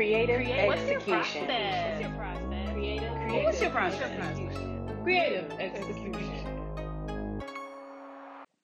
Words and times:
Creative, 0.00 0.36
Creative 0.36 0.72
execution. 0.72 1.46
What's 1.46 2.00
your 2.00 2.10
process? 2.10 2.72
Creative. 2.72 3.12
Creative. 3.12 3.44
What's 3.44 3.60
your 3.60 3.70
process? 3.70 4.38
Creative 5.02 5.52
execution. 5.60 7.42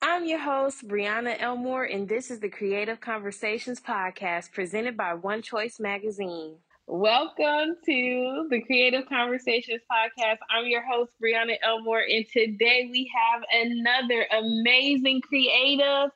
I'm 0.01 0.25
your 0.25 0.39
host, 0.39 0.87
Brianna 0.87 1.39
Elmore, 1.39 1.83
and 1.83 2.09
this 2.09 2.31
is 2.31 2.39
the 2.39 2.49
Creative 2.49 2.99
Conversations 2.99 3.79
podcast 3.79 4.51
presented 4.51 4.97
by 4.97 5.13
One 5.13 5.43
Choice 5.43 5.79
Magazine. 5.79 6.55
Welcome 6.87 7.75
to 7.85 8.47
the 8.49 8.63
Creative 8.65 9.07
Conversations 9.07 9.83
podcast. 9.91 10.37
I'm 10.49 10.65
your 10.65 10.83
host, 10.91 11.11
Brianna 11.23 11.57
Elmore, 11.61 12.01
and 12.01 12.25
today 12.33 12.89
we 12.91 13.11
have 13.15 13.43
another 13.53 14.25
amazing 14.39 15.21
creative 15.21 16.09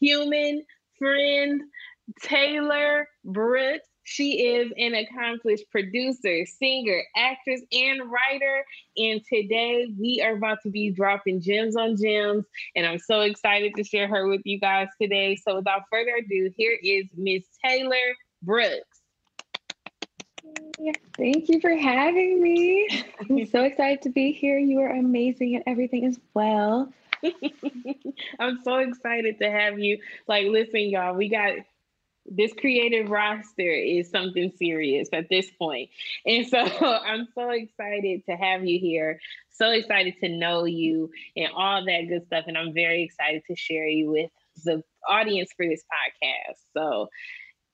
human 0.00 0.64
friend, 0.98 1.62
Taylor 2.24 3.08
Brooks. 3.24 3.86
She 4.04 4.46
is 4.46 4.70
an 4.76 4.94
accomplished 4.94 5.70
producer, 5.70 6.44
singer, 6.46 7.02
actress, 7.16 7.62
and 7.72 8.02
writer. 8.10 8.64
And 8.96 9.22
today 9.24 9.92
we 9.98 10.22
are 10.22 10.36
about 10.36 10.58
to 10.62 10.70
be 10.70 10.90
dropping 10.90 11.40
gems 11.40 11.74
on 11.74 11.96
gems. 11.96 12.44
And 12.76 12.86
I'm 12.86 12.98
so 12.98 13.22
excited 13.22 13.74
to 13.76 13.84
share 13.84 14.06
her 14.06 14.28
with 14.28 14.42
you 14.44 14.60
guys 14.60 14.88
today. 15.00 15.36
So 15.36 15.56
without 15.56 15.82
further 15.90 16.16
ado, 16.16 16.52
here 16.56 16.78
is 16.82 17.06
Miss 17.16 17.44
Taylor 17.64 18.14
Brooks. 18.42 19.00
Thank 21.16 21.48
you 21.48 21.60
for 21.60 21.74
having 21.74 22.42
me. 22.42 23.04
I'm 23.20 23.46
so 23.46 23.62
excited 23.64 24.02
to 24.02 24.10
be 24.10 24.32
here. 24.32 24.58
You 24.58 24.80
are 24.80 24.90
amazing 24.90 25.56
at 25.56 25.62
everything 25.66 26.04
as 26.04 26.18
well. 26.34 26.92
I'm 28.38 28.60
so 28.62 28.76
excited 28.76 29.38
to 29.38 29.50
have 29.50 29.78
you. 29.78 29.98
Like, 30.28 30.46
listen, 30.48 30.80
y'all, 30.80 31.14
we 31.14 31.28
got 31.28 31.54
this 32.26 32.52
creative 32.54 33.10
roster 33.10 33.70
is 33.70 34.10
something 34.10 34.52
serious 34.56 35.08
at 35.12 35.28
this 35.28 35.50
point. 35.50 35.90
And 36.26 36.46
so 36.46 36.58
I'm 36.80 37.28
so 37.34 37.50
excited 37.50 38.22
to 38.28 38.36
have 38.36 38.64
you 38.64 38.78
here. 38.78 39.20
So 39.50 39.70
excited 39.70 40.14
to 40.20 40.28
know 40.28 40.64
you 40.64 41.10
and 41.36 41.48
all 41.54 41.84
that 41.84 42.08
good 42.08 42.26
stuff. 42.26 42.44
And 42.48 42.58
I'm 42.58 42.74
very 42.74 43.02
excited 43.02 43.42
to 43.48 43.56
share 43.56 43.86
you 43.86 44.10
with 44.10 44.30
the 44.64 44.82
audience 45.08 45.50
for 45.56 45.66
this 45.66 45.82
podcast. 45.82 46.58
So 46.76 47.08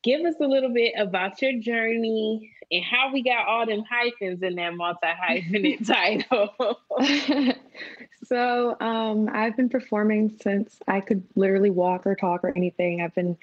give 0.02 0.24
us 0.24 0.34
a 0.40 0.46
little 0.46 0.72
bit 0.72 0.94
about 0.98 1.40
your 1.42 1.58
journey 1.60 2.52
and 2.72 2.84
how 2.84 3.12
we 3.12 3.22
got 3.22 3.46
all 3.46 3.66
them 3.66 3.84
hyphens 3.88 4.42
in 4.42 4.54
that 4.56 4.74
multi 4.74 5.06
hyphenate 5.06 5.86
title. 6.26 6.78
so 8.24 8.76
um, 8.80 9.28
I've 9.32 9.56
been 9.56 9.68
performing 9.68 10.36
since 10.40 10.78
I 10.86 11.00
could 11.00 11.24
literally 11.34 11.70
walk 11.70 12.06
or 12.06 12.14
talk 12.14 12.44
or 12.44 12.52
anything. 12.56 13.00
I've 13.00 13.14
been 13.14 13.36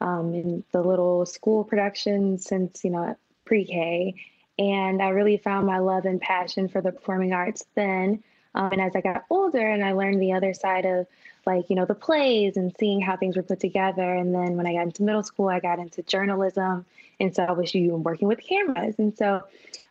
um, 0.00 0.34
in 0.34 0.64
the 0.72 0.82
little 0.82 1.26
school 1.26 1.64
productions 1.64 2.46
since 2.46 2.84
you 2.84 2.90
know 2.90 3.16
pre-K, 3.44 4.14
and 4.58 5.02
I 5.02 5.08
really 5.10 5.36
found 5.36 5.66
my 5.66 5.78
love 5.78 6.04
and 6.04 6.20
passion 6.20 6.68
for 6.68 6.80
the 6.80 6.92
performing 6.92 7.32
arts 7.32 7.64
then. 7.74 8.22
Um, 8.54 8.72
and 8.72 8.80
as 8.80 8.96
I 8.96 9.00
got 9.00 9.24
older 9.30 9.70
and 9.70 9.84
I 9.84 9.92
learned 9.92 10.20
the 10.20 10.32
other 10.32 10.52
side 10.52 10.84
of 10.84 11.06
like, 11.46 11.70
you 11.70 11.76
know, 11.76 11.84
the 11.84 11.94
plays 11.94 12.56
and 12.56 12.74
seeing 12.78 13.00
how 13.00 13.16
things 13.16 13.36
were 13.36 13.42
put 13.42 13.60
together. 13.60 14.14
And 14.14 14.34
then 14.34 14.56
when 14.56 14.66
I 14.66 14.74
got 14.74 14.82
into 14.82 15.02
middle 15.02 15.22
school, 15.22 15.48
I 15.48 15.60
got 15.60 15.78
into 15.78 16.02
journalism. 16.02 16.84
And 17.20 17.34
so 17.34 17.44
I 17.44 17.52
was 17.52 17.74
even 17.74 18.02
working 18.02 18.28
with 18.28 18.40
cameras. 18.40 18.96
And 18.98 19.16
so 19.16 19.42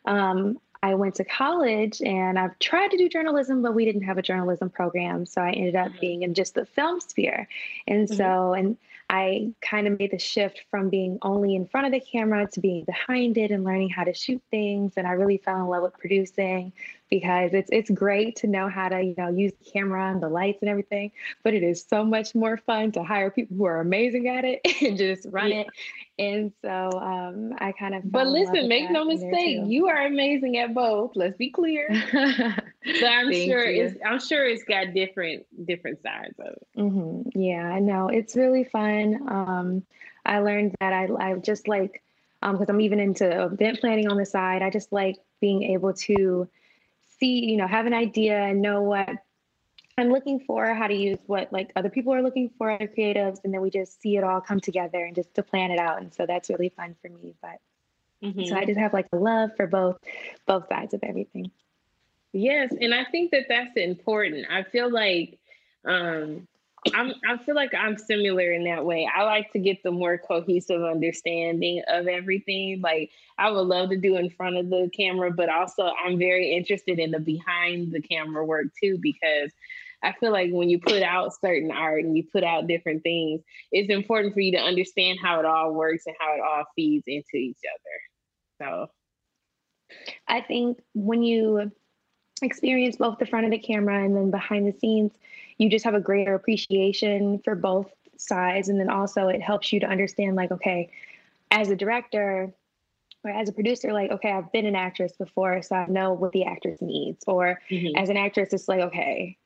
um, 0.06 0.60
I 0.84 0.96
went 0.96 1.16
to 1.16 1.26
college 1.26 2.02
and 2.02 2.38
I've 2.38 2.58
tried 2.60 2.92
to 2.92 2.98
do 2.98 3.10
journalism, 3.10 3.62
but 3.62 3.74
we 3.74 3.86
didn't 3.86 4.04
have 4.04 4.18
a 4.18 4.22
journalism 4.22 4.70
program. 4.70 5.26
So 5.26 5.42
I 5.42 5.52
ended 5.52 5.76
up 5.76 5.90
mm-hmm. 5.90 6.00
being 6.00 6.22
in 6.24 6.34
just 6.34 6.54
the 6.54 6.66
film 6.66 7.00
sphere. 7.00 7.48
And 7.88 8.08
mm-hmm. 8.08 8.16
so, 8.16 8.54
and 8.54 8.78
I 9.10 9.54
kind 9.62 9.88
of 9.88 9.98
made 9.98 10.12
the 10.12 10.20
shift 10.20 10.66
from 10.70 10.90
being 10.90 11.18
only 11.22 11.56
in 11.56 11.66
front 11.66 11.88
of 11.88 11.94
the 11.94 12.00
camera 12.00 12.48
to 12.52 12.60
being 12.60 12.84
behind 12.84 13.38
it 13.38 13.52
and 13.52 13.64
learning 13.64 13.90
how 13.90 14.04
to 14.04 14.14
shoot 14.14 14.42
things. 14.52 14.94
And 14.98 15.08
I 15.08 15.12
really 15.12 15.38
fell 15.38 15.62
in 15.62 15.68
love 15.68 15.84
with 15.84 15.98
producing 15.98 16.74
because 17.10 17.54
it's 17.54 17.70
it's 17.72 17.90
great 17.90 18.36
to 18.38 18.48
know 18.48 18.68
how 18.68 18.90
to 18.90 19.02
you 19.02 19.16
know 19.18 19.30
use 19.30 19.54
the 19.54 19.72
camera 19.72 20.12
and 20.12 20.22
the 20.22 20.30
lights 20.30 20.60
and 20.62 20.70
everything, 20.70 21.12
but 21.44 21.54
it 21.54 21.64
is 21.64 21.86
so 21.88 22.04
much 22.04 22.36
more 22.36 22.58
fun 22.58 22.92
to 22.94 23.04
hire 23.04 23.32
people 23.32 23.56
who 23.58 23.66
are 23.66 23.80
amazing 23.80 24.28
at 24.28 24.46
it 24.46 24.62
and 24.82 24.98
just 24.98 25.26
run 25.30 25.50
yeah. 25.50 25.62
it. 25.62 25.68
And 26.20 26.52
so 26.64 27.00
um, 27.00 27.54
I 27.60 27.72
kind 27.72 27.96
of. 27.96 28.12
But 28.12 28.28
listen, 28.28 28.68
make 28.68 28.90
no 28.90 29.06
mistake, 29.06 29.60
you 29.66 29.88
are 29.88 30.06
amazing 30.06 30.58
at 30.58 30.74
both. 30.74 31.12
Let's 31.16 31.38
be 31.38 31.50
clear. 31.50 31.88
so 32.12 33.06
I'm 33.06 33.32
sure 33.32 33.66
you. 33.66 33.86
it's 33.86 33.98
I'm 34.06 34.20
sure 34.20 34.46
it's 34.46 34.64
got 34.64 34.94
different 34.94 35.46
different 35.66 36.02
sides 36.02 36.36
of 36.40 36.54
it. 36.54 36.68
Mm-hmm. 36.78 37.40
Yeah, 37.40 37.68
I 37.68 37.80
know 37.80 38.10
it's 38.10 38.36
really 38.36 38.64
fun. 38.64 39.28
Um, 39.28 39.84
I 40.26 40.40
learned 40.40 40.76
that 40.80 40.94
I 40.94 41.08
I 41.20 41.36
just 41.36 41.68
like 41.68 42.04
because 42.42 42.70
um, 42.70 42.76
I'm 42.76 42.82
even 42.82 43.00
into 43.00 43.46
event 43.46 43.80
planning 43.80 44.10
on 44.10 44.18
the 44.18 44.26
side. 44.26 44.62
I 44.62 44.70
just 44.70 44.92
like 44.92 45.18
being 45.40 45.64
able 45.64 45.94
to 45.94 46.48
see, 47.20 47.46
you 47.46 47.58
know, 47.58 47.68
have 47.68 47.86
an 47.86 47.94
idea 47.94 48.38
and 48.38 48.62
know 48.62 48.82
what 48.82 49.10
I'm 49.98 50.12
looking 50.12 50.40
for, 50.40 50.74
how 50.74 50.88
to 50.88 50.94
use 50.94 51.18
what 51.26 51.52
like 51.52 51.72
other 51.76 51.90
people 51.90 52.14
are 52.14 52.22
looking 52.22 52.52
for, 52.58 52.70
other 52.70 52.88
creatives, 52.88 53.40
and 53.44 53.54
then 53.54 53.62
we 53.62 53.70
just 53.70 54.00
see 54.02 54.16
it 54.16 54.24
all 54.24 54.42
come 54.42 54.60
together 54.60 55.04
and 55.04 55.16
just 55.16 55.34
to 55.36 55.44
plan 55.44 55.72
it 55.72 55.80
out. 55.80 56.02
And 56.02 56.14
so 56.14 56.26
that's 56.26 56.50
really 56.50 56.70
fun 56.70 56.96
for 57.02 57.10
me. 57.10 57.34
But 57.42 57.60
mm-hmm. 58.24 58.46
so 58.46 58.56
I 58.56 58.66
just 58.66 58.80
have 58.80 58.94
like 58.94 59.08
a 59.12 59.18
love 59.18 59.52
for 59.58 59.66
both 59.66 59.98
both 60.46 60.68
sides 60.70 60.94
of 60.94 61.00
everything. 61.04 61.52
Yes, 62.32 62.74
and 62.80 62.94
I 62.94 63.06
think 63.06 63.32
that 63.32 63.46
that's 63.50 63.76
important. 63.76 64.46
I 64.52 64.64
feel 64.64 64.92
like 64.92 65.40
um 65.86 66.48
I'm 66.94 67.14
I 67.28 67.38
feel 67.44 67.56
like 67.56 67.74
I'm 67.74 67.98
similar 67.98 68.52
in 68.52 68.64
that 68.66 68.86
way. 68.86 69.10
I 69.14 69.24
like 69.24 69.52
to 69.54 69.60
get 69.60 69.82
the 69.84 69.92
more 69.92 70.18
cohesive 70.18 70.84
understanding 70.84 71.82
of 71.88 72.08
everything. 72.08 72.82
Like 72.82 73.12
I 73.38 73.50
would 73.50 73.62
love 73.62 73.90
to 73.90 73.98
do 73.98 74.18
in 74.18 74.30
front 74.30 74.58
of 74.58 74.70
the 74.70 74.90
camera, 74.96 75.32
but 75.32 75.50
also 75.50 75.92
I'm 76.04 76.18
very 76.18 76.56
interested 76.56 77.00
in 77.00 77.12
the 77.12 77.20
behind 77.20 77.92
the 77.92 78.02
camera 78.02 78.46
work 78.46 78.68
too 78.82 78.98
because 79.02 79.52
I 80.04 80.14
feel 80.20 80.32
like 80.32 80.52
when 80.52 80.70
you 80.70 80.80
put 80.80 81.02
out 81.02 81.34
certain 81.42 81.72
art 81.72 82.04
and 82.04 82.16
you 82.16 82.24
put 82.32 82.44
out 82.44 82.68
different 82.68 83.04
things, 83.04 83.42
it's 83.72 83.90
important 83.90 84.34
for 84.34 84.42
you 84.42 84.52
to 84.52 84.60
understand 84.60 85.20
how 85.22 85.40
it 85.40 85.46
all 85.46 85.74
works 85.74 86.06
and 86.06 86.16
how 86.20 86.34
it 86.36 86.42
all 86.42 86.66
feeds 86.76 87.06
into 87.08 87.36
each 87.36 87.58
other. 88.60 88.62
So 88.62 88.92
I 90.28 90.42
think 90.42 90.80
when 90.94 91.24
you 91.24 91.72
experience 92.42 92.98
both 92.98 93.18
the 93.18 93.26
front 93.26 93.46
of 93.46 93.52
the 93.52 93.58
camera 93.58 94.04
and 94.04 94.16
then 94.16 94.30
behind 94.30 94.68
the 94.68 94.78
scenes, 94.80 95.12
you 95.58 95.70
just 95.70 95.86
have 95.86 95.96
a 95.96 96.00
greater 96.00 96.36
appreciation 96.36 97.40
for 97.44 97.56
both 97.56 97.92
sides. 98.18 98.70
And 98.70 98.80
then 98.80 98.90
also 98.90 99.28
it 99.28 99.42
helps 99.42 99.72
you 99.74 99.80
to 99.80 99.88
understand, 99.88 100.36
like, 100.36 100.52
okay, 100.52 100.92
as 101.52 101.70
a 101.70 101.76
director 101.76 102.52
or 103.24 103.32
as 103.32 103.50
a 103.50 103.54
producer, 103.54 103.94
like, 103.94 104.12
okay, 104.12 104.32
I've 104.32 104.52
been 104.52 104.66
an 104.66 104.76
actress 104.76 105.14
before, 105.14 105.62
so 105.62 105.76
I 105.76 105.88
know 105.88 106.14
what 106.14 106.32
the 106.32 106.46
actress 106.46 106.82
needs. 106.82 107.24
Or 107.28 107.60
mm-hmm. 107.70 107.98
as 107.98 108.10
an 108.10 108.18
actress, 108.18 108.54
it's 108.54 108.68
like, 108.68 108.82
okay, 108.82 109.38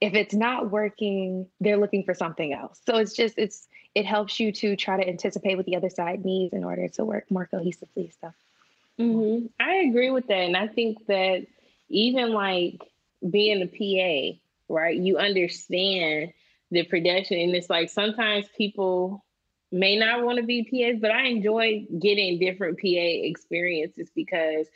if 0.00 0.14
it's 0.14 0.34
not 0.34 0.70
working, 0.70 1.46
they're 1.60 1.76
looking 1.76 2.04
for 2.04 2.14
something 2.14 2.52
else. 2.52 2.80
So 2.86 2.96
it's 2.96 3.14
just, 3.14 3.34
it's, 3.36 3.66
it 3.94 4.06
helps 4.06 4.38
you 4.38 4.52
to 4.52 4.76
try 4.76 4.96
to 4.96 5.08
anticipate 5.08 5.56
what 5.56 5.66
the 5.66 5.76
other 5.76 5.90
side 5.90 6.24
needs 6.24 6.52
in 6.54 6.64
order 6.64 6.88
to 6.88 7.04
work 7.04 7.30
more 7.30 7.48
cohesively. 7.52 8.12
So, 8.20 8.32
mm-hmm. 8.98 9.46
I 9.60 9.74
agree 9.88 10.10
with 10.10 10.28
that. 10.28 10.34
And 10.34 10.56
I 10.56 10.68
think 10.68 11.06
that 11.06 11.46
even 11.88 12.32
like 12.32 12.82
being 13.28 13.62
a 13.62 13.66
PA, 13.66 14.38
right? 14.68 14.96
You 14.96 15.18
understand 15.18 16.32
the 16.70 16.84
production, 16.84 17.38
and 17.38 17.54
it's 17.54 17.70
like 17.70 17.90
sometimes 17.90 18.46
people 18.56 19.24
may 19.70 19.96
not 19.96 20.24
want 20.24 20.38
to 20.38 20.44
be 20.44 20.64
PAs, 20.64 21.00
but 21.00 21.10
I 21.10 21.26
enjoy 21.26 21.86
getting 21.98 22.38
different 22.38 22.78
PA 22.78 22.86
experiences 22.86 24.10
because 24.14 24.66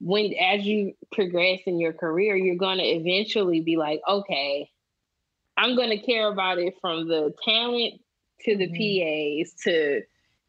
when 0.00 0.34
as 0.34 0.66
you 0.66 0.94
progress 1.12 1.60
in 1.66 1.78
your 1.78 1.92
career, 1.92 2.36
you're 2.36 2.56
going 2.56 2.78
to 2.78 2.84
eventually 2.84 3.60
be 3.60 3.76
like, 3.76 4.00
okay, 4.06 4.70
I'm 5.56 5.76
going 5.76 5.90
to 5.90 6.04
care 6.04 6.30
about 6.30 6.58
it 6.58 6.74
from 6.80 7.08
the 7.08 7.32
talent 7.44 8.00
to 8.40 8.56
the 8.56 8.68
mm-hmm. 8.68 9.42
PAs 9.42 9.54
to 9.64 10.02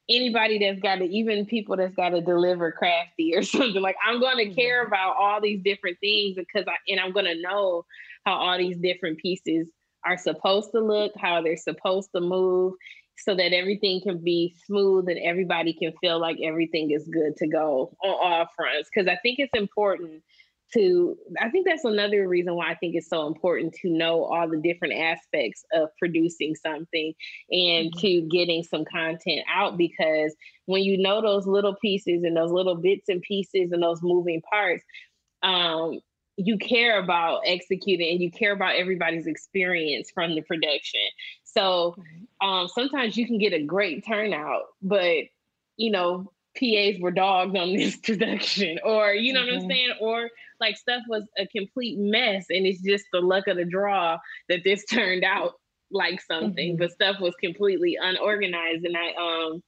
anybody 0.09 0.59
that's 0.59 0.79
got 0.79 0.97
to 0.97 1.05
even 1.05 1.45
people 1.45 1.75
that's 1.75 1.95
got 1.95 2.09
to 2.09 2.21
deliver 2.21 2.71
crafty 2.71 3.33
or 3.35 3.43
something 3.43 3.81
like 3.81 3.95
i'm 4.05 4.19
going 4.19 4.37
to 4.37 4.53
care 4.53 4.83
mm-hmm. 4.83 4.93
about 4.93 5.15
all 5.19 5.41
these 5.41 5.61
different 5.63 5.97
things 5.99 6.35
because 6.35 6.65
i 6.67 6.75
and 6.87 6.99
i'm 6.99 7.11
going 7.11 7.25
to 7.25 7.41
know 7.41 7.83
how 8.25 8.33
all 8.35 8.57
these 8.57 8.77
different 8.77 9.17
pieces 9.19 9.69
are 10.05 10.17
supposed 10.17 10.71
to 10.71 10.79
look 10.79 11.11
how 11.17 11.41
they're 11.41 11.57
supposed 11.57 12.09
to 12.13 12.21
move 12.21 12.73
so 13.17 13.33
that 13.33 13.53
everything 13.53 14.01
can 14.01 14.21
be 14.23 14.53
smooth 14.65 15.07
and 15.07 15.17
everybody 15.19 15.73
can 15.73 15.93
feel 16.01 16.19
like 16.19 16.37
everything 16.43 16.91
is 16.91 17.07
good 17.07 17.35
to 17.37 17.47
go 17.47 17.95
on 18.03 18.09
all 18.21 18.47
fronts 18.55 18.89
because 18.93 19.07
i 19.07 19.17
think 19.23 19.39
it's 19.39 19.53
important 19.55 20.21
to 20.73 21.15
i 21.41 21.49
think 21.49 21.65
that's 21.65 21.83
another 21.83 22.27
reason 22.27 22.55
why 22.55 22.69
i 22.69 22.75
think 22.75 22.95
it's 22.95 23.09
so 23.09 23.27
important 23.27 23.73
to 23.73 23.89
know 23.89 24.23
all 24.23 24.49
the 24.49 24.57
different 24.57 24.93
aspects 24.93 25.63
of 25.73 25.89
producing 25.99 26.55
something 26.55 27.13
and 27.51 27.91
mm-hmm. 27.91 27.99
to 27.99 28.21
getting 28.21 28.63
some 28.63 28.83
content 28.85 29.41
out 29.53 29.77
because 29.77 30.35
when 30.65 30.81
you 30.83 30.97
know 30.97 31.21
those 31.21 31.45
little 31.45 31.75
pieces 31.81 32.23
and 32.23 32.35
those 32.35 32.51
little 32.51 32.75
bits 32.75 33.09
and 33.09 33.21
pieces 33.21 33.71
and 33.71 33.81
those 33.81 34.01
moving 34.01 34.41
parts 34.51 34.83
um, 35.43 35.99
you 36.37 36.57
care 36.57 36.99
about 36.99 37.41
executing 37.45 38.11
and 38.11 38.21
you 38.21 38.31
care 38.31 38.51
about 38.51 38.75
everybody's 38.75 39.27
experience 39.27 40.09
from 40.13 40.35
the 40.35 40.41
production 40.41 41.01
so 41.43 41.95
mm-hmm. 41.97 42.47
um, 42.47 42.67
sometimes 42.67 43.15
you 43.15 43.27
can 43.27 43.37
get 43.37 43.53
a 43.53 43.63
great 43.63 44.05
turnout 44.05 44.63
but 44.81 45.23
you 45.77 45.91
know 45.91 46.31
PAs 46.57 46.99
were 46.99 47.11
dogged 47.11 47.55
on 47.57 47.73
this 47.73 47.95
production, 48.03 48.79
or 48.83 49.13
you 49.13 49.33
know 49.33 49.41
mm-hmm. 49.41 49.47
what 49.47 49.55
I'm 49.55 49.61
mm-hmm. 49.61 49.69
saying, 49.69 49.93
or 49.99 50.29
like 50.59 50.77
stuff 50.77 51.03
was 51.07 51.23
a 51.37 51.47
complete 51.47 51.97
mess, 51.97 52.45
and 52.49 52.65
it's 52.65 52.81
just 52.81 53.05
the 53.11 53.21
luck 53.21 53.47
of 53.47 53.57
the 53.57 53.65
draw 53.65 54.17
that 54.49 54.63
this 54.63 54.85
turned 54.89 55.23
out 55.23 55.53
like 55.91 56.21
something, 56.21 56.73
mm-hmm. 56.73 56.77
but 56.77 56.91
stuff 56.91 57.19
was 57.19 57.35
completely 57.41 57.97
unorganized, 58.01 58.85
and 58.85 58.97
I 58.97 59.13
um, 59.13 59.63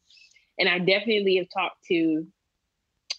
and 0.60 0.68
I 0.70 0.80
definitely 0.80 1.38
have 1.38 1.48
talked 1.54 1.84
to 1.86 2.26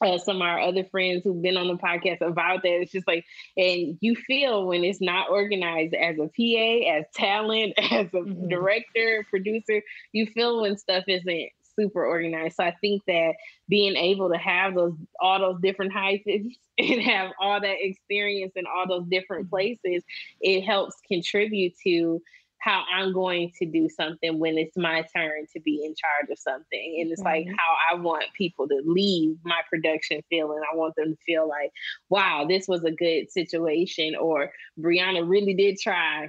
uh, 0.01 0.19
some 0.19 0.37
of 0.37 0.43
our 0.43 0.61
other 0.61 0.85
friends 0.85 1.23
who've 1.25 1.43
been 1.43 1.57
on 1.57 1.69
the 1.69 1.75
podcast 1.75 2.21
about 2.21 2.63
that. 2.63 2.81
It's 2.83 2.93
just 2.93 3.07
like, 3.07 3.25
and 3.57 3.99
you 4.01 4.15
feel 4.15 4.67
when 4.67 4.85
it's 4.85 5.01
not 5.01 5.31
organized 5.31 5.95
as 5.95 6.17
a 6.19 6.29
PA, 6.29 6.99
as 6.99 7.05
talent, 7.15 7.75
as 7.79 8.07
a 8.07 8.19
mm-hmm. 8.19 8.49
director, 8.49 9.27
producer, 9.29 9.83
you 10.13 10.27
feel 10.27 10.63
when 10.63 10.77
stuff 10.77 11.05
isn't 11.09 11.51
super 11.79 12.05
organized. 12.05 12.57
So 12.57 12.65
I 12.65 12.75
think 12.81 13.03
that 13.07 13.35
being 13.69 13.97
able 13.97 14.31
to 14.31 14.39
have 14.39 14.75
those 14.75 14.95
all 15.21 15.39
those 15.39 15.61
different 15.61 15.93
heights 15.93 16.25
and 16.79 17.03
have 17.03 17.31
all 17.41 17.61
that 17.61 17.77
experience 17.81 18.53
in 18.57 18.65
all 18.67 18.87
those 18.89 19.07
different 19.09 19.47
mm-hmm. 19.47 19.57
places, 19.57 20.03
it 20.41 20.63
helps 20.63 20.97
contribute 21.09 21.75
to 21.87 22.21
how 22.61 22.85
I'm 22.93 23.13
going 23.13 23.53
to 23.59 23.67
do 23.67 23.89
something 23.89 24.39
when 24.39 24.59
it's 24.59 24.77
my 24.77 25.05
turn 25.15 25.47
to 25.53 25.61
be 25.61 25.85
in 25.85 25.95
charge 25.95 26.31
of 26.31 26.39
something. 26.39 26.99
And 27.01 27.11
it's 27.11 27.23
mm-hmm. 27.23 27.49
like 27.49 27.57
how 27.57 27.97
I 27.97 28.01
want 28.01 28.25
people 28.37 28.69
to 28.69 28.83
leave 28.85 29.37
my 29.45 29.61
production 29.71 30.21
feeling. 30.29 30.61
I 30.61 30.77
want 30.77 30.95
them 30.97 31.13
to 31.13 31.19
feel 31.25 31.49
like, 31.49 31.71
wow, 32.09 32.47
this 32.49 32.67
was 32.67 32.85
a 32.85 32.91
good 32.91 33.31
situation, 33.31 34.17
or 34.17 34.51
Brianna 34.79 35.29
really 35.29 35.55
did 35.55 35.79
try. 35.79 36.29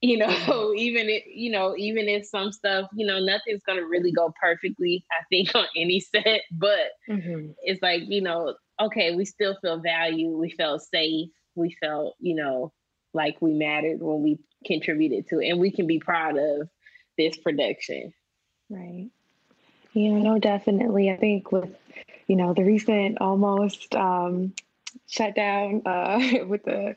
You 0.00 0.18
know, 0.18 0.72
even 0.76 1.08
if 1.08 1.24
you 1.26 1.50
know, 1.50 1.74
even 1.76 2.08
if 2.08 2.26
some 2.26 2.52
stuff, 2.52 2.88
you 2.94 3.06
know, 3.06 3.18
nothing's 3.18 3.62
gonna 3.64 3.84
really 3.84 4.12
go 4.12 4.32
perfectly, 4.40 5.04
I 5.10 5.24
think, 5.30 5.52
on 5.54 5.66
any 5.76 6.00
set, 6.00 6.42
but 6.52 6.92
mm-hmm. 7.08 7.52
it's 7.62 7.82
like, 7.82 8.02
you 8.06 8.22
know, 8.22 8.54
okay, 8.80 9.14
we 9.14 9.24
still 9.24 9.56
feel 9.60 9.80
value, 9.80 10.36
we 10.36 10.50
felt 10.50 10.82
safe, 10.82 11.30
we 11.54 11.76
felt, 11.80 12.14
you 12.20 12.34
know, 12.34 12.72
like 13.14 13.36
we 13.40 13.52
mattered 13.52 14.00
when 14.00 14.22
we 14.22 14.38
contributed 14.64 15.26
to 15.28 15.40
it 15.40 15.50
and 15.50 15.60
we 15.60 15.70
can 15.70 15.86
be 15.86 15.98
proud 15.98 16.36
of 16.38 16.68
this 17.16 17.36
production. 17.36 18.12
Right. 18.70 19.08
Yeah 19.94 20.18
no 20.18 20.38
definitely. 20.38 21.10
I 21.10 21.16
think 21.16 21.50
with 21.50 21.74
you 22.26 22.36
know 22.36 22.54
the 22.54 22.62
recent 22.62 23.20
almost 23.20 23.94
um 23.94 24.54
shutdown 25.06 25.82
uh 25.86 26.20
with 26.46 26.64
the 26.64 26.96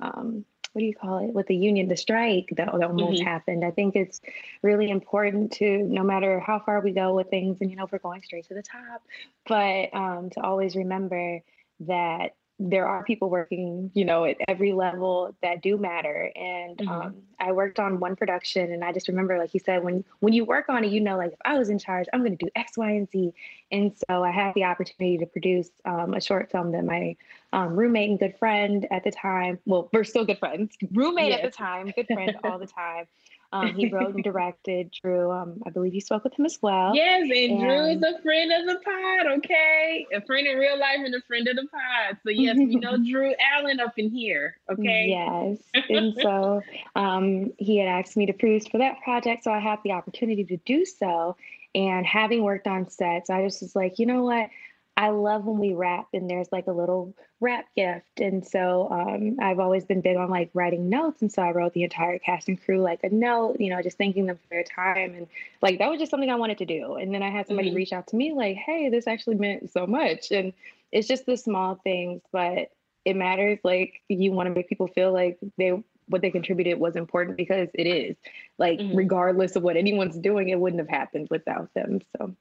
um 0.00 0.44
what 0.72 0.80
do 0.80 0.86
you 0.86 0.94
call 0.94 1.18
it 1.18 1.32
with 1.32 1.46
the 1.46 1.56
union 1.56 1.88
the 1.88 1.96
strike 1.96 2.48
that, 2.56 2.66
that 2.66 2.88
almost 2.88 3.20
mm-hmm. 3.20 3.26
happened 3.26 3.64
i 3.64 3.70
think 3.70 3.94
it's 3.96 4.20
really 4.62 4.90
important 4.90 5.52
to 5.52 5.82
no 5.84 6.02
matter 6.02 6.40
how 6.40 6.58
far 6.58 6.80
we 6.80 6.92
go 6.92 7.14
with 7.14 7.28
things 7.28 7.58
and 7.60 7.70
you 7.70 7.76
know 7.76 7.84
if 7.84 7.92
we're 7.92 7.98
going 7.98 8.22
straight 8.22 8.46
to 8.46 8.54
the 8.54 8.62
top 8.62 9.02
but 9.46 9.94
um, 9.94 10.30
to 10.30 10.40
always 10.40 10.76
remember 10.76 11.40
that 11.80 12.34
there 12.58 12.86
are 12.86 13.02
people 13.04 13.28
working, 13.28 13.90
you 13.94 14.04
know, 14.04 14.24
at 14.24 14.36
every 14.46 14.72
level 14.72 15.34
that 15.42 15.62
do 15.62 15.76
matter. 15.76 16.30
And 16.36 16.78
mm-hmm. 16.78 16.88
um, 16.88 17.16
I 17.40 17.52
worked 17.52 17.80
on 17.80 17.98
one 17.98 18.14
production, 18.14 18.72
and 18.72 18.84
I 18.84 18.92
just 18.92 19.08
remember, 19.08 19.38
like 19.38 19.52
you 19.54 19.60
said, 19.60 19.82
when 19.82 20.04
when 20.20 20.32
you 20.32 20.44
work 20.44 20.68
on 20.68 20.84
it, 20.84 20.92
you 20.92 21.00
know, 21.00 21.16
like 21.16 21.32
if 21.32 21.38
I 21.44 21.58
was 21.58 21.70
in 21.70 21.78
charge, 21.78 22.06
I'm 22.12 22.20
going 22.20 22.36
to 22.36 22.44
do 22.44 22.50
X, 22.54 22.76
Y, 22.76 22.90
and 22.90 23.10
Z. 23.10 23.32
And 23.72 23.92
so 24.08 24.22
I 24.22 24.30
had 24.30 24.54
the 24.54 24.64
opportunity 24.64 25.18
to 25.18 25.26
produce 25.26 25.70
um, 25.84 26.14
a 26.14 26.20
short 26.20 26.50
film 26.50 26.72
that 26.72 26.84
my 26.84 27.16
um, 27.52 27.74
roommate 27.74 28.10
and 28.10 28.18
good 28.18 28.38
friend 28.38 28.86
at 28.90 29.04
the 29.04 29.10
time, 29.10 29.58
well, 29.66 29.88
we're 29.92 30.04
still 30.04 30.24
good 30.24 30.38
friends, 30.38 30.76
roommate 30.92 31.30
yes. 31.30 31.40
at 31.42 31.50
the 31.50 31.56
time, 31.56 31.92
good 31.96 32.06
friend 32.12 32.36
all 32.44 32.58
the 32.58 32.66
time. 32.66 33.06
Um, 33.52 33.74
he 33.74 33.88
wrote 33.88 34.14
and 34.14 34.24
directed. 34.24 34.90
Drew, 35.02 35.30
um, 35.30 35.62
I 35.66 35.70
believe 35.70 35.94
you 35.94 36.00
spoke 36.00 36.24
with 36.24 36.38
him 36.38 36.46
as 36.46 36.58
well. 36.62 36.94
Yes, 36.94 37.22
and, 37.22 37.32
and 37.32 37.60
Drew 37.60 37.84
is 37.86 38.02
a 38.02 38.22
friend 38.22 38.52
of 38.52 38.66
the 38.66 38.80
pod. 38.82 39.38
Okay, 39.38 40.06
a 40.14 40.22
friend 40.22 40.46
in 40.46 40.56
real 40.56 40.78
life 40.78 41.00
and 41.04 41.14
a 41.14 41.20
friend 41.22 41.46
of 41.48 41.56
the 41.56 41.66
pod. 41.68 42.16
So 42.24 42.30
yes, 42.30 42.56
we 42.56 42.76
know 42.76 42.96
Drew 43.10 43.34
Allen 43.54 43.80
up 43.80 43.92
in 43.98 44.10
here. 44.10 44.56
Okay. 44.70 45.06
Yes, 45.08 45.84
and 45.90 46.14
so 46.20 46.62
um, 46.96 47.52
he 47.58 47.76
had 47.78 47.88
asked 47.88 48.16
me 48.16 48.26
to 48.26 48.32
produce 48.32 48.66
for 48.66 48.78
that 48.78 49.00
project, 49.02 49.44
so 49.44 49.52
I 49.52 49.58
had 49.58 49.80
the 49.84 49.92
opportunity 49.92 50.44
to 50.44 50.56
do 50.58 50.84
so. 50.86 51.36
And 51.74 52.04
having 52.04 52.42
worked 52.42 52.66
on 52.66 52.88
sets, 52.90 53.30
I 53.30 53.44
just 53.44 53.62
was 53.62 53.74
like, 53.74 53.98
you 53.98 54.06
know 54.06 54.24
what? 54.24 54.48
I 54.96 55.08
love 55.08 55.46
when 55.46 55.58
we 55.58 55.72
wrap 55.72 56.08
and 56.12 56.28
there's 56.28 56.52
like 56.52 56.66
a 56.66 56.72
little 56.72 57.14
wrap 57.40 57.64
gift. 57.74 58.20
And 58.20 58.46
so 58.46 58.88
um, 58.90 59.38
I've 59.40 59.58
always 59.58 59.84
been 59.86 60.02
big 60.02 60.16
on 60.16 60.28
like 60.28 60.50
writing 60.52 60.90
notes. 60.90 61.22
And 61.22 61.32
so 61.32 61.42
I 61.42 61.52
wrote 61.52 61.72
the 61.72 61.82
entire 61.82 62.18
cast 62.18 62.48
and 62.48 62.62
crew 62.62 62.80
like 62.80 63.02
a 63.02 63.08
note, 63.08 63.56
you 63.58 63.70
know, 63.70 63.80
just 63.80 63.96
thanking 63.96 64.26
them 64.26 64.36
for 64.36 64.48
their 64.50 64.64
time. 64.64 65.14
And 65.14 65.26
like 65.62 65.78
that 65.78 65.90
was 65.90 65.98
just 65.98 66.10
something 66.10 66.30
I 66.30 66.36
wanted 66.36 66.58
to 66.58 66.66
do. 66.66 66.94
And 66.96 67.14
then 67.14 67.22
I 67.22 67.30
had 67.30 67.46
somebody 67.46 67.68
mm-hmm. 67.68 67.76
reach 67.76 67.92
out 67.92 68.06
to 68.08 68.16
me 68.16 68.32
like, 68.32 68.56
hey, 68.56 68.90
this 68.90 69.06
actually 69.06 69.36
meant 69.36 69.70
so 69.70 69.86
much. 69.86 70.30
And 70.30 70.52
it's 70.92 71.08
just 71.08 71.24
the 71.24 71.36
small 71.38 71.76
things, 71.82 72.20
but 72.30 72.70
it 73.06 73.16
matters. 73.16 73.58
Like 73.64 74.02
you 74.08 74.30
want 74.32 74.48
to 74.48 74.54
make 74.54 74.68
people 74.68 74.88
feel 74.88 75.12
like 75.12 75.38
they 75.56 75.82
what 76.08 76.20
they 76.20 76.30
contributed 76.30 76.78
was 76.78 76.96
important 76.96 77.38
because 77.38 77.68
it 77.74 77.86
is. 77.86 78.16
Like 78.58 78.78
mm-hmm. 78.78 78.96
regardless 78.96 79.56
of 79.56 79.62
what 79.62 79.76
anyone's 79.76 80.18
doing, 80.18 80.50
it 80.50 80.60
wouldn't 80.60 80.80
have 80.80 80.88
happened 80.88 81.28
without 81.30 81.72
them. 81.74 82.00
So 82.16 82.36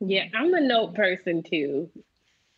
yeah, 0.00 0.24
I'm 0.34 0.54
a 0.54 0.60
note 0.60 0.94
person 0.94 1.42
too. 1.42 1.90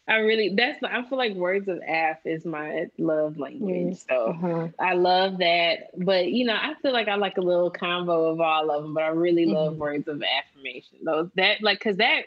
I 0.09 0.17
really 0.17 0.55
that's 0.57 0.83
I 0.83 1.03
feel 1.03 1.19
like 1.19 1.35
words 1.35 1.69
of 1.69 1.81
aff 1.87 2.25
is 2.25 2.47
my 2.47 2.87
love 2.97 3.37
language. 3.39 3.99
So 4.09 4.29
uh-huh. 4.29 4.69
I 4.81 4.95
love 4.95 5.39
that. 5.39 5.91
But 5.97 6.29
you 6.29 6.47
know, 6.47 6.55
I 6.55 6.75
feel 6.81 6.93
like 6.93 7.09
I 7.09 7.17
like 7.17 7.37
a 7.37 7.43
little 7.43 7.71
combo 7.71 8.31
of 8.31 8.41
all 8.41 8.71
of 8.71 8.83
them, 8.83 8.95
but 8.95 9.03
I 9.03 9.09
really 9.09 9.45
mm-hmm. 9.45 9.55
love 9.55 9.77
words 9.77 10.09
of 10.09 10.23
affirmation. 10.23 10.99
Those 11.05 11.29
that 11.37 11.63
like 11.63 11.81
cause 11.81 11.99
that 11.99 12.23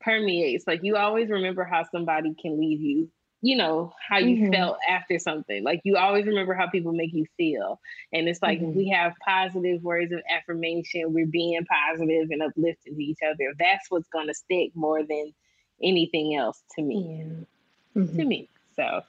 permeates. 0.00 0.66
Like 0.66 0.82
you 0.82 0.96
always 0.96 1.28
remember 1.28 1.64
how 1.64 1.84
somebody 1.92 2.34
can 2.34 2.58
leave 2.58 2.80
you 2.80 3.10
you 3.42 3.56
know 3.56 3.92
how 4.08 4.18
you 4.18 4.36
mm-hmm. 4.36 4.52
felt 4.52 4.78
after 4.88 5.18
something. 5.18 5.64
Like 5.64 5.80
you 5.84 5.96
always 5.96 6.26
remember 6.26 6.54
how 6.54 6.68
people 6.68 6.92
make 6.92 7.12
you 7.12 7.26
feel. 7.36 7.80
And 8.12 8.28
it's 8.28 8.40
like 8.40 8.60
mm-hmm. 8.60 8.76
we 8.76 8.88
have 8.90 9.14
positive 9.26 9.82
words 9.82 10.12
of 10.12 10.20
affirmation 10.30 11.12
we're 11.12 11.26
being 11.26 11.64
positive 11.66 12.30
and 12.30 12.40
uplifting 12.40 12.94
to 12.94 13.02
each 13.02 13.18
other. 13.28 13.52
That's 13.58 13.90
what's 13.90 14.08
going 14.08 14.28
to 14.28 14.34
stick 14.34 14.70
more 14.74 15.02
than 15.02 15.34
anything 15.82 16.36
else 16.36 16.62
to 16.76 16.82
me. 16.82 17.18
Yeah. 17.18 18.02
mm-hmm. 18.02 18.16
to 18.16 18.24
me. 18.24 18.48
So 18.76 19.02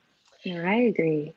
yeah, 0.43 0.63
i 0.67 0.75
agree. 0.75 1.33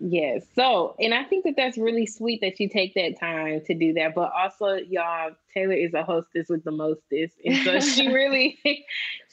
Yes. 0.00 0.44
So 0.56 0.96
and 0.98 1.14
i 1.14 1.22
think 1.22 1.44
that 1.44 1.54
that's 1.56 1.78
really 1.78 2.06
sweet 2.06 2.40
that 2.40 2.58
you 2.58 2.68
take 2.68 2.94
that 2.94 3.20
time 3.20 3.60
to 3.66 3.74
do 3.74 3.92
that. 3.94 4.16
But 4.16 4.32
also 4.36 4.74
y'all 4.74 5.30
taylor 5.54 5.74
is 5.74 5.94
a 5.94 6.02
hostess 6.02 6.48
with 6.48 6.64
the 6.64 6.72
mostest. 6.72 7.36
And 7.44 7.56
so 7.58 7.78
she 7.78 8.08
really 8.12 8.58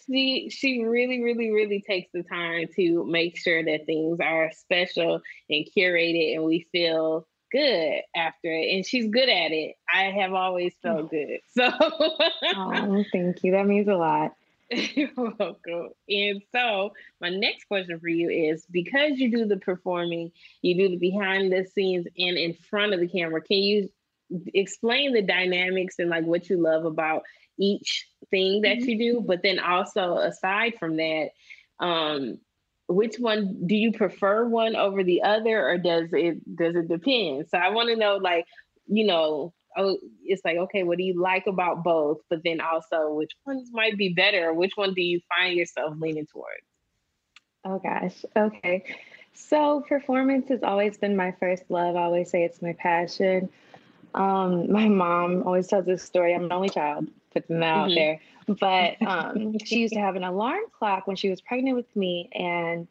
she 0.09 0.49
she 0.49 0.83
really 0.83 1.21
really 1.21 1.51
really 1.51 1.81
takes 1.81 2.11
the 2.13 2.23
time 2.23 2.67
to 2.75 3.05
make 3.05 3.37
sure 3.37 3.63
that 3.63 3.85
things 3.85 4.19
are 4.19 4.51
special 4.53 5.21
and 5.49 5.67
curated 5.75 6.35
and 6.35 6.43
we 6.43 6.67
feel 6.71 7.27
good 7.51 8.01
after 8.15 8.51
it. 8.51 8.75
And 8.75 8.85
she's 8.85 9.07
good 9.07 9.29
at 9.29 9.51
it. 9.51 9.75
I 9.93 10.03
have 10.03 10.33
always 10.33 10.73
oh. 10.85 10.87
felt 10.87 11.11
good. 11.11 11.39
So 11.55 11.69
oh, 11.79 13.03
thank 13.11 13.43
you. 13.43 13.51
That 13.51 13.65
means 13.65 13.87
a 13.87 13.95
lot. 13.95 14.33
You're 14.71 15.09
welcome. 15.15 15.89
And 16.07 16.41
so 16.51 16.93
my 17.19 17.29
next 17.29 17.65
question 17.65 17.99
for 17.99 18.07
you 18.07 18.29
is 18.29 18.65
because 18.69 19.17
you 19.17 19.31
do 19.31 19.45
the 19.45 19.57
performing 19.57 20.31
you 20.61 20.75
do 20.75 20.89
the 20.89 20.97
behind 20.97 21.51
the 21.51 21.65
scenes 21.65 22.05
and 22.17 22.37
in 22.37 22.53
front 22.53 22.93
of 22.93 22.99
the 22.99 23.07
camera 23.07 23.41
can 23.41 23.57
you 23.57 23.89
explain 24.53 25.13
the 25.13 25.23
dynamics 25.23 25.95
and 25.97 26.11
like 26.11 26.23
what 26.23 26.49
you 26.49 26.57
love 26.61 26.85
about 26.85 27.23
each 27.59 28.07
thing 28.31 28.61
that 28.61 28.79
you 28.79 28.97
do, 28.97 29.17
mm-hmm. 29.17 29.27
but 29.27 29.43
then 29.43 29.59
also 29.59 30.17
aside 30.17 30.73
from 30.79 30.97
that, 30.97 31.29
um, 31.79 32.39
which 32.87 33.17
one 33.19 33.67
do 33.67 33.75
you 33.75 33.91
prefer 33.91 34.45
one 34.45 34.75
over 34.75 35.03
the 35.03 35.21
other, 35.21 35.67
or 35.69 35.77
does 35.77 36.09
it 36.11 36.55
does 36.55 36.75
it 36.75 36.87
depend? 36.87 37.47
So 37.49 37.57
I 37.57 37.69
want 37.69 37.89
to 37.89 37.95
know, 37.95 38.15
like, 38.17 38.45
you 38.87 39.05
know, 39.05 39.53
oh, 39.77 39.97
it's 40.25 40.43
like, 40.43 40.57
okay, 40.57 40.83
what 40.83 40.97
do 40.97 41.03
you 41.03 41.21
like 41.21 41.45
about 41.45 41.83
both? 41.83 42.17
But 42.29 42.43
then 42.43 42.61
also, 42.61 43.13
which 43.13 43.31
ones 43.45 43.69
might 43.71 43.97
be 43.97 44.13
better? 44.13 44.53
Which 44.53 44.71
one 44.75 44.93
do 44.93 45.01
you 45.01 45.21
find 45.29 45.55
yourself 45.55 45.95
leaning 45.99 46.25
towards? 46.25 46.63
Oh 47.65 47.77
gosh, 47.77 48.25
okay. 48.35 48.83
So 49.33 49.81
performance 49.87 50.49
has 50.49 50.63
always 50.63 50.97
been 50.97 51.15
my 51.15 51.33
first 51.39 51.63
love. 51.69 51.95
I 51.95 52.03
always 52.03 52.29
say 52.29 52.43
it's 52.43 52.61
my 52.61 52.73
passion. 52.73 53.49
Um, 54.15 54.71
my 54.71 54.87
mom 54.87 55.43
always 55.45 55.67
tells 55.67 55.85
this 55.85 56.01
story. 56.01 56.33
I'm 56.33 56.45
an 56.45 56.51
only 56.51 56.69
child, 56.69 57.07
that 57.33 57.49
mm-hmm. 57.49 57.63
out 57.63 57.89
there. 57.93 58.19
But 58.47 59.01
um, 59.07 59.57
she 59.63 59.79
used 59.79 59.93
to 59.93 59.99
have 59.99 60.15
an 60.15 60.23
alarm 60.23 60.63
clock 60.77 61.07
when 61.07 61.15
she 61.15 61.29
was 61.29 61.41
pregnant 61.41 61.75
with 61.75 61.95
me, 61.95 62.29
and 62.33 62.87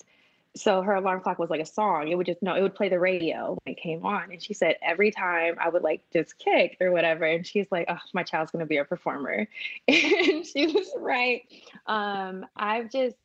so 0.57 0.83
her 0.83 0.95
alarm 0.95 1.21
clock 1.21 1.38
was 1.38 1.50
like 1.50 1.61
a 1.61 1.66
song. 1.66 2.09
It 2.09 2.16
would 2.16 2.26
just 2.26 2.42
no, 2.42 2.54
it 2.54 2.62
would 2.62 2.75
play 2.75 2.88
the 2.88 2.99
radio 2.99 3.57
when 3.64 3.75
it 3.75 3.80
came 3.80 4.04
on. 4.04 4.33
And 4.33 4.42
she 4.42 4.54
said 4.54 4.76
every 4.83 5.11
time 5.11 5.57
I 5.61 5.68
would 5.68 5.83
like 5.83 6.02
just 6.12 6.38
kick 6.38 6.76
or 6.80 6.90
whatever, 6.90 7.25
and 7.25 7.47
she's 7.47 7.66
like, 7.71 7.87
"Oh, 7.88 7.99
my 8.12 8.23
child's 8.23 8.50
gonna 8.50 8.66
be 8.66 8.78
a 8.78 8.85
performer," 8.85 9.49
and 9.88 10.47
she 10.47 10.66
was 10.66 10.92
right. 10.99 11.42
Um, 11.87 12.47
I've 12.57 12.90
just 12.90 13.16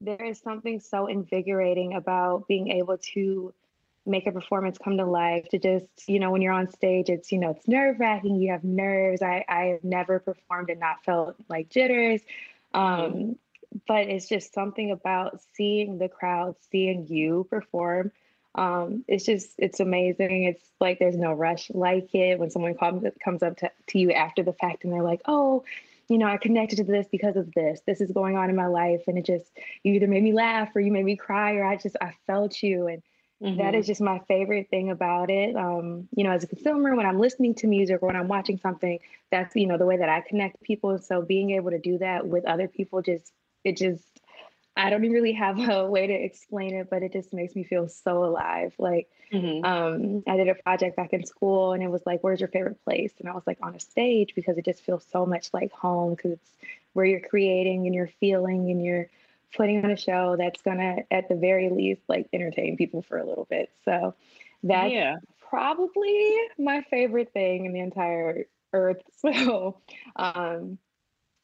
there 0.00 0.22
is 0.22 0.38
something 0.38 0.80
so 0.80 1.06
invigorating 1.06 1.94
about 1.94 2.46
being 2.46 2.68
able 2.68 2.98
to 2.98 3.54
make 4.06 4.26
a 4.26 4.32
performance 4.32 4.78
come 4.78 4.96
to 4.96 5.04
life 5.04 5.48
to 5.48 5.58
just 5.58 5.86
you 6.06 6.20
know 6.20 6.30
when 6.30 6.40
you're 6.40 6.52
on 6.52 6.70
stage 6.70 7.08
it's 7.08 7.32
you 7.32 7.38
know 7.38 7.50
it's 7.50 7.66
nerve 7.66 7.98
wracking 7.98 8.36
you 8.36 8.52
have 8.52 8.64
nerves 8.64 9.20
i 9.22 9.44
i 9.48 9.64
have 9.64 9.84
never 9.84 10.18
performed 10.20 10.70
and 10.70 10.80
not 10.80 11.02
felt 11.04 11.34
like 11.48 11.68
jitters 11.68 12.20
um 12.72 13.36
but 13.86 14.08
it's 14.08 14.28
just 14.28 14.54
something 14.54 14.90
about 14.90 15.40
seeing 15.54 15.98
the 15.98 16.08
crowd, 16.08 16.56
seeing 16.70 17.06
you 17.08 17.46
perform. 17.50 18.12
Um, 18.54 19.04
it's 19.06 19.24
just 19.24 19.50
it's 19.58 19.80
amazing. 19.80 20.44
It's 20.44 20.64
like 20.80 20.98
there's 20.98 21.16
no 21.16 21.32
rush 21.32 21.70
like 21.70 22.14
it 22.14 22.38
when 22.38 22.50
someone 22.50 22.74
comes 22.74 23.04
comes 23.22 23.42
up 23.42 23.58
to, 23.58 23.70
to 23.88 23.98
you 23.98 24.12
after 24.12 24.42
the 24.42 24.54
fact 24.54 24.84
and 24.84 24.92
they're 24.92 25.02
like, 25.02 25.20
oh, 25.26 25.64
you 26.08 26.18
know, 26.18 26.26
I 26.26 26.38
connected 26.38 26.76
to 26.76 26.84
this 26.84 27.06
because 27.10 27.36
of 27.36 27.52
this. 27.52 27.80
This 27.86 28.00
is 28.00 28.10
going 28.12 28.36
on 28.36 28.48
in 28.48 28.56
my 28.56 28.68
life, 28.68 29.02
and 29.08 29.18
it 29.18 29.26
just 29.26 29.50
you 29.82 29.92
either 29.94 30.06
made 30.06 30.22
me 30.22 30.32
laugh 30.32 30.74
or 30.74 30.80
you 30.80 30.90
made 30.90 31.04
me 31.04 31.16
cry 31.16 31.56
or 31.56 31.64
I 31.64 31.76
just 31.76 31.96
I 32.00 32.14
felt 32.26 32.62
you 32.62 32.86
and 32.86 33.02
Mm-hmm. 33.42 33.58
That 33.58 33.74
is 33.74 33.86
just 33.86 34.00
my 34.00 34.18
favorite 34.20 34.70
thing 34.70 34.90
about 34.90 35.30
it. 35.30 35.54
Um, 35.56 36.08
you 36.16 36.24
know, 36.24 36.30
as 36.30 36.44
a 36.44 36.46
consumer, 36.46 36.96
when 36.96 37.04
I'm 37.04 37.18
listening 37.18 37.54
to 37.56 37.66
music 37.66 38.02
or 38.02 38.06
when 38.06 38.16
I'm 38.16 38.28
watching 38.28 38.58
something, 38.58 38.98
that's 39.30 39.54
you 39.54 39.66
know 39.66 39.76
the 39.76 39.84
way 39.84 39.98
that 39.98 40.08
I 40.08 40.22
connect 40.22 40.62
people. 40.62 40.98
So 40.98 41.20
being 41.20 41.50
able 41.50 41.70
to 41.70 41.78
do 41.78 41.98
that 41.98 42.26
with 42.26 42.46
other 42.46 42.66
people, 42.66 43.02
just 43.02 43.32
it 43.62 43.76
just 43.76 44.02
I 44.74 44.88
don't 44.88 45.02
really 45.02 45.32
have 45.32 45.58
a 45.68 45.84
way 45.86 46.06
to 46.06 46.12
explain 46.12 46.74
it, 46.74 46.88
but 46.88 47.02
it 47.02 47.12
just 47.12 47.34
makes 47.34 47.54
me 47.54 47.64
feel 47.64 47.88
so 47.88 48.24
alive. 48.24 48.72
Like 48.78 49.08
mm-hmm. 49.30 49.64
um, 49.64 50.22
I 50.26 50.38
did 50.38 50.48
a 50.48 50.54
project 50.54 50.96
back 50.96 51.12
in 51.12 51.26
school, 51.26 51.72
and 51.72 51.82
it 51.82 51.90
was 51.90 52.06
like, 52.06 52.22
"Where's 52.22 52.40
your 52.40 52.48
favorite 52.48 52.82
place?" 52.84 53.12
And 53.18 53.28
I 53.28 53.32
was 53.32 53.46
like, 53.46 53.58
"On 53.62 53.74
a 53.74 53.80
stage," 53.80 54.34
because 54.34 54.56
it 54.56 54.64
just 54.64 54.82
feels 54.82 55.04
so 55.12 55.26
much 55.26 55.52
like 55.52 55.72
home 55.72 56.14
because 56.14 56.32
it's 56.32 56.50
where 56.94 57.04
you're 57.04 57.20
creating 57.20 57.84
and 57.84 57.94
you're 57.94 58.10
feeling 58.18 58.70
and 58.70 58.82
you're 58.82 59.08
putting 59.54 59.84
on 59.84 59.90
a 59.90 59.96
show 59.96 60.36
that's 60.38 60.62
gonna 60.62 60.98
at 61.10 61.28
the 61.28 61.34
very 61.34 61.70
least 61.70 62.02
like 62.08 62.28
entertain 62.32 62.76
people 62.76 63.02
for 63.02 63.18
a 63.18 63.26
little 63.26 63.46
bit. 63.48 63.70
So 63.84 64.14
that's 64.62 64.92
yeah. 64.92 65.16
probably 65.48 66.36
my 66.58 66.82
favorite 66.90 67.32
thing 67.32 67.66
in 67.66 67.72
the 67.72 67.80
entire 67.80 68.46
earth. 68.72 69.02
So 69.18 69.80
um 70.16 70.78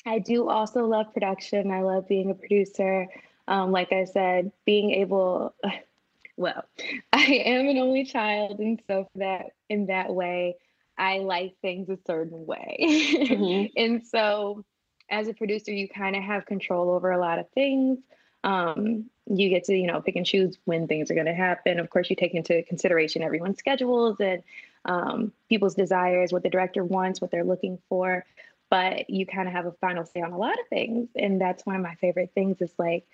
I 0.04 0.18
do 0.18 0.48
also 0.48 0.84
love 0.86 1.12
production. 1.12 1.70
I 1.70 1.82
love 1.82 2.08
being 2.08 2.30
a 2.30 2.34
producer. 2.34 3.06
Um, 3.46 3.70
like 3.70 3.92
I 3.92 4.04
said, 4.04 4.50
being 4.64 4.90
able 4.92 5.54
well, 6.36 6.64
I 7.12 7.22
am 7.22 7.68
an 7.68 7.78
only 7.78 8.04
child, 8.04 8.58
and 8.58 8.80
so 8.86 9.08
for 9.12 9.18
that 9.18 9.46
in 9.68 9.86
that 9.86 10.12
way, 10.12 10.56
I 10.98 11.18
like 11.18 11.54
things 11.62 11.88
a 11.88 11.98
certain 12.06 12.46
way. 12.46 12.76
Mm-hmm. 12.80 13.66
and 13.76 14.06
so 14.06 14.64
as 15.12 15.28
a 15.28 15.34
producer, 15.34 15.70
you 15.70 15.88
kind 15.88 16.16
of 16.16 16.22
have 16.22 16.46
control 16.46 16.90
over 16.90 17.10
a 17.10 17.18
lot 17.18 17.38
of 17.38 17.48
things. 17.50 17.98
Um, 18.42 19.10
you 19.26 19.50
get 19.50 19.64
to, 19.64 19.76
you 19.76 19.86
know, 19.86 20.00
pick 20.00 20.16
and 20.16 20.26
choose 20.26 20.58
when 20.64 20.88
things 20.88 21.10
are 21.10 21.14
going 21.14 21.26
to 21.26 21.34
happen. 21.34 21.78
Of 21.78 21.90
course, 21.90 22.10
you 22.10 22.16
take 22.16 22.34
into 22.34 22.62
consideration 22.64 23.22
everyone's 23.22 23.58
schedules 23.58 24.16
and 24.18 24.42
um, 24.84 25.32
people's 25.48 25.74
desires, 25.74 26.32
what 26.32 26.42
the 26.42 26.50
director 26.50 26.82
wants, 26.82 27.20
what 27.20 27.30
they're 27.30 27.44
looking 27.44 27.78
for. 27.88 28.24
But 28.70 29.10
you 29.10 29.26
kind 29.26 29.46
of 29.46 29.54
have 29.54 29.66
a 29.66 29.72
final 29.72 30.06
say 30.06 30.22
on 30.22 30.32
a 30.32 30.38
lot 30.38 30.58
of 30.58 30.66
things. 30.68 31.10
And 31.14 31.40
that's 31.40 31.64
one 31.66 31.76
of 31.76 31.82
my 31.82 31.94
favorite 31.96 32.32
things 32.34 32.60
is 32.62 32.72
like, 32.78 33.06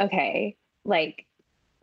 okay, 0.00 0.56
like, 0.84 1.26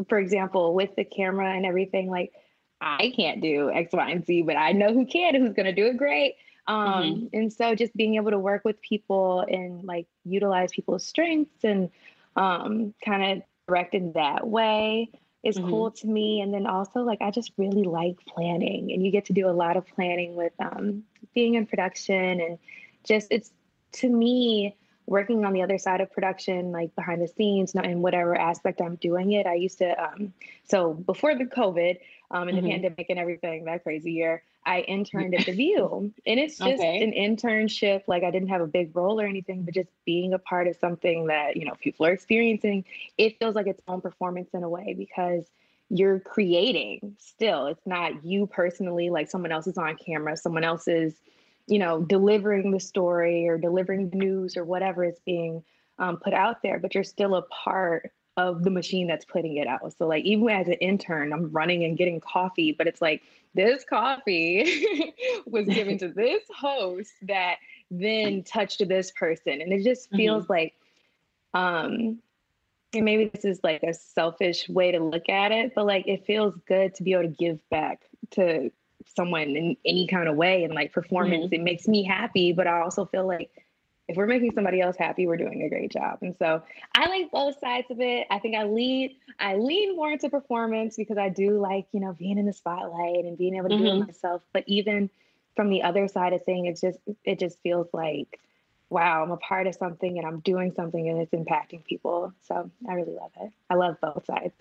for 0.09 0.17
example, 0.17 0.73
with 0.73 0.95
the 0.95 1.05
camera 1.05 1.53
and 1.53 1.65
everything, 1.65 2.09
like, 2.09 2.33
I 2.81 3.13
can't 3.15 3.39
do 3.41 3.69
X, 3.69 3.93
Y, 3.93 4.09
and 4.09 4.25
Z, 4.25 4.41
but 4.43 4.55
I 4.55 4.71
know 4.71 4.93
who 4.93 5.05
can, 5.05 5.35
and 5.35 5.45
who's 5.45 5.55
going 5.55 5.67
to 5.67 5.73
do 5.73 5.87
it 5.87 5.97
great. 5.97 6.35
Mm-hmm. 6.69 6.93
Um, 6.93 7.03
mm-hmm. 7.03 7.25
And 7.33 7.53
so 7.53 7.75
just 7.75 7.95
being 7.95 8.15
able 8.15 8.31
to 8.31 8.39
work 8.39 8.63
with 8.63 8.81
people 8.81 9.41
and 9.41 9.83
like 9.83 10.07
utilize 10.23 10.71
people's 10.71 11.05
strengths 11.05 11.63
and 11.63 11.89
um, 12.35 12.93
kind 13.03 13.39
of 13.39 13.43
direct 13.67 13.93
in 13.93 14.13
that 14.13 14.47
way 14.47 15.09
is 15.43 15.57
mm-hmm. 15.57 15.69
cool 15.69 15.91
to 15.91 16.07
me. 16.07 16.41
And 16.41 16.53
then 16.53 16.67
also 16.67 17.01
like 17.01 17.21
I 17.21 17.31
just 17.31 17.51
really 17.57 17.83
like 17.83 18.17
planning 18.27 18.91
and 18.91 19.03
you 19.03 19.11
get 19.11 19.25
to 19.25 19.33
do 19.33 19.49
a 19.49 19.51
lot 19.51 19.77
of 19.77 19.87
planning 19.87 20.35
with 20.35 20.53
um, 20.59 21.03
being 21.33 21.55
in 21.55 21.65
production 21.65 22.41
and 22.41 22.59
just 23.03 23.27
it's 23.31 23.51
to 23.93 24.09
me 24.09 24.75
working 25.05 25.43
on 25.43 25.53
the 25.53 25.63
other 25.63 25.79
side 25.79 26.01
of 26.01 26.11
production, 26.11 26.71
like 26.71 26.95
behind 26.95 27.19
the 27.19 27.27
scenes, 27.27 27.73
not 27.73 27.85
in 27.85 28.01
whatever 28.01 28.35
aspect 28.35 28.79
I'm 28.79 28.95
doing 28.97 29.31
it. 29.31 29.47
I 29.47 29.55
used 29.55 29.79
to, 29.79 30.03
um, 30.03 30.33
so 30.65 30.93
before 30.93 31.33
the 31.33 31.45
COVID 31.45 31.97
um, 32.29 32.47
and 32.47 32.57
mm-hmm. 32.57 32.67
the 32.67 32.71
pandemic 32.71 33.07
and 33.09 33.17
everything, 33.17 33.65
that 33.65 33.81
crazy 33.81 34.11
year, 34.11 34.43
I 34.65 34.81
interned 34.81 35.35
at 35.35 35.45
The 35.45 35.53
View. 35.53 36.13
And 36.25 36.39
it's 36.39 36.57
just 36.57 36.79
okay. 36.79 37.01
an 37.01 37.11
internship. 37.11 38.03
Like 38.07 38.23
I 38.23 38.31
didn't 38.31 38.49
have 38.49 38.61
a 38.61 38.67
big 38.67 38.95
role 38.95 39.19
or 39.19 39.25
anything, 39.25 39.63
but 39.63 39.73
just 39.73 39.89
being 40.05 40.33
a 40.33 40.39
part 40.39 40.67
of 40.67 40.75
something 40.75 41.27
that, 41.27 41.57
you 41.57 41.65
know, 41.65 41.73
people 41.79 42.05
are 42.05 42.11
experiencing, 42.11 42.85
it 43.17 43.39
feels 43.39 43.55
like 43.55 43.67
its 43.67 43.81
own 43.87 44.01
performance 44.01 44.49
in 44.53 44.63
a 44.63 44.69
way 44.69 44.95
because 44.97 45.45
you're 45.89 46.19
creating 46.19 47.15
still. 47.17 47.67
It's 47.67 47.85
not 47.85 48.23
you 48.23 48.47
personally, 48.47 49.09
like 49.09 49.29
someone 49.29 49.51
else 49.51 49.67
is 49.67 49.77
on 49.77 49.95
camera, 49.95 50.37
someone 50.37 50.63
else 50.63 50.87
is, 50.87 51.15
you 51.67 51.79
know, 51.79 52.01
delivering 52.01 52.71
the 52.71 52.79
story 52.79 53.47
or 53.47 53.57
delivering 53.57 54.09
the 54.09 54.17
news 54.17 54.55
or 54.55 54.63
whatever 54.63 55.03
is 55.03 55.19
being 55.25 55.63
um, 55.97 56.17
put 56.17 56.33
out 56.33 56.61
there, 56.63 56.79
but 56.79 56.95
you're 56.95 57.03
still 57.03 57.35
a 57.35 57.41
part 57.43 58.11
of 58.39 58.63
the 58.63 58.69
machine 58.69 59.05
that's 59.05 59.25
putting 59.25 59.57
it 59.57 59.67
out. 59.67 59.93
So 59.97 60.07
like 60.07 60.23
even 60.23 60.49
as 60.49 60.67
an 60.67 60.73
intern, 60.75 61.33
I'm 61.33 61.51
running 61.51 61.83
and 61.83 61.97
getting 61.97 62.21
coffee, 62.21 62.71
but 62.71 62.87
it's 62.87 63.01
like 63.01 63.21
this 63.53 63.83
coffee 63.83 65.13
was 65.45 65.65
given 65.67 65.97
to 65.97 66.07
this 66.15 66.43
host 66.55 67.11
that 67.23 67.57
then 67.91 68.43
touched 68.43 68.87
this 68.87 69.11
person. 69.11 69.61
And 69.61 69.73
it 69.73 69.83
just 69.83 70.09
feels 70.11 70.43
mm-hmm. 70.43 70.53
like 70.53 70.73
um 71.53 72.19
and 72.93 73.05
maybe 73.05 73.25
this 73.25 73.45
is 73.45 73.59
like 73.61 73.83
a 73.83 73.93
selfish 73.93 74.67
way 74.69 74.91
to 74.93 74.99
look 74.99 75.27
at 75.27 75.51
it, 75.51 75.73
but 75.75 75.85
like 75.85 76.07
it 76.07 76.25
feels 76.25 76.55
good 76.65 76.95
to 76.95 77.03
be 77.03 77.11
able 77.13 77.23
to 77.23 77.29
give 77.29 77.59
back 77.69 78.05
to 78.31 78.71
someone 79.05 79.55
in 79.55 79.75
any 79.85 80.07
kind 80.07 80.29
of 80.29 80.37
way 80.37 80.63
and 80.63 80.73
like 80.73 80.93
performance. 80.93 81.45
Mm-hmm. 81.45 81.55
It 81.55 81.61
makes 81.61 81.87
me 81.87 82.03
happy, 82.03 82.53
but 82.53 82.67
I 82.67 82.79
also 82.81 83.05
feel 83.05 83.27
like 83.27 83.51
if 84.09 84.17
we're 84.17 84.25
making 84.25 84.51
somebody 84.55 84.81
else 84.81 84.97
happy, 84.97 85.27
we're 85.27 85.37
doing 85.37 85.61
a 85.61 85.69
great 85.69 85.91
job. 85.91 86.17
And 86.23 86.35
so 86.39 86.63
I 86.95 87.07
like 87.07 87.29
both 87.31 87.59
sides 87.59 87.85
of 87.91 88.01
it. 88.01 88.25
I 88.31 88.39
think 88.39 88.55
I 88.55 88.63
lean 88.63 89.15
I 89.39 89.55
lean 89.55 89.95
more 89.95 90.11
into 90.11 90.29
performance 90.31 90.95
because 90.97 91.19
I 91.19 91.29
do 91.29 91.59
like, 91.59 91.85
you 91.91 91.99
know, 91.99 92.13
being 92.13 92.39
in 92.39 92.47
the 92.47 92.53
spotlight 92.53 93.25
and 93.25 93.37
being 93.37 93.55
able 93.55 93.69
to 93.69 93.75
mm-hmm. 93.75 93.83
do 93.83 93.89
it 93.89 93.93
mm-hmm. 93.93 94.07
myself. 94.07 94.41
But 94.51 94.63
even 94.65 95.11
from 95.55 95.69
the 95.69 95.83
other 95.83 96.07
side 96.07 96.33
of 96.33 96.43
things, 96.43 96.67
it's 96.69 96.81
just 96.81 96.99
it 97.23 97.37
just 97.37 97.61
feels 97.61 97.87
like, 97.93 98.39
wow, 98.89 99.21
I'm 99.21 99.29
a 99.29 99.37
part 99.37 99.67
of 99.67 99.75
something 99.75 100.17
and 100.17 100.25
I'm 100.25 100.39
doing 100.39 100.73
something 100.75 101.07
and 101.07 101.21
it's 101.21 101.31
impacting 101.31 101.85
people. 101.85 102.33
So 102.47 102.71
I 102.89 102.93
really 102.93 103.13
love 103.13 103.31
it. 103.39 103.51
I 103.69 103.75
love 103.75 103.97
both 104.01 104.25
sides. 104.25 104.55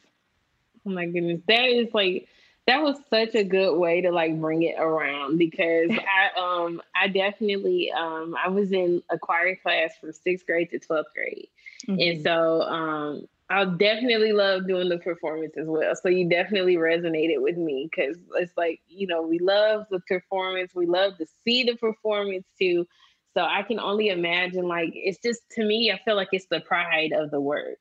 Oh 0.84 0.90
my 0.90 1.06
goodness. 1.06 1.40
That 1.48 1.64
is 1.64 1.88
like 1.94 2.28
that 2.68 2.82
was 2.82 2.98
such 3.08 3.34
a 3.34 3.42
good 3.42 3.78
way 3.78 4.02
to 4.02 4.12
like 4.12 4.38
bring 4.38 4.62
it 4.62 4.76
around 4.78 5.38
because 5.38 5.90
I 5.90 6.38
um 6.38 6.82
I 6.94 7.08
definitely 7.08 7.90
um 7.90 8.36
I 8.42 8.48
was 8.50 8.70
in 8.72 9.02
a 9.10 9.18
choir 9.18 9.56
class 9.56 9.92
from 10.00 10.12
sixth 10.12 10.46
grade 10.46 10.70
to 10.70 10.78
twelfth 10.78 11.08
grade, 11.14 11.48
mm-hmm. 11.88 11.98
and 11.98 12.22
so 12.22 12.62
um 12.62 13.26
I 13.50 13.64
definitely 13.64 14.32
love 14.32 14.68
doing 14.68 14.90
the 14.90 14.98
performance 14.98 15.54
as 15.56 15.66
well. 15.66 15.94
So 15.96 16.10
you 16.10 16.28
definitely 16.28 16.76
resonated 16.76 17.40
with 17.40 17.56
me 17.56 17.88
because 17.90 18.18
it's 18.34 18.56
like 18.56 18.80
you 18.86 19.06
know 19.06 19.22
we 19.22 19.38
love 19.38 19.86
the 19.90 20.00
performance, 20.00 20.74
we 20.74 20.86
love 20.86 21.16
to 21.18 21.26
see 21.44 21.64
the 21.64 21.76
performance 21.76 22.44
too. 22.60 22.86
So 23.34 23.44
I 23.44 23.62
can 23.62 23.80
only 23.80 24.08
imagine 24.08 24.68
like 24.68 24.90
it's 24.92 25.18
just 25.24 25.40
to 25.52 25.64
me 25.64 25.90
I 25.90 25.98
feel 26.04 26.16
like 26.16 26.28
it's 26.32 26.48
the 26.50 26.60
pride 26.60 27.12
of 27.12 27.30
the 27.30 27.40
work 27.40 27.78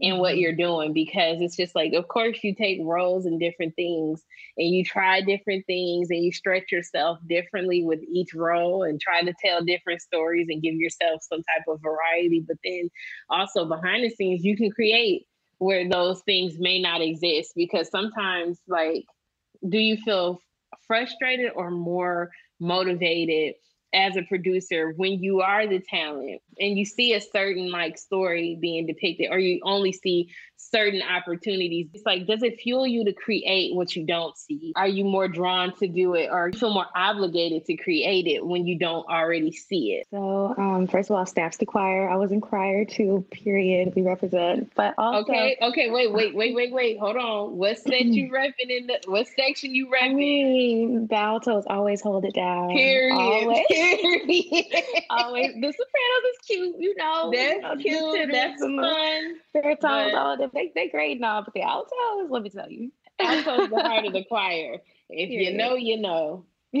in 0.00 0.18
what 0.18 0.38
you're 0.38 0.54
doing 0.54 0.92
because 0.92 1.40
it's 1.40 1.56
just 1.56 1.74
like 1.74 1.92
of 1.92 2.06
course 2.06 2.38
you 2.42 2.54
take 2.54 2.78
roles 2.82 3.26
and 3.26 3.40
different 3.40 3.74
things 3.74 4.24
and 4.56 4.68
you 4.68 4.84
try 4.84 5.20
different 5.20 5.66
things 5.66 6.08
and 6.10 6.22
you 6.22 6.32
stretch 6.32 6.70
yourself 6.70 7.18
differently 7.28 7.82
with 7.84 8.00
each 8.08 8.32
role 8.34 8.84
and 8.84 9.00
try 9.00 9.22
to 9.22 9.34
tell 9.44 9.64
different 9.64 10.00
stories 10.00 10.46
and 10.48 10.62
give 10.62 10.74
yourself 10.74 11.20
some 11.22 11.42
type 11.42 11.64
of 11.66 11.80
variety. 11.82 12.44
But 12.46 12.58
then 12.64 12.90
also 13.28 13.64
behind 13.64 14.04
the 14.04 14.10
scenes 14.10 14.44
you 14.44 14.56
can 14.56 14.70
create 14.70 15.26
where 15.58 15.88
those 15.88 16.22
things 16.22 16.58
may 16.58 16.80
not 16.80 17.00
exist 17.00 17.52
because 17.56 17.90
sometimes 17.90 18.60
like 18.68 19.04
do 19.68 19.78
you 19.78 19.96
feel 19.96 20.40
frustrated 20.86 21.50
or 21.56 21.70
more 21.70 22.30
motivated 22.60 23.54
as 23.92 24.16
a 24.16 24.22
producer 24.22 24.92
when 24.96 25.22
you 25.22 25.40
are 25.40 25.66
the 25.66 25.80
talent 25.80 26.42
and 26.60 26.76
you 26.76 26.84
see 26.84 27.14
a 27.14 27.20
certain 27.20 27.70
like 27.70 27.96
story 27.96 28.58
being 28.60 28.86
depicted 28.86 29.28
or 29.30 29.38
you 29.38 29.60
only 29.64 29.92
see 29.92 30.28
certain 30.56 31.00
opportunities 31.02 31.86
it's 31.94 32.04
like 32.04 32.26
does 32.26 32.42
it 32.42 32.60
fuel 32.60 32.86
you 32.86 33.04
to 33.04 33.12
create 33.12 33.74
what 33.74 33.94
you 33.96 34.04
don't 34.04 34.36
see? 34.36 34.72
Are 34.76 34.88
you 34.88 35.04
more 35.04 35.28
drawn 35.28 35.74
to 35.76 35.88
do 35.88 36.14
it 36.14 36.28
or 36.30 36.52
feel 36.52 36.72
more 36.72 36.86
obligated 36.94 37.64
to 37.66 37.76
create 37.76 38.26
it 38.26 38.44
when 38.44 38.66
you 38.66 38.78
don't 38.78 39.06
already 39.08 39.52
see 39.52 39.92
it? 39.92 40.06
So 40.10 40.54
um, 40.58 40.86
first 40.86 41.10
of 41.10 41.16
all 41.16 41.24
staff's 41.24 41.56
the 41.56 41.66
choir. 41.66 42.10
I 42.10 42.16
was 42.16 42.32
in 42.32 42.40
choir 42.40 42.84
too 42.84 43.24
period. 43.30 43.94
We 43.94 44.02
represent 44.02 44.72
but 44.74 44.94
also 44.98 45.20
okay 45.20 45.56
okay 45.62 45.90
wait 45.90 46.12
wait 46.12 46.34
wait 46.34 46.54
wait 46.54 46.72
wait. 46.72 46.98
Hold 46.98 47.16
on. 47.16 47.56
What 47.56 47.78
section 47.78 48.12
you 48.12 48.30
repping 48.34 48.68
in 48.68 48.86
the 48.88 49.00
what 49.06 49.26
section 49.28 49.74
you 49.74 49.86
repping? 49.86 50.10
I 50.10 50.14
mean, 50.14 51.08
always 51.68 52.00
hold 52.00 52.24
it 52.24 52.34
down. 52.34 52.70
Period. 52.70 53.14
Always. 53.14 53.66
period 53.68 53.77
always 55.10 55.54
the 55.54 55.72
sopranos 55.72 56.24
is 56.30 56.38
cute 56.46 56.76
you 56.78 56.94
know 56.96 57.30
that's 57.32 57.84
you 57.84 57.92
know, 57.92 58.12
cute 58.12 58.28
that's 58.32 58.60
fun 58.60 59.34
baritones 59.52 60.14
all 60.14 60.36
the 60.36 60.50
they 60.54 60.72
they 60.74 60.88
great 60.88 61.20
now, 61.20 61.42
but 61.42 61.54
the 61.54 61.62
altos, 61.62 62.30
let 62.30 62.42
me 62.42 62.50
tell 62.50 62.70
you, 62.70 62.90
altos 63.20 63.70
the 63.70 63.80
heart 63.80 64.04
of 64.04 64.12
the 64.12 64.24
choir. 64.28 64.78
If 65.08 65.30
you 65.30 65.56
know, 65.56 65.74
you 65.74 65.98
know. 65.98 66.44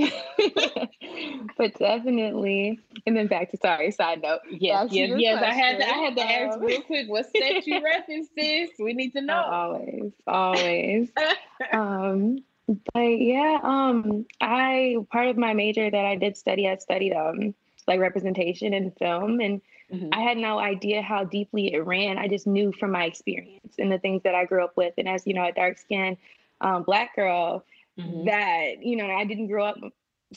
but 1.56 1.78
definitely, 1.78 2.78
and 3.06 3.16
then 3.16 3.26
back 3.26 3.50
to 3.52 3.56
sorry. 3.56 3.90
Side 3.90 4.20
note. 4.20 4.40
Yes, 4.50 4.88
yes, 4.90 5.12
yes. 5.16 5.42
I 5.42 5.54
had 5.54 5.78
to. 5.78 5.88
I 5.88 5.92
had 5.92 6.16
to 6.16 6.22
ask 6.22 6.58
um, 6.58 6.64
real 6.64 6.82
quick. 6.82 7.08
What 7.08 7.26
set 7.34 7.66
you 7.66 7.82
reference 7.82 8.28
this? 8.36 8.68
We 8.78 8.92
need 8.92 9.12
to 9.12 9.22
know. 9.22 9.40
Always, 9.40 10.12
always. 10.26 11.10
um, 11.72 12.44
but 12.68 13.00
yeah, 13.00 13.58
um, 13.62 14.26
I 14.40 14.96
part 15.10 15.28
of 15.28 15.36
my 15.36 15.54
major 15.54 15.90
that 15.90 16.04
I 16.04 16.16
did 16.16 16.36
study, 16.36 16.68
I 16.68 16.76
studied 16.76 17.14
um 17.14 17.54
like 17.86 18.00
representation 18.00 18.74
in 18.74 18.90
film, 18.92 19.40
and 19.40 19.62
mm-hmm. 19.92 20.08
I 20.12 20.20
had 20.20 20.36
no 20.36 20.58
idea 20.58 21.00
how 21.00 21.24
deeply 21.24 21.72
it 21.72 21.78
ran. 21.78 22.18
I 22.18 22.28
just 22.28 22.46
knew 22.46 22.72
from 22.72 22.92
my 22.92 23.04
experience 23.04 23.74
and 23.78 23.90
the 23.90 23.98
things 23.98 24.22
that 24.24 24.34
I 24.34 24.44
grew 24.44 24.62
up 24.62 24.76
with, 24.76 24.94
and 24.98 25.08
as 25.08 25.26
you 25.26 25.34
know, 25.34 25.46
a 25.46 25.52
dark 25.52 25.78
skinned 25.78 26.18
um, 26.60 26.82
black 26.82 27.16
girl 27.16 27.64
mm-hmm. 27.98 28.26
that 28.26 28.82
you 28.82 28.96
know 28.96 29.06
I 29.06 29.24
didn't 29.24 29.48
grow 29.48 29.64
up 29.64 29.76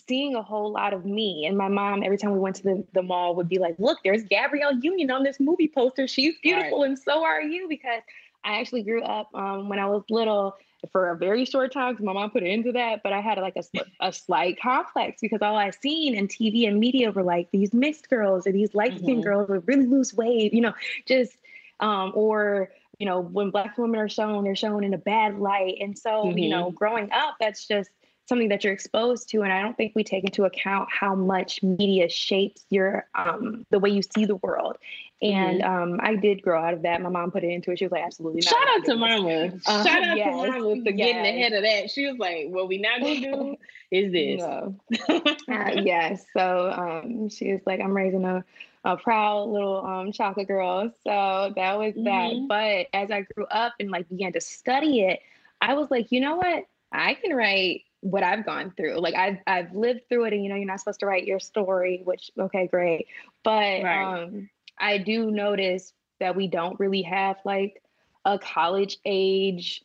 seeing 0.07 0.35
a 0.35 0.41
whole 0.41 0.71
lot 0.71 0.93
of 0.93 1.05
me. 1.05 1.45
And 1.45 1.57
my 1.57 1.67
mom, 1.67 2.01
every 2.03 2.17
time 2.17 2.31
we 2.31 2.39
went 2.39 2.55
to 2.57 2.63
the, 2.63 2.85
the 2.93 3.03
mall, 3.03 3.35
would 3.35 3.49
be 3.49 3.59
like, 3.59 3.75
"Look, 3.77 3.99
there's 4.03 4.23
Gabrielle 4.23 4.79
Union 4.79 5.11
on 5.11 5.23
this 5.23 5.39
movie 5.39 5.67
poster. 5.67 6.07
She's 6.07 6.35
beautiful, 6.41 6.81
right. 6.81 6.89
and 6.89 6.99
so 6.99 7.23
are 7.23 7.41
you." 7.41 7.67
Because 7.67 8.01
I 8.43 8.59
actually 8.59 8.83
grew 8.83 9.03
up 9.03 9.29
um, 9.33 9.69
when 9.69 9.79
I 9.79 9.87
was 9.87 10.03
little 10.09 10.55
for 10.91 11.09
a 11.09 11.17
very 11.17 11.45
short 11.45 11.71
time 11.71 11.93
because 11.93 12.05
my 12.05 12.13
mom 12.13 12.31
put 12.31 12.43
it 12.43 12.49
into 12.49 12.71
that. 12.73 13.03
But 13.03 13.13
I 13.13 13.21
had 13.21 13.37
like 13.37 13.55
a, 13.55 13.63
a 13.99 14.11
slight 14.11 14.59
complex 14.59 15.21
because 15.21 15.41
all 15.41 15.55
I 15.55 15.69
seen 15.71 16.15
in 16.15 16.27
TV 16.27 16.67
and 16.67 16.79
media 16.79 17.11
were 17.11 17.23
like 17.23 17.49
these 17.51 17.73
mixed 17.73 18.09
girls 18.09 18.47
or 18.47 18.51
these 18.51 18.73
light 18.73 18.97
skinned 18.97 19.19
mm-hmm. 19.19 19.21
girls 19.21 19.49
with 19.49 19.67
really 19.67 19.85
loose 19.85 20.13
weight, 20.13 20.53
you 20.53 20.61
know, 20.61 20.73
just 21.07 21.37
um, 21.79 22.11
or 22.15 22.69
you 22.99 23.07
know, 23.07 23.19
when 23.19 23.49
black 23.49 23.79
women 23.79 23.99
are 23.99 24.07
shown, 24.07 24.43
they're 24.43 24.55
shown 24.55 24.83
in 24.83 24.93
a 24.93 24.97
bad 24.97 25.39
light. 25.39 25.77
And 25.81 25.97
so, 25.97 26.25
mm-hmm. 26.25 26.37
you 26.37 26.49
know, 26.49 26.67
mm-hmm. 26.67 26.75
growing 26.75 27.11
up, 27.11 27.35
that's 27.39 27.67
just 27.67 27.89
something 28.31 28.47
that 28.47 28.63
you're 28.63 28.71
exposed 28.71 29.27
to. 29.29 29.41
And 29.41 29.51
I 29.51 29.61
don't 29.61 29.75
think 29.75 29.91
we 29.93 30.05
take 30.05 30.23
into 30.23 30.45
account 30.45 30.87
how 30.89 31.13
much 31.15 31.61
media 31.61 32.07
shapes 32.07 32.63
your 32.69 33.05
um, 33.13 33.65
the 33.71 33.77
way 33.77 33.89
you 33.89 34.01
see 34.01 34.23
the 34.23 34.37
world. 34.37 34.77
And 35.21 35.61
mm-hmm. 35.61 35.93
um, 35.93 35.99
I 36.01 36.15
did 36.15 36.41
grow 36.41 36.63
out 36.63 36.73
of 36.73 36.83
that. 36.83 37.01
My 37.01 37.09
mom 37.09 37.29
put 37.29 37.43
it 37.43 37.49
into 37.49 37.71
it. 37.71 37.79
She 37.79 37.85
was 37.85 37.91
like, 37.91 38.05
absolutely 38.05 38.41
not. 38.45 38.53
Shout 38.53 38.67
out 38.69 38.85
to 38.85 38.95
mama. 38.95 39.51
Uh, 39.67 39.83
Shout 39.83 40.03
out 40.03 40.17
yes, 40.17 40.27
to 40.27 40.47
mama 40.47 40.61
for 40.61 40.91
yes. 40.91 40.95
getting 40.95 41.25
ahead 41.25 41.51
of 41.51 41.63
that. 41.63 41.91
She 41.91 42.07
was 42.07 42.17
like, 42.17 42.47
what 42.47 42.69
we 42.69 42.77
not 42.77 43.01
gonna 43.01 43.19
do 43.19 43.57
is 43.91 44.11
this. 44.13 44.39
No. 44.39 44.75
uh, 45.09 45.81
yes. 45.83 46.23
So 46.35 46.71
um, 46.71 47.27
she 47.27 47.51
was 47.51 47.61
like, 47.65 47.81
I'm 47.81 47.95
raising 47.95 48.23
a 48.23 48.45
a 48.83 48.97
proud 48.97 49.49
little 49.49 49.85
um, 49.85 50.11
chocolate 50.11 50.47
girl. 50.47 50.91
So 51.03 51.53
that 51.55 51.77
was 51.77 51.93
mm-hmm. 51.93 52.47
that. 52.47 52.87
But 52.93 52.97
as 52.97 53.11
I 53.11 53.27
grew 53.35 53.45
up 53.45 53.73
and 53.79 53.91
like 53.91 54.09
began 54.09 54.33
to 54.33 54.41
study 54.41 55.01
it, 55.01 55.19
I 55.59 55.75
was 55.75 55.91
like, 55.91 56.11
you 56.11 56.19
know 56.21 56.37
what? 56.37 56.65
I 56.91 57.13
can 57.13 57.35
write 57.35 57.83
what 58.01 58.23
I've 58.23 58.45
gone 58.45 58.73
through. 58.75 58.99
Like 58.99 59.15
I've 59.15 59.37
I've 59.47 59.73
lived 59.73 60.01
through 60.09 60.25
it, 60.25 60.33
and 60.33 60.43
you 60.43 60.49
know, 60.49 60.55
you're 60.55 60.65
not 60.65 60.79
supposed 60.79 60.99
to 60.99 61.05
write 61.05 61.25
your 61.25 61.39
story, 61.39 62.01
which 62.03 62.29
okay, 62.37 62.67
great. 62.67 63.07
But 63.43 63.83
right. 63.83 64.23
um, 64.23 64.49
I 64.77 64.97
do 64.97 65.31
notice 65.31 65.93
that 66.19 66.35
we 66.35 66.47
don't 66.47 66.79
really 66.79 67.03
have 67.03 67.37
like 67.45 67.81
a 68.25 68.37
college 68.37 68.97
age 69.05 69.81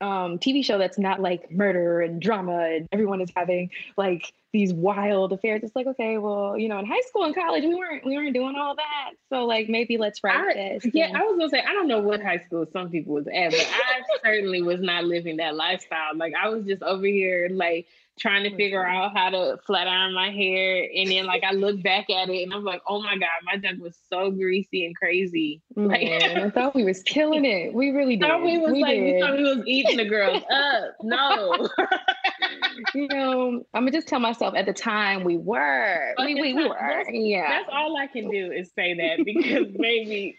um, 0.00 0.38
TV 0.38 0.64
show 0.64 0.78
that's 0.78 0.98
not 0.98 1.20
like 1.20 1.50
murder 1.50 2.00
and 2.00 2.20
drama 2.20 2.70
and 2.72 2.88
everyone 2.92 3.20
is 3.20 3.30
having 3.36 3.70
like 3.96 4.32
these 4.52 4.72
wild 4.72 5.32
affairs. 5.32 5.62
It's 5.62 5.76
like, 5.76 5.86
okay, 5.86 6.18
well, 6.18 6.56
you 6.56 6.68
know, 6.68 6.78
in 6.78 6.86
high 6.86 7.02
school 7.06 7.24
and 7.24 7.34
college, 7.34 7.64
we 7.64 7.74
weren't 7.74 8.04
we 8.04 8.16
weren't 8.16 8.34
doing 8.34 8.56
all 8.56 8.74
that. 8.76 9.12
So 9.28 9.44
like 9.44 9.68
maybe 9.68 9.98
let's 9.98 10.22
write 10.24 10.36
I, 10.36 10.54
this. 10.54 10.86
Yeah, 10.92 11.12
I 11.14 11.22
was 11.22 11.38
gonna 11.38 11.50
say 11.50 11.60
I 11.60 11.72
don't 11.72 11.88
know 11.88 12.00
what 12.00 12.22
high 12.22 12.38
school 12.38 12.66
some 12.72 12.90
people 12.90 13.14
was 13.14 13.26
at, 13.26 13.50
but 13.50 13.60
I 13.60 14.02
certainly 14.24 14.62
was 14.62 14.80
not 14.80 15.04
living 15.04 15.36
that 15.36 15.54
lifestyle. 15.54 16.16
Like 16.16 16.32
I 16.40 16.48
was 16.48 16.64
just 16.64 16.82
over 16.82 17.06
here 17.06 17.48
like 17.50 17.86
trying 18.20 18.44
to 18.44 18.54
figure 18.54 18.82
mm-hmm. 18.82 18.96
out 18.96 19.16
how 19.16 19.30
to 19.30 19.58
flat 19.66 19.88
iron 19.88 20.14
my 20.14 20.30
hair. 20.30 20.86
And 20.94 21.10
then 21.10 21.26
like 21.26 21.42
I 21.42 21.52
look 21.52 21.82
back 21.82 22.10
at 22.10 22.28
it 22.28 22.42
and 22.42 22.52
I'm 22.52 22.64
like, 22.64 22.82
oh 22.86 23.02
my 23.02 23.16
God, 23.16 23.28
my 23.44 23.56
junk 23.56 23.82
was 23.82 23.98
so 24.08 24.30
greasy 24.30 24.84
and 24.86 24.94
crazy. 24.94 25.62
Mm, 25.76 25.88
like 25.88 26.42
I 26.42 26.50
thought 26.50 26.74
we 26.74 26.84
was 26.84 27.02
killing 27.02 27.44
it. 27.44 27.72
We 27.72 27.90
really 27.90 28.16
did. 28.18 28.30
we 28.42 28.58
was 28.58 28.72
we 28.72 28.82
like 28.82 28.96
did. 28.96 29.14
we 29.14 29.20
thought 29.20 29.36
we 29.36 29.42
was 29.42 29.66
eating 29.66 29.96
the 29.96 30.04
girls 30.04 30.42
up. 30.52 30.96
No. 31.02 31.68
you 32.94 33.08
know, 33.08 33.64
I'm 33.74 33.82
gonna 33.82 33.90
just 33.90 34.06
tell 34.06 34.20
myself 34.20 34.54
at 34.54 34.66
the 34.66 34.72
time 34.72 35.24
we 35.24 35.38
were. 35.38 36.14
we, 36.18 36.34
we, 36.34 36.54
we 36.54 36.68
were. 36.68 36.76
That's, 36.78 37.08
yeah. 37.12 37.48
That's 37.48 37.70
all 37.72 37.96
I 37.96 38.06
can 38.06 38.30
do 38.30 38.52
is 38.52 38.70
say 38.74 38.94
that 38.94 39.24
because 39.24 39.66
maybe 39.74 40.38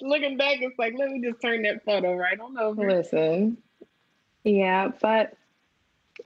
looking 0.00 0.36
back, 0.36 0.58
it's 0.60 0.78
like, 0.78 0.94
let 0.96 1.10
me 1.10 1.20
just 1.20 1.40
turn 1.42 1.62
that 1.62 1.84
photo 1.84 2.14
right 2.14 2.38
on 2.38 2.56
over. 2.58 2.88
Listen. 2.88 3.58
Yeah, 4.44 4.92
but 5.00 5.34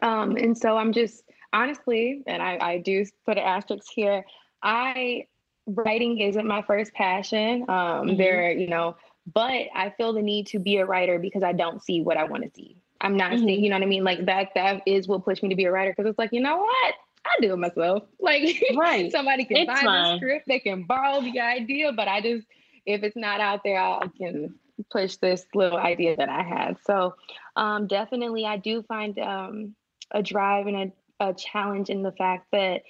um, 0.02 0.36
and 0.36 0.56
so 0.56 0.76
I'm 0.76 0.92
just 0.92 1.24
honestly, 1.52 2.22
and 2.26 2.42
I, 2.42 2.58
I 2.60 2.78
do 2.78 3.04
put 3.26 3.38
an 3.38 3.44
asterisk 3.44 3.86
here. 3.94 4.24
I 4.62 5.26
writing 5.66 6.18
isn't 6.18 6.46
my 6.46 6.62
first 6.62 6.92
passion. 6.92 7.62
Um, 7.62 7.68
mm-hmm. 7.68 8.16
There, 8.16 8.50
you 8.52 8.68
know, 8.68 8.96
but 9.32 9.66
I 9.74 9.92
feel 9.96 10.12
the 10.12 10.22
need 10.22 10.46
to 10.48 10.58
be 10.58 10.78
a 10.78 10.86
writer 10.86 11.18
because 11.18 11.42
I 11.42 11.52
don't 11.52 11.82
see 11.82 12.00
what 12.00 12.16
I 12.16 12.24
want 12.24 12.44
to 12.44 12.50
see. 12.54 12.76
I'm 13.00 13.16
not 13.16 13.32
mm-hmm. 13.32 13.44
seeing, 13.44 13.64
you 13.64 13.70
know 13.70 13.76
what 13.76 13.82
I 13.82 13.86
mean? 13.86 14.04
Like 14.04 14.26
that, 14.26 14.50
that 14.54 14.82
is 14.86 15.08
what 15.08 15.24
pushed 15.24 15.42
me 15.42 15.48
to 15.48 15.56
be 15.56 15.64
a 15.64 15.72
writer 15.72 15.94
because 15.96 16.08
it's 16.08 16.18
like, 16.18 16.32
you 16.32 16.40
know 16.40 16.58
what? 16.58 16.94
I 17.24 17.36
do 17.40 17.52
it 17.52 17.56
myself. 17.56 18.04
Like, 18.20 18.62
right. 18.76 19.10
somebody 19.10 19.44
can 19.44 19.58
it's 19.58 19.66
buy 19.66 19.80
fine. 19.80 20.12
the 20.12 20.16
script, 20.18 20.46
they 20.46 20.58
can 20.58 20.84
borrow 20.84 21.20
the 21.20 21.40
idea, 21.40 21.92
but 21.92 22.06
I 22.06 22.20
just, 22.20 22.46
if 22.86 23.02
it's 23.02 23.16
not 23.16 23.40
out 23.40 23.62
there, 23.64 23.78
I 23.78 24.06
can 24.18 24.54
push 24.90 25.16
this 25.16 25.44
little 25.54 25.78
idea 25.78 26.16
that 26.16 26.28
I 26.28 26.42
had. 26.42 26.76
So, 26.86 27.14
um, 27.56 27.86
definitely, 27.86 28.46
I 28.46 28.56
do 28.56 28.82
find 28.82 29.18
um, 29.18 29.74
a 30.10 30.22
drive 30.22 30.66
and 30.66 30.92
a, 31.20 31.28
a 31.28 31.34
challenge 31.34 31.90
in 31.90 32.02
the 32.02 32.12
fact 32.12 32.46
that 32.52 32.82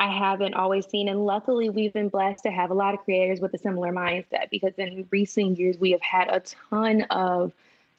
I 0.00 0.10
haven't 0.10 0.54
always 0.54 0.86
seen. 0.86 1.08
And 1.08 1.24
luckily, 1.24 1.70
we've 1.70 1.92
been 1.92 2.08
blessed 2.08 2.42
to 2.44 2.50
have 2.50 2.70
a 2.70 2.74
lot 2.74 2.94
of 2.94 3.00
creators 3.04 3.40
with 3.40 3.54
a 3.54 3.58
similar 3.58 3.92
mindset 3.92 4.50
because 4.50 4.72
in 4.76 5.06
recent 5.10 5.58
years, 5.58 5.78
we 5.78 5.92
have 5.92 6.02
had 6.02 6.28
a 6.28 6.42
ton 6.70 7.02
of 7.10 7.52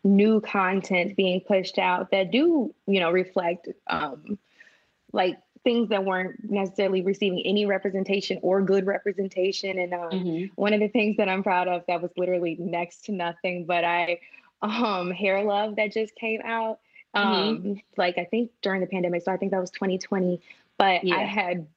new 0.04 0.42
content 0.42 1.16
being 1.16 1.40
pushed 1.40 1.80
out 1.80 2.12
that 2.12 2.30
do, 2.30 2.74
you 2.88 3.00
know, 3.00 3.10
reflect 3.10 3.70
um, 3.88 4.38
like 5.14 5.38
things 5.64 5.90
that 5.90 6.04
weren't 6.04 6.52
necessarily 6.52 7.02
receiving 7.02 7.42
any 7.46 7.66
representation 7.66 8.38
or 8.42 8.62
good 8.62 8.86
representation. 8.86 9.80
And 9.80 9.94
um, 9.94 10.10
mm-hmm. 10.12 10.46
one 10.56 10.74
of 10.74 10.82
the 10.82 10.90
things 10.90 11.16
that 11.18 11.30
I'm 11.30 11.42
proud 11.42 11.70
of 11.70 11.84
that 11.88 12.02
was 12.02 12.12
literally 12.18 12.58
next 12.60 13.06
to 13.06 13.14
nothing, 13.14 13.66
but 13.66 13.86
I, 13.86 14.20
um, 14.62 15.10
Hair 15.12 15.44
Love 15.46 15.78
that 15.78 15.94
just 15.94 16.16
came 16.16 16.42
out. 16.44 16.80
Um 17.14 17.58
mm-hmm. 17.58 17.74
like 17.98 18.18
i 18.18 18.26
think 18.26 18.52
during 18.62 18.82
the 18.82 18.88
pandemic 18.88 19.22
so 19.24 19.32
i 19.32 19.38
think 19.38 19.52
that 19.52 19.62
was 19.62 19.72
2020 19.72 20.42
but 20.78 21.04
yeah. 21.04 21.16
i 21.16 21.24
had 21.24 21.68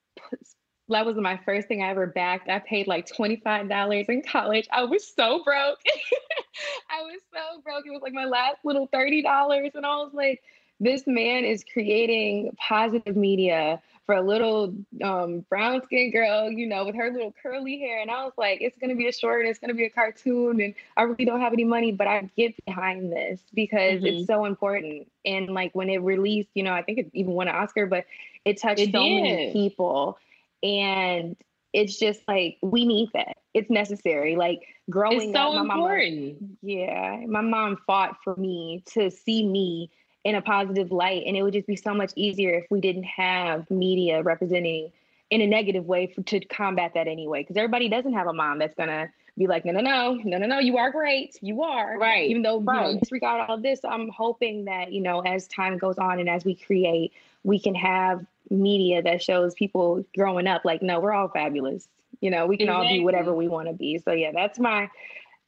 that 0.89 1.05
was 1.05 1.17
my 1.17 1.39
first 1.45 1.69
thing 1.69 1.83
i 1.83 1.89
ever 1.89 2.07
backed 2.07 2.49
i 2.49 2.59
paid 2.59 2.87
like 2.87 3.07
$25 3.07 4.09
in 4.09 4.23
college 4.23 4.69
i 4.73 4.85
was 4.85 5.07
so 5.07 5.43
broke 5.45 5.79
i 6.91 7.03
was 7.03 7.21
so 7.33 7.61
broke 7.63 7.85
it 7.87 7.91
was 7.91 8.03
like 8.03 8.13
my 8.13 8.25
last 8.25 8.59
little 8.65 8.89
$30 8.89 9.75
and 9.75 9.87
i 9.87 9.97
was 9.97 10.11
like 10.13 10.43
this 10.81 11.07
man 11.07 11.45
is 11.45 11.65
creating 11.73 12.55
positive 12.59 13.17
media 13.17 13.81
for 14.07 14.15
a 14.15 14.23
little 14.23 14.73
um, 15.03 15.45
brown 15.51 15.83
skinned 15.85 16.13
girl, 16.13 16.49
you 16.51 16.67
know, 16.67 16.85
with 16.85 16.95
her 16.95 17.11
little 17.11 17.35
curly 17.43 17.79
hair. 17.79 18.01
And 18.01 18.11
I 18.11 18.25
was 18.25 18.33
like, 18.39 18.61
it's 18.61 18.79
going 18.79 18.91
to 18.91 18.97
be 18.97 19.09
a 19.09 19.13
short 19.13 19.45
it's 19.47 19.59
going 19.59 19.69
to 19.69 19.75
be 19.75 19.85
a 19.85 19.91
cartoon. 19.91 20.61
And 20.61 20.75
I 20.97 21.03
really 21.03 21.25
don't 21.25 21.41
have 21.41 21.53
any 21.53 21.65
money, 21.65 21.91
but 21.91 22.07
I 22.07 22.31
get 22.37 22.55
behind 22.65 23.13
this 23.13 23.41
because 23.53 24.03
mm-hmm. 24.03 24.07
it's 24.07 24.27
so 24.29 24.45
important. 24.45 25.11
And 25.25 25.49
like 25.49 25.75
when 25.75 25.91
it 25.91 25.99
released, 25.99 26.51
you 26.55 26.63
know, 26.63 26.73
I 26.73 26.83
think 26.83 26.99
it 26.99 27.11
even 27.15 27.33
won 27.33 27.49
an 27.49 27.57
Oscar, 27.57 27.87
but 27.87 28.05
it 28.45 28.61
touched 28.61 28.81
it 28.81 28.93
so 28.93 29.03
did. 29.03 29.23
many 29.23 29.53
people. 29.53 30.19
And 30.63 31.37
it's 31.73 31.99
just 31.99 32.21
like, 32.29 32.59
we 32.63 32.87
need 32.87 33.11
that. 33.13 33.37
It's 33.55 33.71
necessary. 33.71 34.37
Like 34.37 34.63
growing 34.89 35.31
it's 35.31 35.33
so 35.33 35.53
up, 35.53 35.67
my 35.67 35.75
important. 35.75 36.41
mom, 36.41 36.59
yeah, 36.63 37.25
my 37.27 37.41
mom 37.41 37.77
fought 37.87 38.19
for 38.23 38.37
me 38.37 38.85
to 38.93 39.11
see 39.11 39.47
me 39.47 39.91
in 40.27 40.35
a 40.35 40.43
positive 40.43 40.91
light. 40.91 41.23
And 41.25 41.37
it 41.37 41.43
would 41.45 41.53
just 41.53 41.69
be 41.69 41.77
so 41.77 41.95
much 41.95 42.13
easier 42.17 42.51
if 42.51 42.67
we 42.69 42.81
didn't 42.81 43.05
have 43.05 43.71
media 43.71 44.25
representing 44.25 44.91
in 45.31 45.41
a 45.41 45.47
negative 45.47 45.87
way 45.87 46.09
for, 46.09 46.21
to 46.23 46.41
combat 46.41 46.95
that 46.95 47.07
anyway. 47.07 47.43
Because 47.43 47.57
everybody 47.57 47.89
doesn't 47.89 48.13
have 48.13 48.27
a 48.27 48.33
mom 48.33 48.59
that's 48.59 48.75
going 48.75 48.89
to 48.89 49.09
be 49.39 49.47
like, 49.47 49.65
no, 49.65 49.71
no, 49.71 49.81
no, 49.81 50.15
no, 50.25 50.39
no, 50.39 50.47
no, 50.47 50.59
you 50.59 50.79
are 50.79 50.91
great. 50.91 51.39
You 51.43 51.63
are. 51.63 51.97
Right. 51.97 52.29
Even 52.29 52.43
though, 52.43 52.61
right. 52.61 52.89
you 52.89 52.95
know, 52.95 52.99
disregard 52.99 53.49
all 53.49 53.57
this, 53.57 53.79
I'm 53.85 54.09
hoping 54.09 54.65
that, 54.65 54.91
you 54.91 55.01
know, 55.01 55.21
as 55.21 55.47
time 55.47 55.79
goes 55.79 55.97
on 55.97 56.19
and 56.19 56.29
as 56.29 56.45
we 56.45 56.57
create, 56.57 57.13
we 57.45 57.61
can 57.61 57.77
have 57.77 58.27
media 58.51 59.03
that 59.03 59.23
shows 59.23 59.55
people 59.55 60.05
growing 60.17 60.49
up 60.49 60.65
like, 60.65 60.83
no, 60.83 60.99
we're 60.99 61.13
all 61.13 61.29
fabulous. 61.29 61.87
You 62.21 62.31
know, 62.33 62.47
we 62.47 62.57
can 62.57 62.69
exactly. 62.69 62.89
all 62.89 62.93
be 62.95 63.05
whatever 63.05 63.33
we 63.33 63.47
want 63.47 63.69
to 63.69 63.75
be. 63.75 63.99
So 63.99 64.11
yeah, 64.11 64.33
that's 64.35 64.59
my 64.59 64.91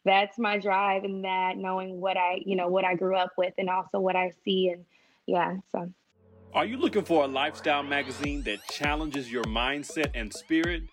that's 0.05 0.39
my 0.39 0.59
drive 0.59 1.05
and 1.05 1.25
that 1.25 1.57
knowing 1.57 2.01
what 2.01 2.17
I, 2.17 2.41
you 2.45 2.57
know, 2.57 2.69
what 2.69 2.85
I 2.85 2.95
grew 2.95 3.17
up 3.17 3.33
with 3.37 3.55
and 3.59 3.69
also 3.69 4.01
what 4.01 4.17
I 4.17 4.33
see 4.45 4.71
and 4.73 4.85
yeah, 5.27 5.57
so 5.71 5.91
Are 6.55 6.65
you 6.65 6.79
looking 6.79 7.05
for 7.05 7.25
a 7.25 7.29
lifestyle 7.29 7.83
magazine 7.83 8.43
that 8.45 8.67
challenges 8.69 9.31
your 9.31 9.45
mindset 9.45 10.11
and 10.15 10.33
spirit? 10.33 10.85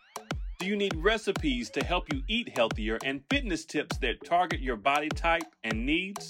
Do 0.59 0.65
you 0.65 0.75
need 0.75 0.95
recipes 0.95 1.69
to 1.71 1.83
help 1.83 2.11
you 2.13 2.21
eat 2.27 2.49
healthier 2.55 2.97
and 3.03 3.21
fitness 3.29 3.65
tips 3.65 3.97
that 3.99 4.23
target 4.25 4.59
your 4.59 4.77
body 4.77 5.09
type 5.09 5.43
and 5.63 5.85
needs? 5.85 6.29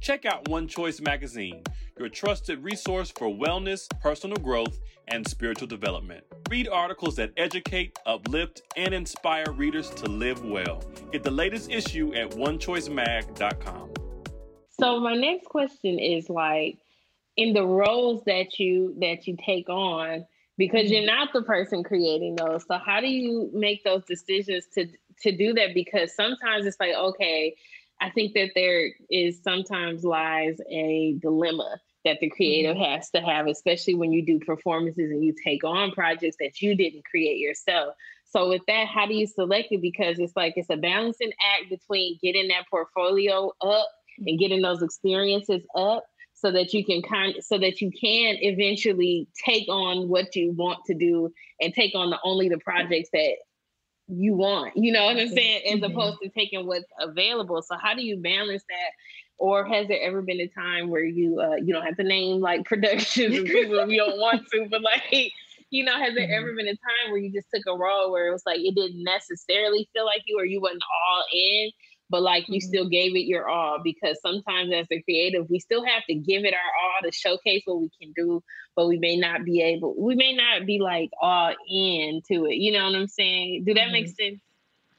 Check 0.00 0.24
out 0.24 0.48
One 0.48 0.66
Choice 0.66 0.98
Magazine, 1.00 1.62
your 1.98 2.08
trusted 2.08 2.64
resource 2.64 3.10
for 3.10 3.28
wellness, 3.28 3.86
personal 4.00 4.38
growth, 4.38 4.78
and 5.08 5.26
spiritual 5.28 5.68
development. 5.68 6.24
Read 6.48 6.68
articles 6.68 7.16
that 7.16 7.32
educate, 7.36 7.98
uplift, 8.06 8.62
and 8.76 8.94
inspire 8.94 9.52
readers 9.52 9.90
to 9.90 10.06
live 10.06 10.42
well. 10.42 10.82
Get 11.12 11.22
the 11.22 11.30
latest 11.30 11.70
issue 11.70 12.14
at 12.14 12.30
onechoicemag.com. 12.30 13.90
So 14.70 15.00
my 15.00 15.14
next 15.14 15.46
question 15.46 15.98
is 15.98 16.30
like 16.30 16.78
in 17.36 17.52
the 17.52 17.66
roles 17.66 18.22
that 18.24 18.58
you 18.58 18.94
that 19.00 19.26
you 19.26 19.36
take 19.44 19.68
on 19.68 20.24
because 20.56 20.90
you're 20.90 21.04
not 21.04 21.34
the 21.34 21.42
person 21.42 21.84
creating 21.84 22.36
those. 22.36 22.64
So 22.66 22.78
how 22.78 23.02
do 23.02 23.06
you 23.06 23.50
make 23.52 23.84
those 23.84 24.04
decisions 24.06 24.64
to 24.74 24.86
to 25.22 25.36
do 25.36 25.52
that 25.52 25.74
because 25.74 26.14
sometimes 26.14 26.64
it's 26.64 26.80
like 26.80 26.94
okay, 26.94 27.54
I 28.00 28.10
think 28.10 28.34
that 28.34 28.50
there 28.54 28.90
is 29.10 29.42
sometimes 29.42 30.04
lies 30.04 30.58
a 30.70 31.16
dilemma 31.20 31.78
that 32.04 32.18
the 32.20 32.30
creative 32.30 32.76
mm-hmm. 32.76 32.92
has 32.92 33.10
to 33.10 33.20
have, 33.20 33.46
especially 33.46 33.94
when 33.94 34.12
you 34.12 34.24
do 34.24 34.38
performances 34.38 35.10
and 35.10 35.22
you 35.22 35.34
take 35.44 35.64
on 35.64 35.92
projects 35.92 36.36
that 36.40 36.60
you 36.62 36.74
didn't 36.74 37.04
create 37.04 37.38
yourself. 37.38 37.94
So 38.30 38.48
with 38.48 38.62
that, 38.68 38.86
how 38.86 39.06
do 39.06 39.14
you 39.14 39.26
select 39.26 39.68
it? 39.70 39.82
Because 39.82 40.18
it's 40.18 40.36
like 40.36 40.54
it's 40.56 40.70
a 40.70 40.76
balancing 40.76 41.32
act 41.54 41.68
between 41.68 42.18
getting 42.22 42.48
that 42.48 42.66
portfolio 42.70 43.52
up 43.60 43.88
and 44.26 44.38
getting 44.38 44.62
those 44.62 44.82
experiences 44.82 45.62
up 45.74 46.04
so 46.34 46.50
that 46.52 46.72
you 46.72 46.84
can 46.84 47.02
kind 47.02 47.34
so 47.40 47.58
that 47.58 47.80
you 47.80 47.90
can 47.90 48.36
eventually 48.40 49.28
take 49.44 49.68
on 49.68 50.08
what 50.08 50.34
you 50.34 50.52
want 50.52 50.78
to 50.86 50.94
do 50.94 51.30
and 51.60 51.74
take 51.74 51.94
on 51.94 52.10
the 52.10 52.18
only 52.24 52.48
the 52.48 52.58
projects 52.58 53.10
that 53.12 53.34
you 54.10 54.34
want. 54.34 54.76
You 54.76 54.92
know 54.92 55.04
what 55.04 55.16
I'm 55.16 55.28
saying? 55.28 55.62
As 55.66 55.80
mm-hmm. 55.80 55.84
opposed 55.84 56.18
to 56.22 56.28
taking 56.28 56.66
what's 56.66 56.84
available. 56.98 57.62
So 57.62 57.76
how 57.80 57.94
do 57.94 58.02
you 58.02 58.16
balance 58.16 58.62
that? 58.68 58.90
Or 59.38 59.64
has 59.64 59.88
there 59.88 60.00
ever 60.02 60.20
been 60.20 60.40
a 60.40 60.48
time 60.48 60.90
where 60.90 61.04
you 61.04 61.40
uh, 61.40 61.56
you 61.56 61.72
don't 61.72 61.84
have 61.84 61.96
to 61.96 62.04
name 62.04 62.40
like 62.40 62.64
productions 62.66 63.36
and 63.36 63.46
people 63.46 63.88
you 63.88 63.98
don't 63.98 64.18
want 64.18 64.46
to, 64.52 64.66
but 64.70 64.82
like 64.82 65.32
you 65.70 65.84
know, 65.84 65.96
has 65.96 66.14
there 66.14 66.24
mm-hmm. 66.24 66.34
ever 66.34 66.54
been 66.54 66.66
a 66.66 66.72
time 66.72 67.10
where 67.10 67.18
you 67.18 67.32
just 67.32 67.46
took 67.54 67.64
a 67.66 67.76
role 67.76 68.10
where 68.10 68.28
it 68.28 68.32
was 68.32 68.42
like 68.44 68.58
it 68.60 68.74
didn't 68.74 69.02
necessarily 69.04 69.88
feel 69.92 70.04
like 70.04 70.22
you 70.26 70.38
or 70.38 70.44
you 70.44 70.60
wasn't 70.60 70.82
all 70.82 71.24
in, 71.32 71.70
but 72.10 72.22
like 72.22 72.48
you 72.48 72.58
mm-hmm. 72.60 72.68
still 72.68 72.88
gave 72.88 73.14
it 73.14 73.20
your 73.20 73.48
all 73.48 73.78
because 73.82 74.20
sometimes 74.20 74.72
as 74.72 74.86
a 74.90 75.00
creative 75.02 75.48
we 75.48 75.58
still 75.58 75.84
have 75.84 76.04
to 76.06 76.14
give 76.14 76.44
it 76.44 76.52
our 76.52 76.60
all 76.60 77.02
to 77.02 77.12
showcase 77.16 77.62
what 77.64 77.80
we 77.80 77.90
can 78.00 78.12
do 78.12 78.42
but 78.76 78.88
we 78.88 78.98
may 78.98 79.16
not 79.16 79.44
be 79.44 79.62
able 79.62 79.94
we 79.96 80.14
may 80.14 80.34
not 80.34 80.66
be 80.66 80.78
like 80.78 81.10
all 81.22 81.54
in 81.68 82.20
to 82.28 82.46
it 82.46 82.56
you 82.56 82.72
know 82.72 82.84
what 82.84 82.94
i'm 82.94 83.08
saying 83.08 83.64
do 83.64 83.72
that 83.72 83.84
mm-hmm. 83.84 83.92
make 83.92 84.08
sense 84.08 84.40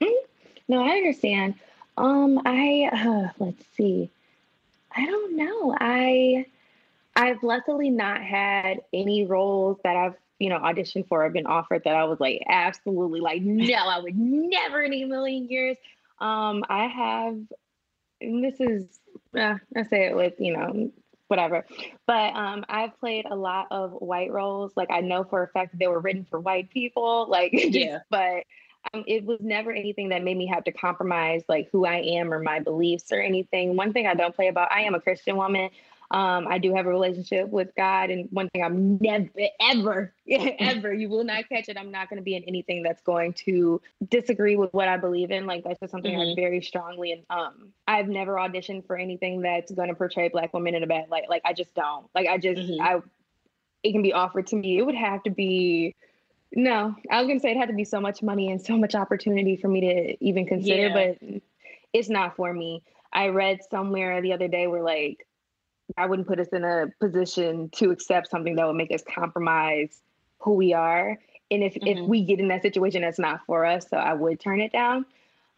mm-hmm. 0.01 0.25
no 0.67 0.81
i 0.83 0.91
understand 0.91 1.53
um 1.97 2.41
i 2.45 2.89
uh, 2.91 3.29
let's 3.43 3.63
see 3.75 4.09
i 4.95 5.05
don't 5.05 5.35
know 5.35 5.75
i 5.79 6.45
i've 7.15 7.43
luckily 7.43 7.89
not 7.89 8.21
had 8.21 8.79
any 8.93 9.25
roles 9.25 9.77
that 9.83 9.95
i've 9.95 10.15
you 10.39 10.49
know 10.49 10.57
auditioned 10.57 11.07
for 11.07 11.23
or 11.23 11.29
been 11.29 11.45
offered 11.45 11.83
that 11.83 11.95
i 11.95 12.03
was 12.05 12.19
like 12.19 12.41
absolutely 12.47 13.19
like 13.19 13.41
no 13.41 13.75
i 13.75 13.99
would 13.99 14.17
never 14.17 14.81
in 14.81 14.93
a 14.93 15.05
million 15.05 15.47
years 15.47 15.77
um, 16.21 16.63
I 16.69 16.85
have, 16.85 17.37
and 18.21 18.43
this 18.43 18.59
is, 18.59 18.99
uh, 19.37 19.55
I 19.75 19.83
say 19.89 20.05
it 20.05 20.15
with, 20.15 20.33
you 20.39 20.55
know, 20.55 20.91
whatever, 21.27 21.65
but 22.05 22.35
um, 22.35 22.63
I've 22.69 22.97
played 22.99 23.25
a 23.29 23.35
lot 23.35 23.67
of 23.71 23.91
white 23.93 24.31
roles. 24.31 24.73
Like 24.75 24.91
I 24.91 25.01
know 25.01 25.23
for 25.23 25.43
a 25.43 25.47
fact 25.47 25.71
that 25.71 25.79
they 25.79 25.87
were 25.87 25.99
written 25.99 26.25
for 26.29 26.39
white 26.39 26.69
people. 26.69 27.27
Like, 27.29 27.51
yeah, 27.53 27.99
but 28.09 28.43
um, 28.93 29.03
it 29.07 29.23
was 29.25 29.39
never 29.41 29.71
anything 29.71 30.09
that 30.09 30.23
made 30.23 30.37
me 30.37 30.47
have 30.47 30.63
to 30.65 30.71
compromise 30.71 31.43
like 31.47 31.69
who 31.71 31.85
I 31.85 31.97
am 31.97 32.33
or 32.33 32.39
my 32.39 32.59
beliefs 32.59 33.11
or 33.11 33.21
anything. 33.21 33.75
One 33.75 33.93
thing 33.93 34.07
I 34.07 34.13
don't 34.13 34.35
play 34.35 34.47
about, 34.47 34.71
I 34.71 34.81
am 34.81 34.95
a 34.95 35.01
Christian 35.01 35.37
woman. 35.37 35.69
Um, 36.11 36.45
I 36.49 36.57
do 36.57 36.75
have 36.75 36.85
a 36.85 36.89
relationship 36.89 37.47
with 37.47 37.69
God, 37.77 38.09
and 38.09 38.27
one 38.31 38.49
thing 38.49 38.61
I'm 38.61 38.97
never, 38.97 39.29
ever, 39.61 40.13
ever, 40.27 40.93
you 40.93 41.07
will 41.07 41.23
not 41.23 41.47
catch 41.47 41.69
it. 41.69 41.77
I'm 41.77 41.89
not 41.89 42.09
going 42.09 42.17
to 42.17 42.23
be 42.23 42.35
in 42.35 42.43
anything 42.43 42.83
that's 42.83 43.01
going 43.01 43.31
to 43.45 43.81
disagree 44.09 44.57
with 44.57 44.73
what 44.73 44.89
I 44.89 44.97
believe 44.97 45.31
in. 45.31 45.45
Like 45.45 45.63
that's 45.63 45.79
just 45.79 45.91
something 45.91 46.13
mm-hmm. 46.13 46.31
I 46.31 46.35
very 46.35 46.61
strongly 46.61 47.13
and 47.13 47.23
um, 47.29 47.69
I've 47.87 48.09
never 48.09 48.33
auditioned 48.35 48.85
for 48.87 48.97
anything 48.97 49.41
that's 49.41 49.71
going 49.71 49.87
to 49.87 49.95
portray 49.95 50.27
Black 50.27 50.53
women 50.53 50.75
in 50.75 50.83
a 50.83 50.87
bad 50.87 51.09
light. 51.09 51.29
Like 51.29 51.43
I 51.45 51.53
just 51.53 51.73
don't. 51.75 52.07
Like 52.13 52.27
I 52.27 52.37
just, 52.37 52.61
mm-hmm. 52.61 52.81
I, 52.81 53.01
it 53.81 53.93
can 53.93 54.01
be 54.01 54.11
offered 54.11 54.47
to 54.47 54.57
me. 54.57 54.77
It 54.77 54.85
would 54.85 54.95
have 54.95 55.23
to 55.23 55.29
be. 55.29 55.95
No, 56.53 56.93
I 57.09 57.21
was 57.21 57.29
gonna 57.29 57.39
say 57.39 57.51
it 57.51 57.57
had 57.57 57.69
to 57.69 57.73
be 57.73 57.85
so 57.85 58.01
much 58.01 58.21
money 58.21 58.51
and 58.51 58.61
so 58.61 58.77
much 58.77 58.95
opportunity 58.95 59.55
for 59.55 59.69
me 59.69 59.79
to 59.79 60.25
even 60.25 60.45
consider, 60.45 60.87
yeah. 60.87 61.15
but 61.21 61.39
it's 61.93 62.09
not 62.09 62.35
for 62.35 62.53
me. 62.53 62.83
I 63.13 63.27
read 63.27 63.59
somewhere 63.69 64.21
the 64.21 64.33
other 64.33 64.49
day 64.49 64.67
where 64.67 64.83
like 64.83 65.25
I 65.97 66.05
wouldn't 66.05 66.27
put 66.27 66.39
us 66.39 66.47
in 66.49 66.63
a 66.63 66.87
position 66.99 67.69
to 67.75 67.91
accept 67.91 68.29
something 68.29 68.55
that 68.55 68.67
would 68.67 68.75
make 68.75 68.91
us 68.91 69.03
compromise 69.03 70.01
who 70.39 70.53
we 70.53 70.73
are. 70.73 71.17
And 71.49 71.63
if, 71.63 71.73
mm-hmm. 71.73 71.87
if 71.87 72.07
we 72.07 72.23
get 72.23 72.39
in 72.39 72.47
that 72.49 72.61
situation, 72.61 73.01
that's 73.01 73.19
not 73.19 73.41
for 73.45 73.65
us. 73.65 73.87
So 73.89 73.97
I 73.97 74.13
would 74.13 74.39
turn 74.39 74.61
it 74.61 74.71
down. 74.71 75.05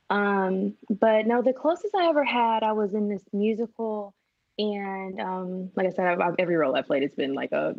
Um, 0.10 0.74
but 0.90 1.26
no, 1.26 1.42
the 1.42 1.54
closest 1.54 1.96
I 1.96 2.08
ever 2.08 2.24
had, 2.24 2.64
I 2.64 2.74
was 2.74 2.94
in 2.94 3.10
this 3.10 3.24
musical. 3.32 4.14
And 4.58 5.20
um, 5.20 5.72
like 5.76 5.88
I 5.88 5.92
said, 5.92 6.08
I've, 6.08 6.20
I've, 6.20 6.36
every 6.40 6.56
role 6.56 6.76
I 6.76 6.82
played 6.82 7.04
has 7.04 7.14
been 7.14 7.34
like 7.34 7.52
a, 7.52 7.76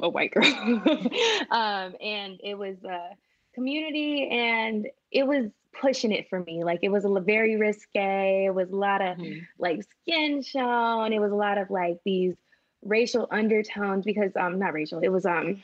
a 0.00 0.08
white 0.08 0.32
girl. 0.32 0.44
um, 1.50 1.94
and 2.00 2.40
it 2.42 2.56
was 2.56 2.76
a 2.84 3.10
community 3.54 4.28
and 4.28 4.86
it 5.10 5.26
was 5.26 5.50
pushing 5.80 6.12
it 6.12 6.28
for 6.28 6.40
me. 6.40 6.64
Like 6.64 6.80
it 6.82 6.90
was 6.90 7.04
a 7.04 7.20
very 7.20 7.56
risque. 7.56 8.46
It 8.46 8.54
was 8.54 8.70
a 8.70 8.76
lot 8.76 9.02
of 9.02 9.18
mm-hmm. 9.18 9.40
like 9.58 9.82
skin 10.02 10.42
shown. 10.42 11.12
It 11.12 11.20
was 11.20 11.32
a 11.32 11.36
lot 11.36 11.58
of 11.58 11.70
like 11.70 11.98
these 12.04 12.34
racial 12.82 13.26
undertones 13.30 14.04
because 14.04 14.32
um 14.36 14.58
not 14.58 14.72
racial. 14.72 15.00
It 15.00 15.08
was 15.08 15.26
um 15.26 15.62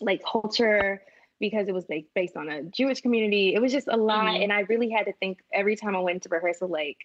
like 0.00 0.22
culture 0.24 1.02
because 1.40 1.68
it 1.68 1.74
was 1.74 1.84
like 1.88 2.06
based 2.14 2.36
on 2.36 2.48
a 2.48 2.62
Jewish 2.62 3.00
community. 3.00 3.54
It 3.54 3.60
was 3.60 3.72
just 3.72 3.88
a 3.88 3.96
lot, 3.96 4.26
mm-hmm. 4.26 4.42
and 4.42 4.52
I 4.52 4.60
really 4.60 4.90
had 4.90 5.06
to 5.06 5.12
think 5.14 5.40
every 5.52 5.76
time 5.76 5.96
I 5.96 6.00
went 6.00 6.22
to 6.24 6.28
rehearsal 6.28 6.68
like. 6.68 6.98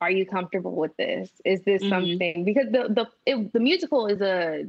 Are 0.00 0.10
you 0.10 0.26
comfortable 0.26 0.74
with 0.74 0.96
this? 0.96 1.30
Is 1.44 1.62
this 1.62 1.80
mm-hmm. 1.80 1.90
something? 1.90 2.44
Because 2.44 2.66
the 2.72 2.88
the 2.92 3.06
it, 3.24 3.52
the 3.52 3.60
musical 3.60 4.08
is 4.08 4.20
a, 4.20 4.66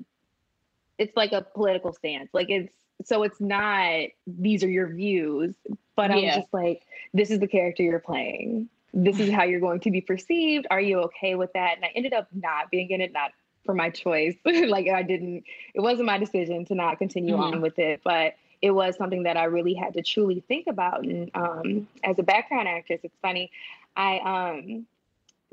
it's 1.00 1.18
like 1.18 1.32
a 1.32 1.42
political 1.42 1.92
stance. 1.92 2.30
Like 2.34 2.52
it's 2.52 2.72
so 3.06 3.24
it's 3.24 3.40
not 3.40 4.10
these 4.28 4.64
are 4.64 4.70
your 4.70 4.88
views, 4.88 5.56
but 5.96 6.10
yeah. 6.10 6.16
I 6.16 6.20
was 6.20 6.36
just 6.36 6.54
like, 6.54 6.84
this 7.14 7.32
is 7.32 7.40
the 7.40 7.48
character 7.48 7.84
you're 7.84 8.00
playing. 8.00 8.70
This 8.94 9.20
is 9.20 9.32
how 9.32 9.44
you're 9.44 9.60
going 9.60 9.80
to 9.82 9.92
be 9.92 10.02
perceived. 10.02 10.68
Are 10.70 10.82
you 10.82 11.00
okay 11.02 11.36
with 11.36 11.52
that? 11.54 11.76
And 11.76 11.86
I 11.86 11.92
ended 11.96 12.14
up 12.14 12.28
not 12.32 12.70
being 12.70 12.92
in 12.92 13.02
it, 13.02 13.12
not 13.12 13.32
for 13.66 13.74
my 13.74 13.90
choice. 13.90 14.36
like 14.46 14.88
I 14.90 15.02
didn't, 15.02 15.44
it 15.74 15.82
wasn't 15.82 16.06
my 16.06 16.18
decision 16.18 16.66
to 16.66 16.76
not 16.76 17.00
continue 17.00 17.34
mm-hmm. 17.34 17.56
on 17.56 17.62
with 17.62 17.80
it, 17.80 18.02
but 18.04 18.36
it 18.62 18.72
was 18.72 18.96
something 18.96 19.24
that 19.24 19.36
I 19.36 19.46
really 19.46 19.74
had 19.74 19.94
to 19.96 20.02
truly 20.02 20.44
think 20.48 20.68
about. 20.68 21.04
And 21.04 21.32
um, 21.34 21.88
as 22.04 22.18
a 22.20 22.24
background 22.24 22.68
actress, 22.68 23.02
it's 23.04 23.18
funny. 23.22 23.52
I 23.96 24.20
um, 24.20 24.86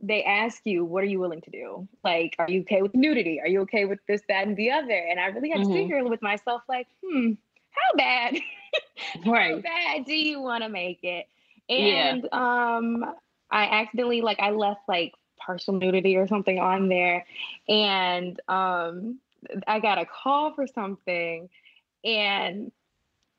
they 0.03 0.25
ask 0.25 0.63
you, 0.65 0.85
what 0.85 1.03
are 1.03 1.09
you 1.09 1.21
willing 1.21 1.41
to 1.43 1.51
do? 1.51 1.89
Like, 2.05 2.37
are 2.39 2.49
you 2.49 2.61
okay 2.63 2.83
with 2.83 2.95
nudity? 2.95 3.41
Are 3.41 3.49
you 3.49 3.61
okay 3.63 3.85
with 3.85 3.99
this, 4.09 4.23
that, 4.29 4.47
and 4.47 4.57
the 4.57 4.71
other? 4.71 4.93
And 4.93 5.21
I 5.21 5.27
really 5.27 5.51
had 5.51 5.61
mm-hmm. 5.61 5.73
to 5.73 5.79
figure 5.79 6.05
with 6.05 6.23
myself, 6.23 6.63
like, 6.69 6.87
hmm, 7.05 7.33
how 7.71 7.97
bad? 7.97 8.37
right. 9.27 9.55
how 9.57 9.61
bad 9.61 10.05
do 10.07 10.15
you 10.15 10.41
want 10.41 10.63
to 10.63 10.69
make 10.69 11.01
it? 11.03 11.27
And 11.69 12.29
yeah. 12.33 12.77
um, 12.77 13.05
I 13.51 13.65
accidentally 13.65 14.23
like 14.23 14.41
I 14.41 14.51
left 14.51 14.81
like 14.89 15.15
partial 15.39 15.75
nudity 15.75 16.17
or 16.17 16.27
something 16.27 16.59
on 16.59 16.89
there, 16.89 17.25
and 17.69 18.41
um, 18.49 19.21
I 19.67 19.79
got 19.81 19.99
a 19.99 20.07
call 20.07 20.55
for 20.55 20.67
something, 20.67 21.49
and 22.05 22.73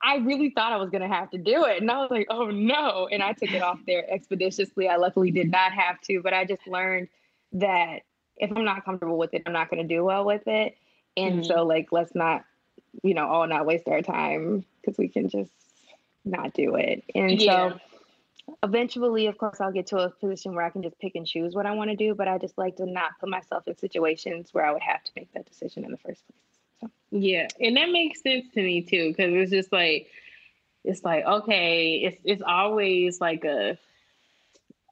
I 0.03 0.17
really 0.17 0.49
thought 0.49 0.71
I 0.71 0.77
was 0.77 0.89
gonna 0.89 1.07
have 1.07 1.29
to 1.31 1.37
do 1.37 1.65
it. 1.65 1.81
And 1.81 1.91
I 1.91 1.97
was 1.97 2.09
like, 2.11 2.27
oh 2.29 2.45
no. 2.45 3.07
And 3.11 3.21
I 3.21 3.33
took 3.33 3.51
it 3.51 3.61
off 3.61 3.79
there 3.85 4.09
expeditiously. 4.11 4.87
I 4.87 4.95
luckily 4.95 5.31
did 5.31 5.51
not 5.51 5.73
have 5.73 6.01
to, 6.01 6.21
but 6.21 6.33
I 6.33 6.45
just 6.45 6.65
learned 6.67 7.07
that 7.53 8.01
if 8.37 8.51
I'm 8.55 8.65
not 8.65 8.83
comfortable 8.85 9.17
with 9.17 9.33
it, 9.33 9.43
I'm 9.45 9.53
not 9.53 9.69
gonna 9.69 9.83
do 9.83 10.03
well 10.03 10.25
with 10.25 10.47
it. 10.47 10.77
And 11.17 11.35
mm-hmm. 11.35 11.43
so 11.43 11.65
like 11.65 11.89
let's 11.91 12.15
not, 12.15 12.43
you 13.03 13.13
know, 13.13 13.27
all 13.27 13.47
not 13.47 13.65
waste 13.65 13.87
our 13.87 14.01
time 14.01 14.65
because 14.81 14.97
we 14.97 15.07
can 15.07 15.29
just 15.29 15.51
not 16.25 16.53
do 16.53 16.75
it. 16.75 17.03
And 17.13 17.39
yeah. 17.39 17.69
so 17.69 17.79
eventually 18.63 19.27
of 19.27 19.37
course 19.37 19.61
I'll 19.61 19.71
get 19.71 19.87
to 19.87 19.99
a 19.99 20.09
position 20.09 20.55
where 20.55 20.65
I 20.65 20.69
can 20.71 20.81
just 20.81 20.99
pick 20.99 21.15
and 21.15 21.27
choose 21.27 21.53
what 21.53 21.65
I 21.65 21.71
want 21.73 21.91
to 21.91 21.95
do, 21.95 22.15
but 22.15 22.27
I 22.27 22.37
just 22.37 22.57
like 22.57 22.77
to 22.77 22.85
not 22.85 23.11
put 23.19 23.29
myself 23.29 23.67
in 23.67 23.77
situations 23.77 24.49
where 24.51 24.65
I 24.65 24.71
would 24.71 24.81
have 24.81 25.03
to 25.03 25.11
make 25.15 25.31
that 25.33 25.45
decision 25.45 25.85
in 25.85 25.91
the 25.91 25.97
first 25.97 26.23
place. 26.27 26.50
Yeah, 27.11 27.47
and 27.59 27.75
that 27.77 27.89
makes 27.91 28.21
sense 28.21 28.45
to 28.53 28.61
me 28.63 28.81
too, 28.81 29.09
because 29.09 29.33
it's 29.33 29.51
just 29.51 29.71
like 29.71 30.07
it's 30.83 31.03
like 31.03 31.25
okay, 31.25 31.95
it's 31.97 32.21
it's 32.23 32.41
always 32.45 33.19
like 33.21 33.43
a 33.45 33.77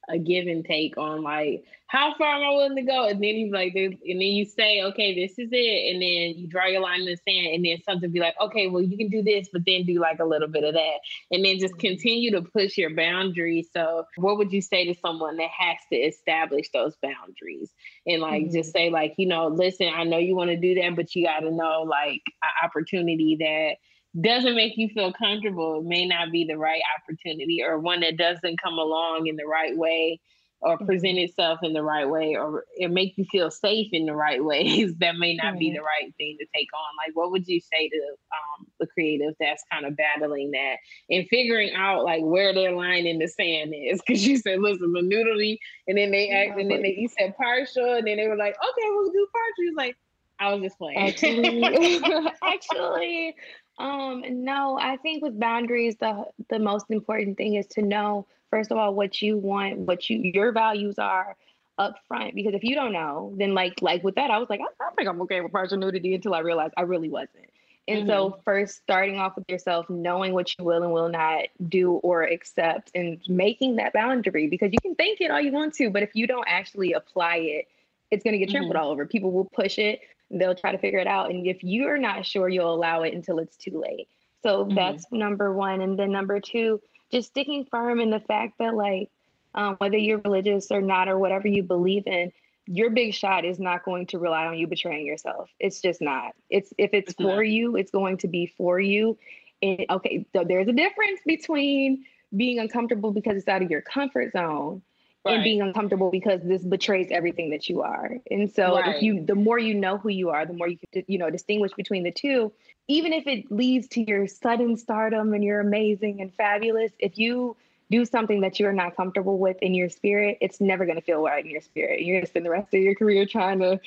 a 0.10 0.18
give 0.18 0.48
and 0.48 0.66
take 0.66 0.98
on 0.98 1.22
like 1.24 1.64
how 1.90 2.14
far 2.20 2.36
am 2.36 2.44
I 2.44 2.50
willing 2.52 2.76
to 2.76 2.84
go? 2.84 3.08
And 3.08 3.16
then 3.16 3.34
he's 3.34 3.52
like, 3.52 3.74
and 3.74 3.98
then 4.04 4.22
you 4.22 4.46
say, 4.46 4.84
okay, 4.84 5.16
this 5.16 5.40
is 5.40 5.50
it, 5.52 5.92
and 5.92 6.00
then 6.00 6.40
you 6.40 6.48
draw 6.48 6.68
your 6.68 6.82
line 6.82 7.02
in 7.02 7.08
the 7.08 7.18
sand, 7.28 7.56
and 7.56 7.66
then 7.66 7.82
something 7.84 8.12
be 8.12 8.20
like, 8.20 8.36
okay, 8.40 8.68
well 8.68 8.84
you 8.84 8.96
can 8.96 9.10
do 9.10 9.24
this, 9.24 9.50
but 9.52 9.64
then 9.66 9.86
do 9.86 10.00
like 10.00 10.20
a 10.20 10.26
little 10.26 10.48
bit 10.48 10.64
of 10.64 10.76
that, 10.76 11.00
and 11.32 11.44
then 11.44 11.58
just 11.58 11.78
continue 11.80 12.30
to 12.32 12.44
push 12.44 12.78
your 12.78 12.94
boundaries. 12.96 13.70
So, 13.74 14.06
what 14.18 14.38
would 14.38 14.54
you 14.54 14.62
say 14.62 14.86
to 14.86 15.00
someone 15.00 15.38
that 15.38 15.50
has 15.50 15.78
to 15.92 15.98
establish 15.98 16.70
those 16.72 16.96
boundaries 17.02 17.72
and 18.06 18.22
like 18.22 18.44
mm-hmm. 18.44 18.54
just 18.56 18.72
say 18.72 18.92
like, 18.92 19.16
you 19.18 19.28
know, 19.28 19.48
listen, 19.48 19.90
I 19.92 20.04
know 20.04 20.20
you 20.20 20.36
want 20.36 20.52
to 20.52 20.58
do 20.58 20.76
that, 20.76 20.96
but 20.96 21.16
you 21.16 21.26
got 21.26 21.40
to 21.40 21.52
know 21.52 21.88
like 21.88 22.22
an 22.44 22.52
opportunity 22.64 23.38
that 23.40 23.78
doesn't 24.20 24.56
make 24.56 24.74
you 24.76 24.90
feel 24.90 25.14
comfortable 25.14 25.80
it 25.80 25.86
may 25.86 26.06
not 26.06 26.32
be 26.32 26.44
the 26.44 26.58
right 26.58 26.82
opportunity 26.98 27.62
or 27.64 27.78
one 27.78 28.00
that 28.00 28.18
doesn't 28.18 28.62
come 28.62 28.80
along 28.80 29.28
in 29.28 29.36
the 29.36 29.46
right 29.46 29.78
way 29.78 30.20
or 30.62 30.76
mm-hmm. 30.76 30.86
present 30.86 31.18
itself 31.18 31.60
in 31.64 31.74
the 31.74 31.84
right 31.84 32.10
way 32.10 32.36
or 32.36 32.66
it 32.76 32.90
make 32.90 33.18
you 33.18 33.26
feel 33.32 33.50
safe 33.52 33.88
in 33.92 34.06
the 34.06 34.16
right 34.16 34.44
ways 34.52 34.94
that 35.00 35.16
may 35.18 35.36
not 35.36 35.58
be 35.58 35.72
the 35.72 35.80
right. 35.80 36.14
thing 36.18 36.38
to 36.40 36.46
take 36.54 36.68
on. 36.74 37.08
Like 37.08 37.16
what 37.16 37.32
would 37.32 37.48
you 37.48 37.60
say 37.60 37.90
to 37.90 37.98
um, 37.98 38.68
the 38.80 38.88
creative 38.88 39.36
that's 39.40 39.64
kind 39.72 39.86
of 39.86 39.96
battling 39.96 40.52
that 40.52 40.78
and 41.10 41.28
figuring 41.30 41.72
out 41.76 42.04
like 42.04 42.22
where 42.24 42.54
their 42.54 42.72
line 42.72 43.06
in 43.06 43.20
the 43.20 43.28
sand 43.28 43.74
is? 43.76 44.02
Because 44.10 44.26
you 44.26 44.38
said 44.38 44.60
listen 44.60 44.92
the 44.92 45.02
noodly 45.02 45.60
and 45.88 45.98
then 45.98 46.12
they 46.12 46.30
act 46.30 46.60
and 46.60 46.72
then 46.72 46.82
they, 46.82 46.96
you 46.98 47.10
said 47.10 47.38
partial 47.38 47.94
and 47.94 48.08
then 48.08 48.18
they 48.18 48.28
were 48.28 48.36
like 48.36 48.56
okay 48.56 48.88
we'll 48.90 49.12
do 49.12 49.28
partial. 49.32 49.70
He's 49.70 49.76
like 49.76 49.96
I 50.40 50.54
was 50.54 50.64
just 50.64 50.78
playing. 50.78 50.98
Actually, 50.98 52.00
actually, 52.44 53.36
um, 53.80 54.24
no, 54.44 54.78
I 54.80 54.98
think 54.98 55.24
with 55.24 55.40
boundaries, 55.40 55.96
the 56.00 56.26
the 56.50 56.60
most 56.60 56.86
important 56.90 57.38
thing 57.38 57.56
is 57.56 57.66
to 57.68 57.82
know 57.82 58.28
first 58.50 58.72
of 58.72 58.78
all 58.78 58.94
what 58.94 59.22
you 59.22 59.38
want, 59.38 59.80
what 59.80 60.10
you 60.10 60.20
your 60.20 60.52
values 60.52 61.00
are 61.00 61.36
up 61.78 61.96
front. 62.08 62.36
Because 62.36 62.54
if 62.54 62.64
you 62.64 62.76
don't 62.76 62.92
know, 62.92 63.34
then 63.38 63.54
like 63.54 63.82
like 63.82 64.04
with 64.04 64.16
that, 64.16 64.32
I 64.32 64.38
was 64.38 64.50
like, 64.50 64.60
I, 64.60 64.84
I 64.84 64.90
think 64.96 65.08
I'm 65.08 65.22
okay 65.22 65.42
with 65.42 65.52
partial 65.52 65.78
nudity 65.78 66.14
until 66.14 66.34
I 66.34 66.40
realized 66.40 66.74
I 66.78 66.82
really 66.82 67.10
wasn't. 67.10 67.50
And 67.88 68.02
mm-hmm. 68.02 68.10
so 68.10 68.40
first 68.46 68.76
starting 68.76 69.18
off 69.18 69.36
with 69.36 69.50
yourself, 69.50 69.90
knowing 69.90 70.34
what 70.34 70.56
you 70.58 70.66
will 70.66 70.84
and 70.84 70.92
will 70.92 71.10
not 71.10 71.46
do 71.70 71.94
or 71.94 72.24
accept 72.24 72.92
and 72.94 73.20
making 73.28 73.78
that 73.78 73.94
boundary 73.94 74.48
because 74.48 74.72
you 74.72 74.78
can 74.80 74.94
think 74.94 75.22
it 75.22 75.32
all 75.32 75.42
you 75.42 75.52
want 75.52 75.74
to, 75.76 75.90
but 75.90 76.04
if 76.04 76.12
you 76.14 76.28
don't 76.28 76.46
actually 76.48 76.94
apply 76.94 77.38
it, 77.38 77.68
it's 78.12 78.24
going 78.24 78.34
to 78.34 78.38
get 78.38 78.50
trampled 78.50 78.76
mm-hmm. 78.76 78.84
all 78.84 78.92
over. 78.92 79.08
People 79.08 79.32
will 79.32 79.46
push 79.46 79.80
it 79.80 80.02
they'll 80.32 80.56
try 80.56 80.72
to 80.72 80.78
figure 80.78 81.00
it 81.00 81.08
out. 81.08 81.30
And 81.30 81.48
if 81.48 81.64
you're 81.64 81.98
not 81.98 82.26
sure, 82.26 82.50
you'll 82.50 82.74
allow 82.74 83.04
it 83.04 83.14
until 83.14 83.40
it's 83.40 83.58
too 83.58 83.82
late. 83.82 84.08
So 84.44 84.66
mm-hmm. 84.66 84.76
that's 84.76 85.06
number 85.12 85.54
one. 85.54 85.82
And 85.82 85.98
then 85.98 86.12
number 86.12 86.40
two, 86.40 86.82
just 87.12 87.30
sticking 87.30 87.66
firm 87.66 88.00
in 88.00 88.10
the 88.10 88.20
fact 88.20 88.60
that, 88.60 88.76
like, 88.76 89.10
um, 89.56 89.76
whether 89.78 89.98
you're 89.98 90.20
religious 90.20 90.72
or 90.72 90.82
not, 90.82 91.10
or 91.10 91.18
whatever 91.18 91.48
you 91.48 91.64
believe 91.64 92.04
in, 92.06 92.32
your 92.68 92.92
big 92.92 93.14
shot 93.16 93.46
is 93.46 93.60
not 93.60 93.84
going 93.84 94.06
to 94.08 94.20
rely 94.20 94.46
on 94.46 94.58
you 94.58 94.68
betraying 94.68 95.06
yourself. 95.06 95.50
It's 95.60 95.82
just 95.82 96.02
not. 96.02 96.36
It's 96.52 96.72
if 96.78 96.92
it's, 96.94 97.14
for 97.14 97.44
you, 97.44 97.76
it's 97.76 97.90
going 97.90 98.18
to 98.18 98.28
be 98.28 98.46
for 98.46 98.80
you. 98.80 99.18
And 99.64 99.86
okay, 99.90 100.26
so 100.36 100.44
there's 100.48 100.68
a 100.68 100.74
difference 100.74 101.20
between 101.26 102.06
being 102.36 102.60
uncomfortable 102.60 103.12
because 103.12 103.38
it's 103.38 103.48
out 103.48 103.64
of 103.64 103.72
your 103.72 103.82
comfort 103.82 104.34
zone 104.34 104.84
right. 105.26 105.36
and 105.36 105.44
being 105.44 105.62
uncomfortable 105.62 106.12
because 106.12 106.42
this 106.44 106.64
betrays 106.64 107.08
everything 107.12 107.52
that 107.52 107.70
you 107.70 107.82
are. 107.82 108.18
And 108.30 108.52
so 108.52 108.76
right. 108.76 108.96
if 108.96 109.04
you 109.04 109.26
the 109.26 109.36
more 109.36 109.60
you 109.60 109.74
know 109.74 109.98
who 109.98 110.10
you 110.10 110.30
are, 110.30 110.46
the 110.46 110.54
more 110.54 110.68
you 110.68 110.78
can 110.78 111.04
you 111.08 111.18
know 111.18 111.30
distinguish 111.30 111.72
between 111.74 112.04
the 112.04 112.12
two, 112.12 112.52
even 112.88 113.14
if 113.14 113.28
it 113.28 113.52
leads 113.52 113.88
to 113.90 114.02
your 114.02 114.28
sudden 114.28 114.78
stardom 114.78 115.34
and 115.34 115.44
you're 115.44 115.60
amazing 115.60 116.22
and 116.22 116.34
fabulous, 116.34 116.92
if 117.00 117.18
you 117.18 117.56
do 117.92 118.06
something 118.06 118.42
that 118.42 118.60
you're 118.60 118.74
not 118.74 118.96
comfortable 118.96 119.40
with 119.40 119.58
in 119.62 119.74
your 119.74 119.90
spirit, 119.90 120.38
it's 120.42 120.62
never 120.62 120.86
going 120.86 120.98
to 120.98 121.02
feel 121.02 121.24
right 121.24 121.44
in 121.44 121.50
your 121.50 121.62
spirit. 121.62 122.02
You're 122.02 122.18
going 122.18 122.26
to 122.26 122.30
spend 122.30 122.46
the 122.46 122.52
rest 122.52 122.74
of 122.74 122.82
your 122.82 122.94
career 122.96 123.26
trying 123.26 123.60
to 123.60 123.80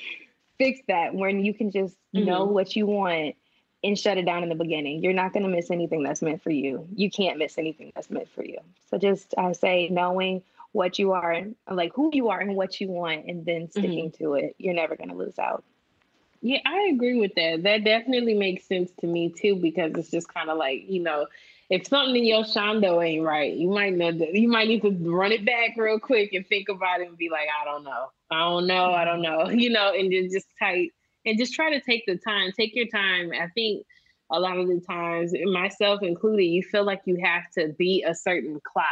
fix 0.58 0.80
that 0.88 1.14
when 1.14 1.44
you 1.44 1.54
can 1.54 1.70
just 1.70 1.96
mm-hmm. 2.14 2.26
know 2.26 2.44
what 2.44 2.74
you 2.74 2.86
want 2.86 3.36
and 3.84 3.98
shut 3.98 4.18
it 4.18 4.24
down 4.24 4.42
in 4.42 4.48
the 4.48 4.54
beginning. 4.54 5.02
You're 5.02 5.12
not 5.12 5.32
going 5.32 5.44
to 5.44 5.48
miss 5.48 5.70
anything 5.70 6.02
that's 6.02 6.22
meant 6.22 6.42
for 6.42 6.50
you. 6.50 6.86
You 6.94 7.10
can't 7.10 7.38
miss 7.38 7.58
anything 7.58 7.92
that's 7.94 8.10
meant 8.10 8.28
for 8.30 8.44
you. 8.44 8.58
So 8.90 8.98
just 8.98 9.34
I 9.36 9.52
say 9.52 9.88
knowing 9.88 10.42
what 10.72 10.98
you 10.98 11.12
are 11.12 11.30
and 11.30 11.54
like 11.70 11.92
who 11.94 12.10
you 12.12 12.30
are 12.30 12.40
and 12.40 12.56
what 12.56 12.80
you 12.80 12.88
want 12.88 13.26
and 13.26 13.44
then 13.44 13.70
sticking 13.70 14.10
mm-hmm. 14.10 14.24
to 14.24 14.34
it 14.34 14.56
you're 14.58 14.74
never 14.74 14.96
going 14.96 15.10
to 15.10 15.14
lose 15.14 15.38
out. 15.38 15.62
Yeah 16.40 16.58
i 16.66 16.90
agree 16.92 17.18
with 17.18 17.34
that. 17.36 17.62
That 17.62 17.84
definitely 17.84 18.34
makes 18.34 18.66
sense 18.66 18.90
to 19.00 19.06
me 19.06 19.28
too 19.30 19.56
because 19.56 19.92
it's 19.94 20.10
just 20.10 20.32
kind 20.32 20.50
of 20.50 20.58
like 20.58 20.88
you 20.88 21.02
know 21.02 21.26
if 21.70 21.86
something 21.86 22.16
in 22.16 22.24
your 22.24 22.44
shondo 22.44 23.04
ain't 23.06 23.24
right 23.24 23.54
you 23.54 23.70
might 23.70 23.94
know 23.94 24.10
that 24.10 24.34
you 24.34 24.48
might 24.48 24.68
need 24.68 24.82
to 24.82 24.90
run 25.10 25.32
it 25.32 25.44
back 25.44 25.76
real 25.76 25.98
quick 25.98 26.32
and 26.32 26.46
think 26.46 26.68
about 26.68 27.00
it 27.00 27.08
and 27.08 27.16
be 27.16 27.28
like 27.30 27.48
i 27.60 27.64
don't 27.64 27.84
know. 27.84 28.10
I 28.30 28.38
don't 28.38 28.66
know. 28.66 28.92
I 28.92 29.04
don't 29.04 29.22
know. 29.22 29.48
You 29.50 29.70
know 29.70 29.92
and 29.92 30.12
then 30.12 30.30
just 30.32 30.46
tight 30.58 30.92
and 31.24 31.38
just 31.38 31.54
try 31.54 31.70
to 31.70 31.80
take 31.80 32.04
the 32.06 32.16
time 32.16 32.50
take 32.56 32.74
your 32.74 32.88
time. 32.88 33.30
I 33.38 33.48
think 33.48 33.86
a 34.30 34.40
lot 34.40 34.56
of 34.56 34.66
the 34.66 34.80
times 34.80 35.34
myself 35.44 36.02
included 36.02 36.44
you 36.44 36.62
feel 36.62 36.84
like 36.84 37.02
you 37.04 37.20
have 37.22 37.50
to 37.58 37.68
beat 37.78 38.04
a 38.04 38.14
certain 38.14 38.58
clock 38.64 38.86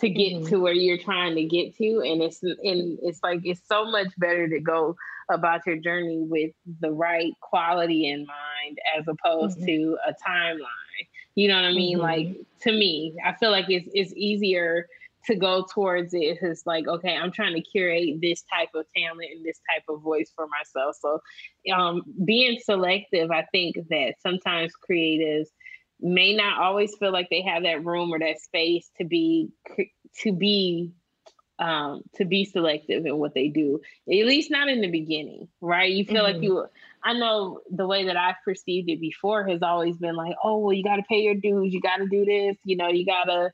to 0.00 0.08
get 0.08 0.32
mm-hmm. 0.32 0.46
to 0.46 0.60
where 0.60 0.72
you're 0.72 0.98
trying 0.98 1.34
to 1.34 1.44
get 1.44 1.76
to 1.76 2.00
and 2.00 2.22
it's 2.22 2.42
and 2.42 2.98
it's 3.02 3.20
like 3.22 3.40
it's 3.44 3.60
so 3.66 3.84
much 3.84 4.08
better 4.18 4.48
to 4.48 4.60
go 4.60 4.96
about 5.30 5.64
your 5.66 5.76
journey 5.76 6.18
with 6.18 6.52
the 6.80 6.90
right 6.90 7.32
quality 7.40 8.08
in 8.08 8.26
mind 8.26 8.78
as 8.98 9.06
opposed 9.06 9.58
mm-hmm. 9.58 9.66
to 9.66 9.98
a 10.06 10.14
timeline 10.28 11.06
you 11.34 11.48
know 11.48 11.54
what 11.54 11.64
i 11.64 11.72
mean 11.72 11.98
mm-hmm. 11.98 12.02
like 12.02 12.36
to 12.60 12.72
me 12.72 13.14
i 13.24 13.32
feel 13.34 13.50
like 13.50 13.66
it's 13.68 13.88
it's 13.94 14.12
easier 14.16 14.86
to 15.26 15.36
go 15.36 15.66
towards 15.70 16.14
it 16.14 16.38
it's 16.40 16.66
like 16.66 16.88
okay 16.88 17.16
i'm 17.16 17.30
trying 17.30 17.54
to 17.54 17.60
curate 17.60 18.20
this 18.22 18.42
type 18.52 18.70
of 18.74 18.86
talent 18.96 19.28
and 19.34 19.44
this 19.44 19.60
type 19.72 19.84
of 19.88 20.00
voice 20.00 20.32
for 20.34 20.46
myself 20.46 20.96
so 20.98 21.20
um 21.74 22.02
being 22.24 22.58
selective 22.58 23.30
i 23.30 23.44
think 23.52 23.76
that 23.90 24.14
sometimes 24.22 24.72
creatives 24.90 25.48
may 26.02 26.34
not 26.34 26.60
always 26.60 26.94
feel 26.96 27.12
like 27.12 27.28
they 27.30 27.42
have 27.42 27.64
that 27.64 27.84
room 27.84 28.12
or 28.12 28.18
that 28.18 28.40
space 28.40 28.90
to 28.98 29.04
be 29.04 29.50
to 30.22 30.32
be 30.32 30.92
um, 31.60 32.02
to 32.14 32.24
be 32.24 32.46
selective 32.46 33.04
in 33.04 33.18
what 33.18 33.34
they 33.34 33.48
do. 33.48 33.80
At 34.08 34.26
least 34.26 34.50
not 34.50 34.68
in 34.68 34.80
the 34.80 34.90
beginning, 34.90 35.48
right? 35.60 35.92
You 35.92 36.04
feel 36.04 36.24
mm-hmm. 36.24 36.34
like 36.34 36.42
you. 36.42 36.66
I 37.04 37.12
know 37.12 37.60
the 37.70 37.86
way 37.86 38.06
that 38.06 38.16
I've 38.16 38.36
perceived 38.44 38.90
it 38.90 39.00
before 39.00 39.46
has 39.46 39.62
always 39.62 39.96
been 39.96 40.16
like, 40.16 40.34
oh 40.42 40.58
well, 40.58 40.72
you 40.72 40.82
got 40.82 40.96
to 40.96 41.02
pay 41.02 41.20
your 41.20 41.34
dues, 41.34 41.72
you 41.72 41.80
got 41.80 41.98
to 41.98 42.06
do 42.06 42.24
this, 42.24 42.56
you 42.64 42.76
know, 42.76 42.88
you 42.88 43.04
got 43.06 43.24
to. 43.24 43.52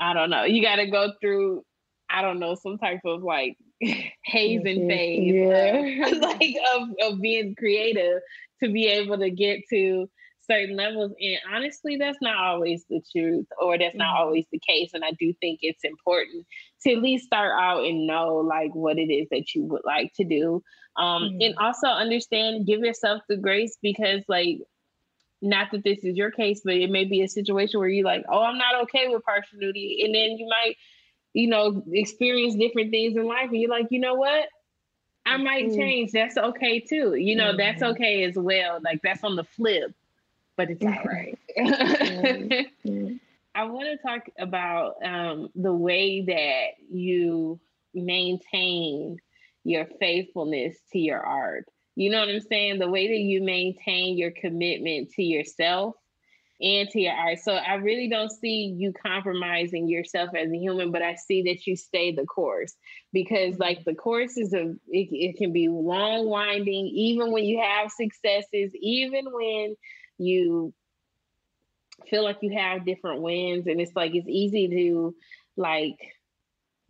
I 0.00 0.12
don't 0.12 0.30
know. 0.30 0.42
You 0.42 0.60
got 0.60 0.76
to 0.76 0.86
go 0.90 1.12
through. 1.20 1.64
I 2.10 2.20
don't 2.22 2.40
know 2.40 2.56
some 2.56 2.78
type 2.78 3.00
of 3.04 3.22
like 3.22 3.56
haze 3.80 4.62
and 4.64 4.90
phase, 4.90 5.32
yeah. 5.32 6.10
like 6.20 6.56
of 6.74 6.88
of 7.02 7.20
being 7.20 7.54
creative 7.54 8.20
to 8.62 8.72
be 8.72 8.88
able 8.88 9.18
to 9.18 9.30
get 9.30 9.60
to 9.70 10.08
certain 10.46 10.76
levels. 10.76 11.12
And 11.20 11.38
honestly, 11.52 11.96
that's 11.96 12.18
not 12.20 12.36
always 12.36 12.84
the 12.88 13.02
truth 13.12 13.46
or 13.60 13.78
that's 13.78 13.94
not 13.94 14.14
mm-hmm. 14.14 14.22
always 14.22 14.46
the 14.52 14.60
case. 14.60 14.90
And 14.94 15.04
I 15.04 15.12
do 15.12 15.32
think 15.40 15.60
it's 15.62 15.84
important 15.84 16.46
to 16.82 16.92
at 16.92 17.02
least 17.02 17.26
start 17.26 17.52
out 17.58 17.84
and 17.84 18.06
know 18.06 18.36
like 18.36 18.74
what 18.74 18.98
it 18.98 19.12
is 19.12 19.28
that 19.30 19.54
you 19.54 19.64
would 19.64 19.82
like 19.84 20.12
to 20.14 20.24
do. 20.24 20.62
Um, 20.96 21.22
mm-hmm. 21.24 21.38
And 21.40 21.54
also 21.58 21.88
understand, 21.88 22.66
give 22.66 22.80
yourself 22.80 23.22
the 23.28 23.36
grace 23.36 23.76
because, 23.82 24.22
like, 24.28 24.58
not 25.42 25.72
that 25.72 25.84
this 25.84 26.04
is 26.04 26.16
your 26.16 26.30
case, 26.30 26.62
but 26.64 26.74
it 26.74 26.90
may 26.90 27.04
be 27.04 27.22
a 27.22 27.28
situation 27.28 27.80
where 27.80 27.88
you're 27.88 28.04
like, 28.04 28.24
oh, 28.30 28.42
I'm 28.42 28.58
not 28.58 28.82
okay 28.84 29.08
with 29.08 29.24
partial 29.24 29.58
nudity. 29.58 30.02
And 30.04 30.14
then 30.14 30.38
you 30.38 30.48
might, 30.48 30.76
you 31.32 31.48
know, 31.48 31.82
experience 31.92 32.54
different 32.54 32.92
things 32.92 33.16
in 33.16 33.26
life. 33.26 33.48
And 33.50 33.60
you're 33.60 33.70
like, 33.70 33.88
you 33.90 34.00
know 34.00 34.14
what? 34.14 34.46
I 35.26 35.36
might 35.36 35.66
mm-hmm. 35.66 35.78
change. 35.78 36.12
That's 36.12 36.36
okay 36.36 36.80
too. 36.80 37.14
You 37.14 37.36
know, 37.36 37.48
mm-hmm. 37.48 37.58
that's 37.58 37.82
okay 37.82 38.24
as 38.24 38.36
well. 38.36 38.78
Like 38.82 39.00
that's 39.02 39.24
on 39.24 39.36
the 39.36 39.44
flip 39.44 39.94
but 40.56 40.70
it's 40.70 40.84
all 40.84 41.04
right. 41.04 41.38
mm-hmm. 41.58 43.16
I 43.54 43.64
want 43.64 43.86
to 43.86 44.06
talk 44.06 44.22
about 44.38 44.94
um, 45.04 45.48
the 45.54 45.72
way 45.72 46.22
that 46.26 46.70
you 46.90 47.60
maintain 47.94 49.18
your 49.62 49.86
faithfulness 50.00 50.76
to 50.92 50.98
your 50.98 51.20
art. 51.20 51.66
You 51.96 52.10
know 52.10 52.18
what 52.18 52.28
I'm 52.28 52.40
saying? 52.40 52.80
The 52.80 52.90
way 52.90 53.06
that 53.08 53.20
you 53.20 53.42
maintain 53.42 54.18
your 54.18 54.32
commitment 54.32 55.10
to 55.12 55.22
yourself 55.22 55.94
and 56.60 56.88
to 56.90 57.00
your 57.00 57.12
art. 57.12 57.38
So 57.40 57.52
I 57.52 57.74
really 57.74 58.08
don't 58.08 58.30
see 58.30 58.74
you 58.76 58.92
compromising 58.92 59.88
yourself 59.88 60.30
as 60.36 60.50
a 60.50 60.56
human, 60.56 60.90
but 60.90 61.02
I 61.02 61.14
see 61.14 61.42
that 61.42 61.66
you 61.66 61.76
stay 61.76 62.12
the 62.12 62.24
course 62.24 62.74
because 63.12 63.58
like 63.58 63.84
the 63.84 63.94
course 63.94 64.36
is 64.36 64.52
a 64.52 64.74
it, 64.88 65.08
it 65.12 65.36
can 65.36 65.52
be 65.52 65.68
long 65.68 66.26
winding, 66.26 66.86
even 66.86 67.30
when 67.30 67.44
you 67.44 67.60
have 67.60 67.92
successes, 67.92 68.72
even 68.80 69.26
when 69.30 69.76
you 70.18 70.72
feel 72.08 72.24
like 72.24 72.38
you 72.42 72.56
have 72.56 72.84
different 72.84 73.22
wins 73.22 73.66
and 73.66 73.80
it's 73.80 73.94
like 73.94 74.14
it's 74.14 74.28
easy 74.28 74.68
to 74.68 75.14
like 75.56 75.96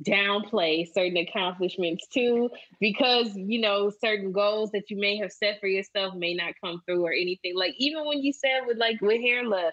downplay 0.02 0.86
certain 0.92 1.16
accomplishments 1.16 2.06
too 2.08 2.50
because 2.80 3.30
you 3.36 3.60
know 3.60 3.92
certain 4.02 4.32
goals 4.32 4.70
that 4.72 4.90
you 4.90 4.98
may 4.98 5.16
have 5.16 5.30
set 5.30 5.60
for 5.60 5.68
yourself 5.68 6.14
may 6.14 6.34
not 6.34 6.52
come 6.62 6.80
through 6.84 7.04
or 7.04 7.12
anything 7.12 7.54
like 7.54 7.74
even 7.78 8.04
when 8.04 8.20
you 8.20 8.32
said 8.32 8.62
with 8.66 8.76
like 8.76 9.00
with 9.00 9.20
hair 9.20 9.44
love 9.44 9.72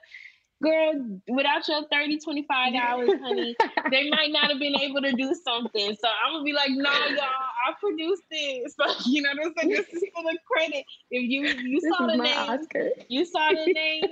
girl, 0.61 0.93
without 1.27 1.67
your 1.67 1.83
30, 1.91 2.19
25 2.19 2.73
hours, 2.75 3.09
honey, 3.21 3.55
they 3.91 4.09
might 4.09 4.31
not 4.31 4.49
have 4.49 4.59
been 4.59 4.75
able 4.75 5.01
to 5.01 5.11
do 5.13 5.35
something. 5.43 5.95
So 5.99 6.07
I'm 6.07 6.33
gonna 6.33 6.43
be 6.43 6.53
like, 6.53 6.69
no, 6.69 6.91
y'all, 6.91 7.50
I 7.71 7.79
produced 7.79 8.23
this. 8.29 8.75
So 8.75 8.85
you 9.09 9.21
know 9.21 9.29
what 9.35 9.47
I'm 9.47 9.53
saying? 9.57 9.69
This 9.69 9.87
is 9.89 10.03
for 10.13 10.23
the 10.23 10.37
credit. 10.49 10.85
If 11.09 11.29
you 11.29 11.45
you 11.69 11.81
saw 11.81 12.07
the 12.07 12.17
name, 12.17 12.37
Oscar. 12.37 12.89
you 13.07 13.25
saw 13.25 13.49
the 13.49 13.73
name. 13.73 14.03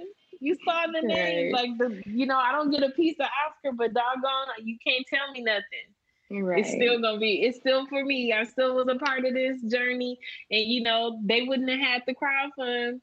You 0.41 0.55
saw 0.63 0.85
the 0.87 1.01
name, 1.01 1.53
right. 1.53 1.63
like 1.63 1.77
the 1.77 2.01
you 2.05 2.25
know, 2.25 2.37
I 2.37 2.53
don't 2.53 2.71
get 2.71 2.81
a 2.83 2.91
piece 2.91 3.17
of 3.19 3.27
Oscar, 3.45 3.75
but 3.75 3.93
doggone, 3.93 4.47
you 4.63 4.77
can't 4.85 5.05
tell 5.07 5.31
me 5.33 5.41
nothing. 5.41 5.63
Right. 6.31 6.59
It's 6.59 6.69
still 6.69 7.01
gonna 7.01 7.19
be. 7.19 7.41
It's 7.43 7.57
still 7.57 7.87
for 7.87 8.05
me. 8.05 8.31
I 8.31 8.43
still 8.45 8.75
was 8.75 8.87
a 8.87 8.97
part 8.97 9.25
of 9.25 9.33
this 9.33 9.61
journey, 9.63 10.17
and 10.49 10.61
you 10.61 10.83
know, 10.83 11.19
they 11.25 11.41
wouldn't 11.41 11.69
have 11.69 11.79
had 11.79 12.03
the 12.07 12.13
crowdfund 12.13 13.01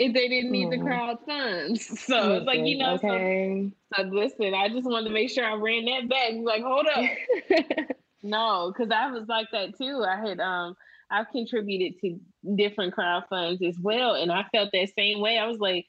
if 0.00 0.14
they 0.14 0.28
didn't 0.28 0.50
need 0.50 0.72
the 0.72 0.78
crowd 0.78 1.18
funds. 1.26 1.86
So 2.06 2.32
it's 2.32 2.46
like, 2.46 2.64
you 2.64 2.78
know, 2.78 2.94
okay. 2.94 3.70
so, 3.94 4.02
so 4.02 4.08
listen, 4.08 4.54
I 4.54 4.70
just 4.70 4.86
wanted 4.86 5.08
to 5.08 5.14
make 5.14 5.28
sure 5.30 5.44
I 5.44 5.54
ran 5.54 5.84
that 5.84 6.08
back. 6.08 6.32
Like, 6.42 6.62
hold 6.62 6.86
up. 6.86 7.96
No, 8.22 8.72
because 8.72 8.90
I 8.90 9.10
was 9.10 9.28
like 9.28 9.48
that 9.52 9.76
too. 9.78 10.04
I 10.06 10.16
had 10.16 10.40
um 10.40 10.76
I've 11.10 11.30
contributed 11.30 12.00
to 12.00 12.20
different 12.54 12.94
crowd 12.94 13.24
funds 13.28 13.62
as 13.62 13.76
well. 13.80 14.14
And 14.14 14.30
I 14.30 14.44
felt 14.52 14.70
that 14.72 14.88
same 14.96 15.20
way. 15.20 15.38
I 15.38 15.46
was 15.46 15.58
like, 15.58 15.86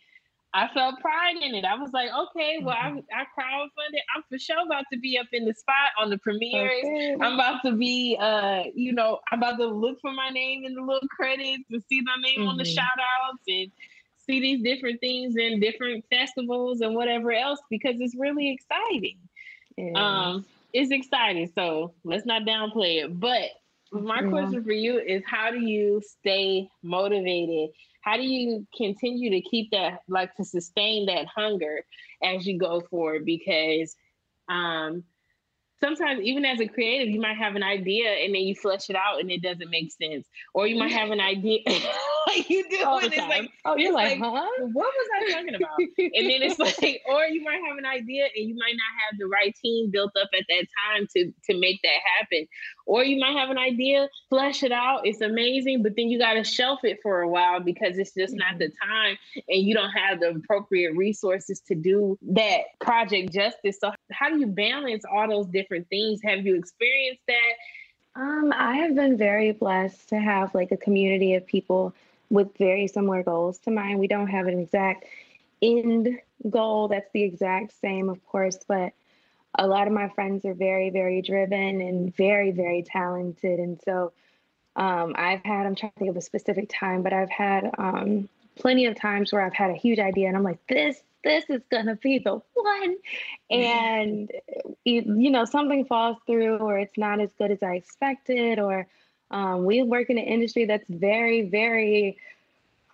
I 0.54 0.67
felt 0.74 1.00
pride 1.00 1.38
in 1.41 1.56
it. 1.56 1.63
I 1.63 1.76
was 1.76 1.94
like, 1.94 2.10
okay, 2.10 2.60
well, 2.62 2.76
mm-hmm. 2.76 3.00
I, 3.15 3.22
I 3.22 3.26
crowdfunded. 3.39 4.00
I'm 4.15 4.24
for 4.30 4.38
sure 4.38 4.65
about 4.65 4.84
to 4.91 5.00
be 5.00 5.17
up 5.17 5.28
in 5.32 5.46
the 5.46 5.54
spot 5.54 5.91
on 5.98 6.10
the 6.10 6.17
premieres. 6.17 6.84
Okay. 6.84 7.15
I'm 7.22 7.36
about 7.36 7.62
to 7.63 7.72
be, 7.74 8.17
uh, 8.20 8.63
you 8.76 8.91
know, 8.91 9.20
I'm 9.32 9.39
about 9.39 9.58
to 9.60 9.67
look 9.67 10.02
for 10.02 10.12
my 10.12 10.30
name 10.30 10.65
in 10.65 10.74
the 10.74 10.82
little 10.82 11.08
credits 11.08 11.63
and 11.70 11.82
see 11.88 12.02
my 12.02 12.15
name 12.22 12.39
mm-hmm. 12.39 12.50
on 12.50 12.58
the 12.58 12.63
mm-hmm. 12.63 12.74
shout 12.74 12.88
outs 13.24 13.44
and 13.48 13.72
see 14.26 14.41
these 14.41 14.62
different 14.62 15.00
things 15.00 15.36
in 15.38 15.62
different 15.62 16.04
festivals 16.10 16.82
and 16.82 16.96
whatever 16.96 17.32
else 17.32 17.60
because 17.70 17.96
it's 18.00 18.15
really 18.15 18.52
exciting. 18.52 19.17
Um, 19.96 20.46
it's 20.73 20.91
exciting. 20.91 21.51
So 21.55 21.93
let's 22.03 22.25
not 22.25 22.43
downplay 22.43 23.03
it. 23.03 23.19
But 23.19 23.49
my 23.91 24.21
yeah. 24.21 24.29
question 24.29 24.63
for 24.63 24.71
you 24.71 24.99
is 24.99 25.23
how 25.25 25.51
do 25.51 25.60
you 25.60 26.01
stay 26.19 26.69
motivated? 26.84 27.71
How 28.01 28.17
do 28.17 28.23
you 28.23 28.65
continue 28.75 29.29
to 29.31 29.41
keep 29.41 29.71
that 29.71 29.99
like 30.07 30.36
to 30.36 30.43
sustain 30.43 31.05
that 31.07 31.27
hunger 31.27 31.81
as 32.23 32.45
you 32.45 32.57
go 32.57 32.81
forward? 32.81 33.25
Because 33.25 33.95
um 34.49 35.03
sometimes 35.81 36.21
even 36.21 36.45
as 36.45 36.60
a 36.60 36.67
creative, 36.67 37.13
you 37.13 37.19
might 37.19 37.38
have 37.38 37.55
an 37.55 37.63
idea 37.63 38.10
and 38.10 38.34
then 38.34 38.41
you 38.43 38.55
flesh 38.55 38.89
it 38.89 38.95
out 38.95 39.19
and 39.19 39.31
it 39.31 39.41
doesn't 39.41 39.69
make 39.69 39.91
sense. 39.91 40.27
Or 40.53 40.67
you 40.67 40.77
might 40.77 40.91
have 40.91 41.12
an 41.12 41.19
idea 41.19 41.60
like 42.27 42.49
you 42.49 42.67
do 42.69 42.84
All 42.84 42.99
and 42.99 43.13
it's 43.13 43.17
like 43.17 43.49
oh 43.65 43.75
you're 43.75 43.93
like, 43.93 44.19
like, 44.19 44.31
huh? 44.31 44.47
What 44.60 44.93
was 44.93 45.07
I 45.15 45.31
talking 45.34 45.55
about? 45.55 45.77
and 45.79 46.29
then 46.29 46.41
it's 46.41 46.60
like, 46.81 47.01
or 47.07 47.23
you 47.25 47.43
might 47.43 47.62
have 47.67 47.77
an 47.77 47.86
idea 47.86 48.27
and 48.36 48.47
you 48.47 48.55
might 48.55 48.75
not 48.75 48.91
have 49.10 49.19
the 49.19 49.27
right 49.27 49.55
team 49.55 49.89
built 49.91 50.12
up 50.19 50.29
at 50.38 50.45
that 50.49 50.67
time 50.89 51.07
to 51.15 51.31
to 51.49 51.60
make 51.60 51.81
that 51.84 51.99
happen. 52.17 52.47
Or 52.86 53.03
you 53.03 53.19
might 53.19 53.38
have 53.38 53.49
an 53.49 53.57
idea, 53.57 54.10
flesh 54.29 54.63
it 54.63 54.71
out, 54.71 55.01
it's 55.05 55.21
amazing, 55.21 55.84
but 55.84 55.95
then 55.95 56.10
you 56.10 56.19
gotta 56.19 56.43
shelf 56.43 56.79
it 56.84 56.99
for 57.01 57.21
a 57.21 57.27
while 57.27 57.60
because 57.60 57.97
it's 57.97 58.13
just 58.13 58.34
mm-hmm. 58.34 58.51
not 58.51 58.60
the 58.60 58.71
time 58.84 59.17
and 59.47 59.65
you 59.65 59.73
don't 59.73 59.91
have 59.91 60.19
the 60.19 60.29
appropriate 60.29 60.95
resources 60.95 61.62
to 61.67 61.75
do 61.75 62.17
that 62.21 62.62
project 62.79 63.31
justice. 63.34 63.77
So 63.79 63.91
how 64.12 64.29
do 64.29 64.39
you 64.39 64.47
balance 64.47 65.03
all 65.05 65.27
those 65.29 65.47
different 65.47 65.88
things? 65.89 66.19
Have 66.23 66.45
you 66.45 66.55
experienced 66.55 67.21
that? 67.27 67.53
Um, 68.15 68.51
I 68.53 68.77
have 68.77 68.95
been 68.95 69.17
very 69.17 69.51
blessed 69.53 70.10
to 70.10 70.19
have 70.19 70.53
like 70.53 70.71
a 70.71 70.77
community 70.77 71.36
of 71.36 71.45
people 71.45 71.93
with 72.32 72.58
very 72.58 72.88
similar 72.88 73.22
goals 73.22 73.60
to 73.60 73.72
mine. 73.72 74.00
We 74.00 74.08
don't 74.08 74.28
have 74.28 74.48
an 74.48 74.58
exact 74.58 75.06
end 75.62 76.20
goal 76.50 76.88
that's 76.88 77.12
the 77.13 77.24
exact 77.24 77.80
same, 77.80 78.10
of 78.10 78.26
course, 78.26 78.58
but 78.67 78.94
a 79.60 79.67
lot 79.67 79.86
of 79.86 79.94
my 79.94 80.08
friends 80.10 80.46
are 80.46 80.54
very, 80.54 80.89
very 80.89 81.22
driven 81.22 81.82
and 81.82 82.15
very, 82.15 82.52
very 82.52 82.84
talented. 82.84 83.60
And 83.60 83.80
so 83.84 84.13
um, 84.78 85.13
I've 85.17 85.44
had, 85.44 85.65
I'm 85.65 85.76
trying 85.76 85.91
to 85.91 86.00
think 86.00 86.10
of 86.10 86.17
a 86.17 86.22
specific 86.22 86.72
time, 86.74 87.04
but 87.04 87.12
I've 87.12 87.30
had 87.30 87.70
um, 87.78 88.30
plenty 88.56 88.86
of 88.86 88.96
times 88.96 89.34
where 89.34 89.41
I've 89.41 89.54
had 89.54 89.70
a 89.70 89.76
huge 89.76 90.00
idea 90.00 90.30
and 90.30 90.38
I'm 90.38 90.44
like, 90.44 90.65
this, 90.67 91.04
this 91.26 91.44
is 91.50 91.62
going 91.70 91.88
to 91.88 91.96
be 91.96 92.17
the 92.20 92.41
one. 92.54 92.96
And, 93.52 94.32
you, 94.86 95.04
you 95.17 95.30
know, 95.30 95.44
something 95.44 95.84
falls 95.84 96.15
through 96.26 96.60
or 96.60 96.80
it's 96.80 96.98
not 96.98 97.20
as 97.20 97.30
good 97.38 97.52
as 97.52 97.62
I 97.62 97.76
expected 97.76 98.60
or 98.60 98.88
um, 99.32 99.63
we 99.63 99.82
work 99.82 100.10
in 100.10 100.17
an 100.17 100.26
industry 100.26 100.65
that's 100.65 100.88
very, 100.89 101.44
very, 101.44 102.17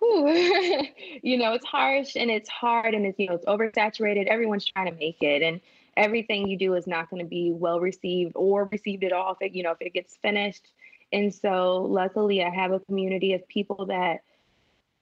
you 0.00 1.36
know, 1.36 1.52
it's 1.52 1.66
harsh 1.66 2.16
and 2.16 2.30
it's 2.30 2.48
hard 2.48 2.94
and 2.94 3.04
it's, 3.04 3.18
you 3.18 3.26
know, 3.26 3.34
it's 3.34 3.44
oversaturated. 3.44 4.26
Everyone's 4.26 4.64
trying 4.64 4.86
to 4.86 4.96
make 4.98 5.20
it. 5.20 5.42
And 5.42 5.60
everything 5.96 6.48
you 6.48 6.56
do 6.56 6.74
is 6.74 6.86
not 6.86 7.10
going 7.10 7.22
to 7.22 7.28
be 7.28 7.50
well 7.52 7.80
received 7.80 8.32
or 8.36 8.66
received 8.66 9.02
at 9.02 9.12
all 9.12 9.32
if 9.32 9.42
it, 9.42 9.52
you 9.52 9.64
know, 9.64 9.72
if 9.72 9.78
it 9.80 9.92
gets 9.92 10.16
finished. 10.16 10.68
And 11.12 11.34
so 11.34 11.82
luckily 11.82 12.44
I 12.44 12.50
have 12.50 12.70
a 12.70 12.78
community 12.78 13.32
of 13.32 13.46
people 13.48 13.86
that 13.86 14.22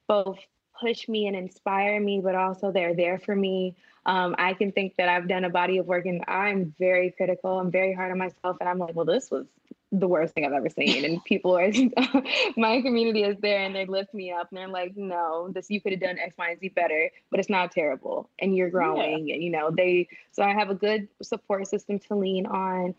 both 0.07 0.39
push 0.81 1.07
me 1.07 1.27
and 1.27 1.35
inspire 1.35 1.99
me, 1.99 2.19
but 2.19 2.33
also 2.33 2.71
they're 2.71 2.95
there 2.95 3.19
for 3.19 3.35
me. 3.35 3.75
Um, 4.07 4.35
I 4.39 4.53
can 4.55 4.71
think 4.71 4.95
that 4.97 5.09
I've 5.09 5.27
done 5.27 5.43
a 5.43 5.49
body 5.49 5.77
of 5.77 5.85
work 5.85 6.07
and 6.07 6.23
I'm 6.27 6.73
very 6.79 7.11
critical. 7.11 7.59
I'm 7.59 7.69
very 7.69 7.93
hard 7.93 8.11
on 8.11 8.17
myself. 8.17 8.57
And 8.59 8.67
I'm 8.67 8.79
like, 8.79 8.95
well, 8.95 9.05
this 9.05 9.29
was 9.29 9.45
the 9.91 10.07
worst 10.07 10.33
thing 10.33 10.45
I've 10.45 10.53
ever 10.53 10.69
seen. 10.69 11.05
And 11.05 11.23
people 11.23 11.57
are, 11.57 11.71
my 12.57 12.81
community 12.81 13.23
is 13.23 13.37
there 13.41 13.61
and 13.61 13.75
they 13.75 13.85
lift 13.85 14.13
me 14.13 14.31
up 14.31 14.49
and 14.49 14.57
they're 14.57 14.67
like, 14.67 14.97
no, 14.97 15.49
this, 15.49 15.69
you 15.69 15.79
could 15.79 15.93
have 15.93 16.01
done 16.01 16.19
X, 16.19 16.35
Y, 16.37 16.49
and 16.51 16.59
Z 16.59 16.69
better, 16.69 17.09
but 17.31 17.39
it's 17.39 17.49
not 17.49 17.71
terrible. 17.71 18.29
And 18.39 18.55
you're 18.55 18.69
growing. 18.69 19.27
Yeah. 19.27 19.35
And, 19.35 19.43
you 19.43 19.49
know, 19.49 19.71
they, 19.71 20.07
so 20.31 20.43
I 20.43 20.53
have 20.53 20.69
a 20.69 20.75
good 20.75 21.07
support 21.21 21.67
system 21.67 21.99
to 21.99 22.15
lean 22.15 22.45
on. 22.45 22.95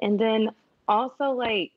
And 0.00 0.18
then 0.18 0.50
also, 0.88 1.30
like, 1.30 1.72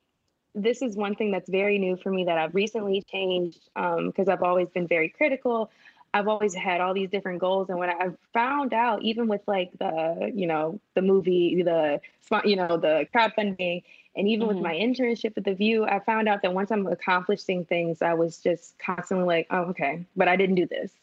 this 0.56 0.82
is 0.82 0.96
one 0.96 1.16
thing 1.16 1.32
that's 1.32 1.50
very 1.50 1.78
new 1.78 1.98
for 1.98 2.10
me 2.10 2.24
that 2.24 2.38
I've 2.38 2.56
recently 2.56 3.04
changed 3.12 3.60
because 3.76 4.28
um, 4.28 4.30
I've 4.30 4.42
always 4.42 4.70
been 4.70 4.88
very 4.88 5.10
critical. 5.10 5.70
I've 6.16 6.30
always 6.30 6.56
had 6.56 6.80
all 6.80 6.94
these 6.94 7.10
different 7.10 7.40
goals, 7.40 7.68
and 7.68 7.78
when 7.78 7.90
I 7.90 8.08
found 8.34 8.74
out, 8.74 9.02
even 9.02 9.28
with 9.28 9.42
like 9.48 9.70
the 9.80 10.32
you 10.34 10.48
know 10.48 10.80
the 10.94 11.02
movie, 11.02 11.62
the 11.62 12.00
you 12.46 12.56
know 12.56 12.78
the 12.78 13.06
crowdfunding, 13.14 13.84
and 14.16 14.26
even 14.30 14.48
mm-hmm. 14.48 14.56
with 14.56 14.64
my 14.64 14.74
internship 14.76 15.34
at 15.36 15.44
the 15.44 15.54
View, 15.54 15.84
I 15.84 16.00
found 16.00 16.30
out 16.30 16.42
that 16.44 16.54
once 16.54 16.72
I'm 16.72 16.88
accomplishing 16.88 17.66
things, 17.66 18.02
I 18.02 18.14
was 18.14 18.38
just 18.38 18.80
constantly 18.80 19.26
like, 19.26 19.48
oh 19.52 19.64
okay, 19.72 20.06
but 20.16 20.30
I 20.30 20.38
didn't 20.38 20.56
do 20.56 20.66
this. 20.66 20.94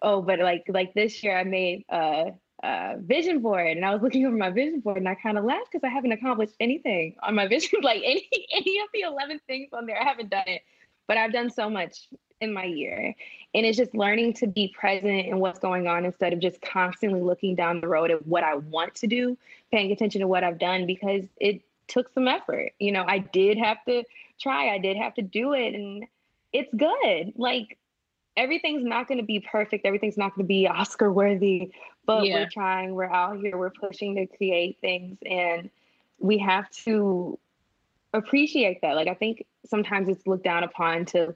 Oh, 0.00 0.22
but 0.22 0.38
like 0.38 0.64
like 0.68 0.94
this 0.94 1.22
year, 1.22 1.36
I 1.36 1.44
made 1.44 1.84
a, 1.90 2.32
a 2.62 2.94
vision 2.96 3.40
board, 3.40 3.76
and 3.76 3.84
I 3.84 3.92
was 3.92 4.00
looking 4.00 4.24
over 4.24 4.34
my 4.34 4.48
vision 4.48 4.80
board, 4.80 4.96
and 4.96 5.08
I 5.10 5.14
kind 5.14 5.36
of 5.36 5.44
laughed 5.44 5.72
because 5.72 5.84
I 5.84 5.90
haven't 5.90 6.12
accomplished 6.12 6.54
anything 6.58 7.16
on 7.22 7.34
my 7.34 7.46
vision, 7.54 7.80
like 7.82 8.00
any 8.02 8.26
any 8.50 8.80
of 8.80 8.88
the 8.94 9.02
eleven 9.02 9.40
things 9.46 9.74
on 9.74 9.84
there, 9.84 10.00
I 10.00 10.04
haven't 10.04 10.30
done 10.30 10.44
it. 10.46 10.62
But 11.06 11.18
I've 11.18 11.32
done 11.32 11.50
so 11.50 11.68
much 11.68 12.08
in 12.40 12.52
my 12.52 12.64
year. 12.64 13.14
And 13.54 13.66
it's 13.66 13.76
just 13.76 13.94
learning 13.94 14.34
to 14.34 14.46
be 14.46 14.68
present 14.68 15.26
in 15.26 15.38
what's 15.38 15.58
going 15.58 15.86
on 15.86 16.04
instead 16.04 16.32
of 16.32 16.40
just 16.40 16.60
constantly 16.60 17.20
looking 17.20 17.54
down 17.54 17.80
the 17.80 17.88
road 17.88 18.10
at 18.10 18.26
what 18.26 18.44
I 18.44 18.56
want 18.56 18.94
to 18.96 19.06
do, 19.06 19.36
paying 19.72 19.90
attention 19.92 20.20
to 20.20 20.28
what 20.28 20.44
I've 20.44 20.58
done 20.58 20.86
because 20.86 21.22
it 21.40 21.62
took 21.88 22.12
some 22.12 22.28
effort. 22.28 22.72
You 22.78 22.92
know, 22.92 23.04
I 23.06 23.18
did 23.18 23.58
have 23.58 23.78
to 23.86 24.04
try, 24.40 24.68
I 24.68 24.78
did 24.78 24.96
have 24.96 25.14
to 25.14 25.22
do 25.22 25.52
it. 25.52 25.74
And 25.74 26.04
it's 26.52 26.72
good. 26.74 27.32
Like 27.36 27.78
everything's 28.36 28.84
not 28.84 29.08
going 29.08 29.18
to 29.18 29.24
be 29.24 29.40
perfect, 29.40 29.86
everything's 29.86 30.18
not 30.18 30.34
going 30.34 30.44
to 30.44 30.48
be 30.48 30.68
Oscar 30.68 31.12
worthy, 31.12 31.70
but 32.06 32.26
yeah. 32.26 32.40
we're 32.40 32.50
trying, 32.50 32.94
we're 32.94 33.10
out 33.10 33.38
here, 33.38 33.56
we're 33.56 33.70
pushing 33.70 34.16
to 34.16 34.26
create 34.26 34.78
things. 34.80 35.18
And 35.24 35.70
we 36.18 36.38
have 36.38 36.70
to 36.70 37.38
appreciate 38.14 38.80
that. 38.80 38.96
Like 38.96 39.08
I 39.08 39.14
think 39.14 39.44
sometimes 39.66 40.08
it's 40.08 40.26
looked 40.26 40.44
down 40.44 40.64
upon 40.64 41.04
to 41.06 41.34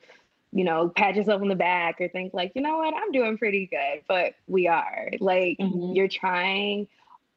you 0.52 0.64
know, 0.64 0.88
pat 0.88 1.14
yourself 1.14 1.42
on 1.42 1.48
the 1.48 1.54
back 1.54 2.00
or 2.00 2.08
think 2.08 2.32
like, 2.32 2.52
you 2.54 2.62
know 2.62 2.78
what, 2.78 2.94
I'm 2.94 3.12
doing 3.12 3.36
pretty 3.36 3.66
good. 3.66 4.02
But 4.08 4.34
we 4.46 4.66
are. 4.66 5.10
Like 5.20 5.58
mm-hmm. 5.58 5.94
you're 5.94 6.08
trying. 6.08 6.88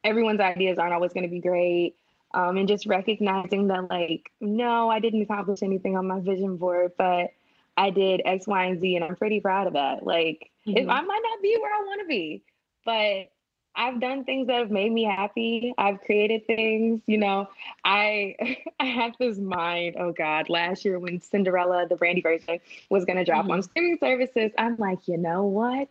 Everyone's 0.04 0.40
ideas 0.40 0.78
aren't 0.78 0.94
always 0.94 1.12
going 1.12 1.24
to 1.24 1.30
be 1.30 1.40
great. 1.40 1.94
Um, 2.34 2.56
and 2.56 2.66
just 2.66 2.86
recognizing 2.86 3.68
that, 3.68 3.90
like, 3.90 4.32
no, 4.40 4.90
I 4.90 5.00
didn't 5.00 5.20
accomplish 5.20 5.62
anything 5.62 5.98
on 5.98 6.06
my 6.06 6.18
vision 6.18 6.56
board, 6.56 6.92
but 6.96 7.30
I 7.76 7.90
did 7.90 8.22
X, 8.24 8.46
Y, 8.46 8.64
and 8.64 8.80
Z, 8.80 8.96
and 8.96 9.04
I'm 9.04 9.16
pretty 9.16 9.38
proud 9.40 9.66
of 9.66 9.74
that. 9.74 10.04
Like, 10.04 10.50
mm-hmm. 10.66 10.88
I 10.88 11.02
might 11.02 11.20
not 11.22 11.42
be 11.42 11.58
where 11.60 11.70
I 11.70 11.84
want 11.84 12.00
to 12.00 12.06
be, 12.06 12.42
but 12.86 13.30
I've 13.74 14.00
done 14.00 14.24
things 14.24 14.48
that 14.48 14.58
have 14.58 14.70
made 14.70 14.92
me 14.92 15.04
happy. 15.04 15.74
I've 15.78 16.00
created 16.02 16.46
things, 16.46 17.00
you 17.06 17.18
know. 17.18 17.48
I 17.84 18.36
I 18.80 18.86
have 18.86 19.14
this 19.18 19.38
mind, 19.38 19.96
oh 19.98 20.12
God, 20.12 20.48
last 20.48 20.84
year 20.84 20.98
when 20.98 21.20
Cinderella, 21.20 21.86
the 21.88 21.96
Brandy 21.96 22.20
version, 22.20 22.58
was 22.90 23.04
gonna 23.04 23.24
drop 23.24 23.44
mm-hmm. 23.44 23.52
on 23.52 23.62
streaming 23.62 23.98
services, 23.98 24.52
I'm 24.58 24.76
like, 24.76 25.08
you 25.08 25.16
know 25.16 25.44
what? 25.44 25.88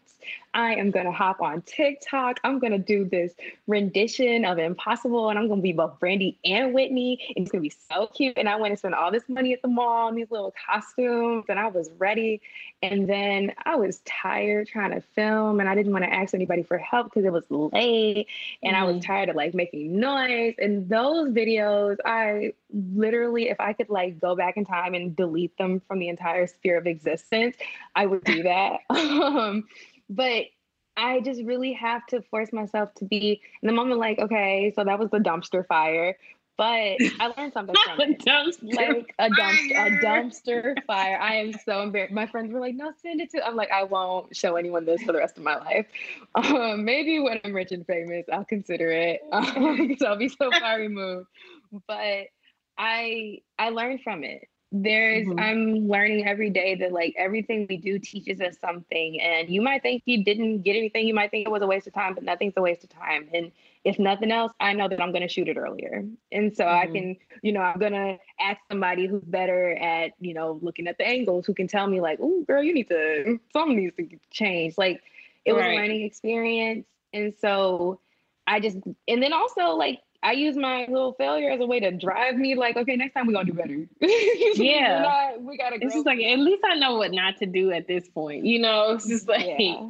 I 0.54 0.76
am 0.76 0.92
gonna 0.92 1.12
hop 1.12 1.42
on 1.42 1.62
TikTok. 1.62 2.40
I'm 2.44 2.60
gonna 2.60 2.78
do 2.78 3.06
this 3.06 3.34
rendition 3.68 4.46
of 4.46 4.60
Impossible, 4.60 5.30
and 5.30 5.40
I'm 5.40 5.48
gonna 5.48 5.62
be 5.62 5.72
both 5.72 6.00
Brandy 6.00 6.38
and 6.44 6.74
Whitney. 6.74 7.34
And 7.36 7.44
it's 7.44 7.52
gonna 7.52 7.62
be 7.62 7.74
so 7.92 8.08
cute. 8.08 8.38
And 8.38 8.50
I 8.50 8.56
went 8.58 8.72
and 8.72 8.80
spent 8.80 8.94
all 8.94 9.12
this 9.12 9.24
money 9.30 9.54
at 9.54 9.62
the 9.62 9.68
mall 9.68 10.08
on 10.08 10.16
these 10.16 10.30
little 10.30 10.54
costumes, 10.66 11.46
and 11.50 11.58
I 11.58 11.68
was 11.68 11.90
ready. 11.98 12.42
And 12.84 13.08
then 13.08 13.54
I 13.66 13.76
was 13.76 14.00
tired 14.06 14.68
trying 14.68 14.92
to 14.92 15.02
film, 15.02 15.60
and 15.60 15.70
I 15.70 15.76
didn't 15.76 15.94
want 15.94 16.04
to 16.04 16.14
ask 16.14 16.34
anybody 16.34 16.64
for 16.64 16.78
help 16.78 17.08
because 17.08 17.26
it 17.26 17.32
was 17.32 17.46
late, 17.72 18.28
and 18.64 18.74
mm-hmm. 18.74 18.84
I 18.84 18.86
was 18.86 18.98
mm-hmm. 18.98 19.12
tired 19.12 19.30
of 19.30 19.36
like 19.36 19.54
making 19.54 20.00
noise. 20.00 20.56
And 20.58 20.90
those 20.90 21.30
videos, 21.30 21.98
I 22.06 22.54
literally, 22.72 23.50
if 23.50 23.60
I 23.60 23.74
could 23.74 23.90
like 23.90 24.20
go 24.20 24.36
back 24.36 24.58
in 24.58 24.66
time 24.66 24.94
and 24.94 25.16
delete 25.16 25.58
them 25.58 25.82
from 25.88 26.00
the 26.00 26.10
entire 26.10 26.48
sphere 26.48 26.78
of 26.78 26.88
existence, 26.88 27.56
I 27.96 28.06
would 28.06 28.24
do 28.24 28.44
that. 28.44 28.80
um, 28.90 29.68
but 30.10 30.46
I 30.98 31.22
just 31.22 31.44
really 31.44 31.74
have 31.74 32.06
to 32.08 32.22
force 32.22 32.52
myself 32.52 32.94
to 32.96 33.06
be 33.06 33.42
in 33.62 33.68
the 33.68 33.74
moment 33.74 34.00
like, 34.00 34.20
okay, 34.20 34.74
so 34.76 34.84
that 34.84 35.00
was 35.00 35.10
the 35.10 35.20
dumpster 35.20 35.66
fire. 35.66 36.18
But 36.58 36.98
I 37.20 37.34
learned 37.38 37.54
something 37.54 37.76
from 37.86 38.02
it. 38.02 38.20
dumpster 38.20 38.76
like 38.76 39.16
a 39.20 39.30
dumpster, 39.40 39.88
a 39.88 40.06
dumpster 40.06 40.84
fire. 40.86 41.18
I 41.20 41.36
am 41.36 41.54
so 41.54 41.82
embarrassed. 41.82 42.14
My 42.14 42.28
friends 42.28 42.54
were 42.54 42.60
like, 42.60 42.76
"No, 42.76 42.92
send 43.02 43.22
it 43.22 43.32
to." 43.32 43.46
I'm 43.46 43.56
like, 43.56 43.72
I 43.72 43.84
won't 43.84 44.36
show 44.36 44.56
anyone 44.56 44.86
this 44.86 45.02
for 45.04 45.12
the 45.12 45.20
rest 45.20 45.38
of 45.38 45.44
my 45.44 45.58
life. 45.58 45.88
Um, 46.34 46.86
maybe 46.86 47.20
when 47.20 47.42
I'm 47.44 47.54
rich 47.54 47.74
and 47.74 47.86
famous, 47.86 48.26
I'll 48.32 48.46
consider 48.46 48.90
it 48.90 49.22
because 49.30 50.02
um, 50.02 50.08
I'll 50.08 50.18
be 50.18 50.30
so 50.30 50.50
far 50.50 50.80
removed. 50.80 51.28
But 51.88 52.28
I 52.78 53.40
I 53.60 53.70
learned 53.70 54.02
from 54.02 54.24
it 54.24 54.48
there's 54.72 55.28
mm-hmm. 55.28 55.40
i'm 55.40 55.88
learning 55.90 56.26
every 56.26 56.50
day 56.50 56.76
that 56.76 56.94
like 56.94 57.14
everything 57.18 57.66
we 57.70 57.76
do 57.76 58.00
teaches 58.00 58.40
us 58.40 58.56
something 58.60 59.20
and 59.20 59.50
you 59.50 59.62
might 59.62 59.82
think 59.82 60.02
you 60.06 60.24
didn't 60.24 60.62
get 60.62 60.78
anything 60.78 61.06
you 61.06 61.14
might 61.14 61.30
think 61.30 61.46
it 61.46 61.52
was 61.52 61.62
a 61.62 61.68
waste 61.68 61.88
of 61.88 61.94
time 61.94 62.14
but 62.14 62.24
nothing's 62.24 62.54
a 62.56 62.62
waste 62.62 62.82
of 62.84 62.90
time 62.90 63.28
and 63.34 63.52
if 63.84 64.00
nothing 64.00 64.32
else 64.32 64.54
i 64.62 64.72
know 64.72 64.88
that 64.88 65.02
i'm 65.02 65.12
going 65.12 65.22
to 65.22 65.28
shoot 65.28 65.50
it 65.50 65.58
earlier 65.58 66.06
and 66.32 66.56
so 66.56 66.64
mm-hmm. 66.64 66.90
i 66.90 66.92
can 66.92 67.18
you 67.42 67.52
know 67.52 67.60
i'm 67.60 67.80
going 67.80 67.92
to 67.92 68.18
ask 68.40 68.62
somebody 68.70 69.08
who's 69.08 69.24
better 69.24 69.76
at 69.76 70.14
you 70.22 70.34
know 70.34 70.58
looking 70.62 70.88
at 70.88 70.98
the 70.98 71.06
angles 71.06 71.46
who 71.46 71.54
can 71.54 71.68
tell 71.68 71.88
me 71.88 72.00
like 72.00 72.18
oh 72.22 72.42
girl 72.48 72.64
you 72.64 72.74
need 72.74 72.88
to 72.88 73.38
something 73.52 73.76
needs 73.76 73.96
to 73.98 74.08
change 74.30 74.74
like 74.78 75.02
it 75.44 75.52
was 75.52 75.62
right. 75.62 75.74
a 75.74 75.76
learning 75.76 76.04
experience 76.04 76.86
and 77.12 77.34
so 77.42 78.00
i 78.48 78.58
just 78.58 78.78
and 79.10 79.22
then 79.22 79.34
also 79.34 79.72
like 79.72 80.00
I 80.24 80.34
use 80.34 80.56
my 80.56 80.86
little 80.88 81.14
failure 81.14 81.50
as 81.50 81.60
a 81.60 81.66
way 81.66 81.80
to 81.80 81.92
drive 81.92 82.36
me 82.36 82.56
like, 82.56 82.78
okay, 82.78 82.96
next 82.96 83.14
time 83.14 83.26
we're 83.26 83.34
gonna 83.34 83.46
do 83.46 83.54
better. 83.54 83.88
yeah. 84.62 85.02
Not, 85.02 85.44
we 85.44 85.58
gotta 85.58 85.78
It's 85.82 85.96
just 85.96 86.06
like 86.06 86.20
at 86.20 86.40
least 86.40 86.64
I 86.64 86.76
know 86.76 86.98
what 86.98 87.12
not 87.12 87.38
to 87.38 87.48
do 87.48 87.72
at 87.72 87.88
this 87.88 88.08
point. 88.08 88.46
You 88.46 88.60
know, 88.60 88.92
it's 88.92 89.08
just 89.08 89.28
like 89.28 89.46
yeah. 89.60 89.90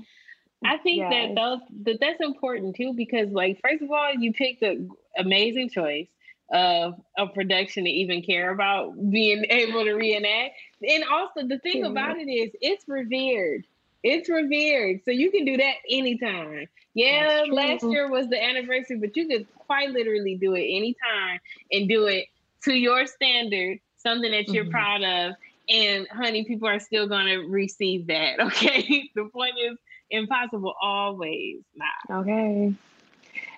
I 0.63 0.77
think 0.77 0.99
yes. 0.99 1.11
that 1.11 1.35
those 1.35 1.59
that 1.83 1.97
that's 1.99 2.21
important 2.21 2.75
too, 2.75 2.93
because 2.93 3.31
like 3.31 3.59
first 3.61 3.81
of 3.81 3.91
all, 3.91 4.13
you 4.13 4.31
picked 4.31 4.61
an 4.61 4.89
amazing 5.17 5.69
choice 5.69 6.07
of 6.51 6.95
a 7.17 7.27
production 7.27 7.85
to 7.85 7.89
even 7.89 8.21
care 8.21 8.51
about 8.51 8.93
being 9.09 9.45
able 9.49 9.83
to 9.83 9.93
reenact. 9.93 10.55
And 10.81 11.03
also 11.11 11.47
the 11.47 11.59
thing 11.59 11.85
about 11.85 12.17
it 12.17 12.29
is 12.29 12.51
it's 12.61 12.85
revered. 12.87 13.65
It's 14.03 14.29
revered. 14.29 15.01
So 15.05 15.11
you 15.11 15.31
can 15.31 15.45
do 15.45 15.57
that 15.57 15.75
anytime. 15.89 16.67
Yeah, 16.93 17.43
last 17.49 17.83
year 17.83 18.09
was 18.09 18.27
the 18.27 18.41
anniversary, 18.41 18.97
but 18.97 19.15
you 19.15 19.27
could 19.27 19.47
quite 19.55 19.91
literally 19.91 20.35
do 20.35 20.55
it 20.55 20.63
anytime 20.63 21.39
and 21.71 21.87
do 21.87 22.07
it 22.07 22.25
to 22.63 22.73
your 22.73 23.07
standard, 23.07 23.79
something 23.97 24.31
that 24.31 24.49
you're 24.49 24.65
mm-hmm. 24.65 24.71
proud 24.71 25.03
of. 25.03 25.35
And 25.69 26.07
honey, 26.09 26.43
people 26.43 26.67
are 26.67 26.79
still 26.79 27.07
gonna 27.07 27.39
receive 27.47 28.07
that. 28.07 28.39
Okay. 28.41 29.09
the 29.15 29.25
point 29.25 29.53
is 29.57 29.77
impossible 30.09 30.73
always. 30.81 31.59
Nah. 31.75 32.19
Okay. 32.19 32.73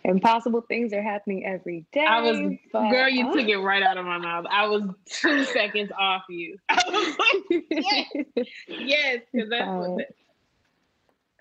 Impossible 0.03 0.61
things 0.61 0.93
are 0.93 1.01
happening 1.01 1.45
every 1.45 1.85
day. 1.93 2.05
I 2.05 2.21
was 2.21 2.57
but, 2.71 2.91
girl, 2.91 3.09
you 3.09 3.31
took 3.33 3.47
it 3.47 3.57
right 3.57 3.81
out 3.81 3.97
of 3.97 4.05
my 4.05 4.17
mouth. 4.17 4.45
I 4.51 4.67
was 4.67 4.83
two 5.05 5.45
seconds 5.45 5.91
off 5.97 6.23
you. 6.29 6.57
I 6.69 6.83
was 6.89 7.17
like, 7.17 7.63
yes, 7.71 8.45
yes, 8.67 9.21
because 9.31 9.49
that's 9.49 9.65
what 9.65 10.07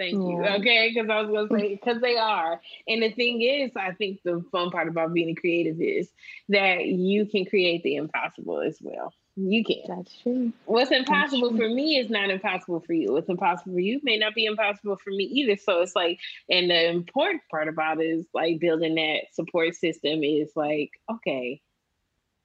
Thank 0.03 0.15
you. 0.15 0.45
Okay, 0.45 0.93
because 0.93 1.09
I 1.09 1.23
was 1.23 1.49
gonna 1.49 1.61
say 1.61 1.77
because 1.77 2.01
they 2.01 2.17
are, 2.17 2.61
and 2.89 3.03
the 3.03 3.13
thing 3.13 3.41
is, 3.41 3.71
I 3.77 3.93
think 3.93 4.21
the 4.25 4.45
fun 4.51 4.71
part 4.71 4.89
about 4.89 5.15
being 5.15 5.29
a 5.29 5.35
creative 5.35 5.81
is 5.81 6.11
that 6.49 6.87
you 6.87 7.27
can 7.27 7.45
create 7.45 7.85
the 7.85 7.95
impossible 7.97 8.61
as 8.61 8.79
well. 8.81 9.13
You 9.37 9.65
can. 9.65 9.83
That's 9.87 10.19
true. 10.19 10.53
What's 10.67 10.91
impossible 10.91 11.51
true. 11.51 11.59
for 11.59 11.69
me 11.69 11.99
is 11.99 12.11
not 12.11 12.31
impossible 12.31 12.81
for 12.81 12.95
you. 12.95 13.13
What's 13.13 13.29
impossible 13.29 13.75
for 13.75 13.81
you 13.81 14.01
may 14.03 14.19
not 14.19 14.35
be 14.35 14.45
impossible 14.45 14.99
for 15.03 15.11
me 15.11 15.25
either. 15.25 15.57
So 15.57 15.81
it's 15.81 15.95
like, 15.95 16.19
and 16.51 16.69
the 16.69 16.91
important 16.91 17.43
part 17.51 17.69
about 17.69 18.01
it 18.01 18.07
is 18.07 18.27
like 18.35 18.59
building 18.61 18.97
that 18.97 19.33
support 19.33 19.75
system 19.77 20.25
is 20.25 20.51
like, 20.57 20.91
okay, 21.11 21.63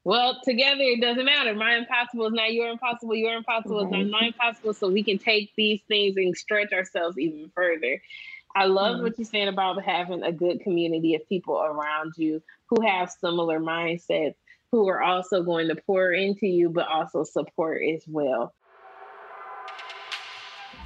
well, 0.08 0.40
together 0.42 0.84
it 0.84 1.02
doesn't 1.02 1.26
matter. 1.26 1.54
My 1.54 1.76
impossible 1.76 2.28
is 2.28 2.34
not 2.34 2.54
your 2.54 2.70
impossible. 2.70 3.14
Your 3.14 3.36
impossible 3.36 3.82
is 3.82 3.92
not 3.92 4.08
my 4.08 4.28
impossible. 4.28 4.74
So 4.74 4.90
we 4.90 5.04
can 5.04 5.18
take 5.18 5.52
these 5.58 5.82
things 5.90 6.16
and 6.16 6.34
stretch 6.34 6.72
ourselves 6.72 7.20
even 7.20 7.52
further. 7.54 8.02
I 8.56 8.68
love 8.68 8.96
mm-hmm. 8.96 9.04
what 9.04 9.20
you're 9.20 9.26
saying 9.26 9.50
about 9.50 9.84
having 9.84 10.24
a 10.24 10.32
good 10.32 10.62
community 10.62 11.16
of 11.16 11.28
people 11.28 11.62
around 11.62 12.14
you 12.16 12.42
who 12.70 12.88
have 12.88 13.12
similar 13.12 13.60
mindsets, 13.60 14.36
who 14.72 14.88
are 14.88 15.04
also 15.04 15.44
going 15.44 15.68
to 15.68 15.76
pour 15.76 16.14
into 16.14 16.48
you, 16.48 16.70
but 16.70 16.88
also 16.88 17.26
support 17.26 17.82
as 17.94 18.06
well. 18.08 18.54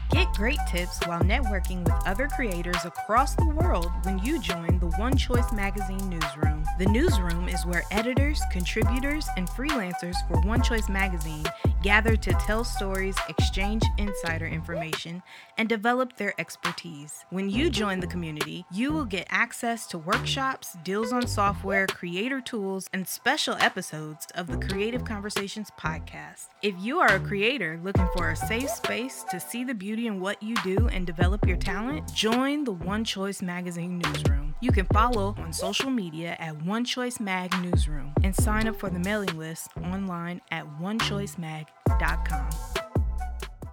Get 0.10 0.34
great 0.34 0.60
tips 0.68 1.00
while 1.06 1.22
networking 1.22 1.84
with 1.84 1.94
other 2.08 2.28
creators 2.28 2.86
across 2.86 3.36
the 3.36 3.50
world 3.50 3.92
when 4.02 4.18
you 4.18 4.42
join 4.42 4.80
the 4.80 4.90
One 4.98 5.16
Choice 5.16 5.52
Magazine 5.54 6.10
newsroom. 6.10 6.61
The 6.82 6.90
newsroom 6.90 7.48
is 7.48 7.64
where 7.64 7.84
editors, 7.92 8.42
contributors, 8.52 9.28
and 9.38 9.48
freelancers 9.48 10.16
for 10.28 10.42
One 10.42 10.64
Choice 10.64 10.90
Magazine 10.90 11.46
gather 11.84 12.16
to 12.16 12.34
tell 12.34 12.64
stories, 12.64 13.16
exchange 13.30 13.84
insider 14.00 14.48
information, 14.48 15.22
and 15.60 15.70
develop 15.70 16.18
their 16.18 16.34
expertise. 16.40 17.24
When 17.30 17.52
you 17.52 17.70
join 17.70 18.00
the 18.00 18.08
community, 18.08 18.66
you 18.72 18.92
will 18.92 19.06
get 19.06 19.28
access 19.30 19.86
to 19.88 20.00
workshops, 20.00 20.76
deals 20.84 21.14
on 21.14 21.28
software, 21.28 21.86
creator 21.86 22.42
tools, 22.42 22.90
and 22.92 23.08
special 23.08 23.58
episodes 23.60 24.26
of 24.34 24.48
the 24.48 24.58
Creative 24.58 25.06
Conversations 25.06 25.72
podcast. 25.80 26.48
If 26.64 26.74
you 26.80 27.00
are 27.00 27.14
a 27.14 27.20
creator 27.20 27.80
looking 27.84 28.08
for 28.18 28.32
a 28.32 28.36
safe 28.36 28.72
space 28.72 29.24
to 29.30 29.40
see 29.40 29.64
the 29.64 29.76
beauty 29.76 30.08
in 30.08 30.20
what 30.20 30.42
you 30.42 30.56
do 30.64 30.88
and 30.88 31.06
develop 31.06 31.46
your 31.46 31.58
talent, 31.58 32.12
join 32.16 32.64
the 32.64 32.74
One 32.74 33.04
Choice 33.04 33.44
Magazine 33.44 34.00
newsroom. 34.00 34.56
You 34.62 34.72
can 34.72 34.86
follow 34.94 35.36
on 35.40 35.54
social 35.54 35.90
media 35.90 36.36
at 36.40 36.62
One 36.72 36.86
Choice 36.86 37.20
Mag 37.20 37.52
Newsroom 37.62 38.14
and 38.24 38.34
sign 38.34 38.66
up 38.66 38.78
for 38.78 38.90
the 38.90 38.98
mailing 38.98 39.38
list 39.38 39.68
online 39.84 40.40
at 40.52 40.66
onechoicemag.com. 40.80 42.50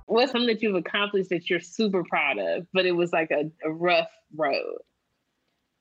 What's 0.06 0.32
something 0.32 0.48
that 0.48 0.60
you've 0.60 0.74
accomplished 0.74 1.30
that 1.30 1.48
you're 1.48 1.60
super 1.60 2.02
proud 2.02 2.38
of, 2.40 2.66
but 2.72 2.86
it 2.86 2.90
was 2.90 3.12
like 3.12 3.30
a, 3.30 3.52
a 3.64 3.70
rough 3.70 4.08
road? 4.34 4.78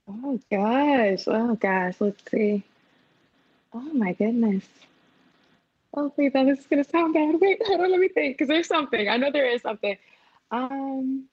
Oh 0.07 0.39
gosh. 0.51 1.24
Oh 1.26 1.55
gosh. 1.55 1.95
Let's 1.99 2.22
see. 2.30 2.63
Oh 3.74 3.93
my 3.93 4.13
goodness. 4.13 4.68
Oh 5.95 6.13
wait, 6.18 6.34
this 6.34 6.59
is 6.59 6.68
gonna 6.68 6.84
sound 6.84 7.15
bad. 7.15 7.34
Wait, 7.41 7.59
hold 7.65 7.82
on, 7.82 7.89
let 7.89 7.99
me 7.99 8.09
think. 8.09 8.38
Because 8.38 8.47
there's 8.47 8.68
something. 8.68 9.09
I 9.09 9.18
know 9.18 9.32
there 9.32 9.49
is 9.49 9.63
something. 9.63 9.97
Um, 10.51 11.26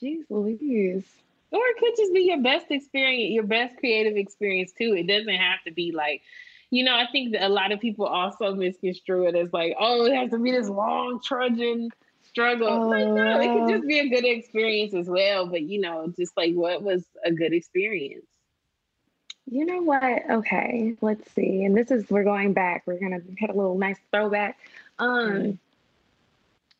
geez, 0.00 0.24
Louise. 0.30 1.04
Or 1.50 1.60
it 1.60 1.78
could 1.78 1.94
just 1.96 2.12
be 2.12 2.22
your 2.22 2.42
best 2.42 2.66
experience, 2.70 3.32
your 3.32 3.44
best 3.44 3.76
creative 3.78 4.16
experience 4.16 4.72
too. 4.72 4.94
It 4.96 5.06
doesn't 5.06 5.28
have 5.28 5.62
to 5.66 5.72
be 5.72 5.92
like, 5.92 6.22
you 6.70 6.84
know, 6.84 6.94
I 6.94 7.06
think 7.10 7.32
that 7.32 7.46
a 7.46 7.48
lot 7.48 7.72
of 7.72 7.80
people 7.80 8.04
also 8.04 8.54
misconstrue 8.54 9.28
it 9.28 9.34
as 9.34 9.52
like, 9.52 9.74
oh, 9.80 10.04
it 10.04 10.14
has 10.14 10.30
to 10.32 10.38
be 10.38 10.50
this 10.50 10.68
long 10.68 11.20
trudging 11.24 11.90
struggle. 12.22 12.68
Oh, 12.68 12.88
like, 12.88 13.06
no, 13.06 13.40
it 13.40 13.52
could 13.52 13.74
just 13.76 13.88
be 13.88 13.98
a 14.00 14.08
good 14.08 14.24
experience 14.26 14.92
as 14.92 15.08
well. 15.08 15.46
But 15.46 15.62
you 15.62 15.80
know, 15.80 16.12
just 16.18 16.36
like 16.36 16.54
what 16.54 16.82
was 16.82 17.04
a 17.24 17.32
good 17.32 17.54
experience? 17.54 18.26
You 19.50 19.64
know 19.64 19.80
what? 19.80 20.30
Okay, 20.30 20.96
let's 21.00 21.32
see. 21.32 21.64
And 21.64 21.74
this 21.74 21.90
is 21.90 22.10
we're 22.10 22.24
going 22.24 22.52
back. 22.52 22.82
We're 22.84 23.00
gonna 23.00 23.20
hit 23.38 23.48
a 23.48 23.54
little 23.54 23.78
nice 23.78 23.98
throwback. 24.12 24.58
Um, 24.98 25.30
mm-hmm 25.30 25.50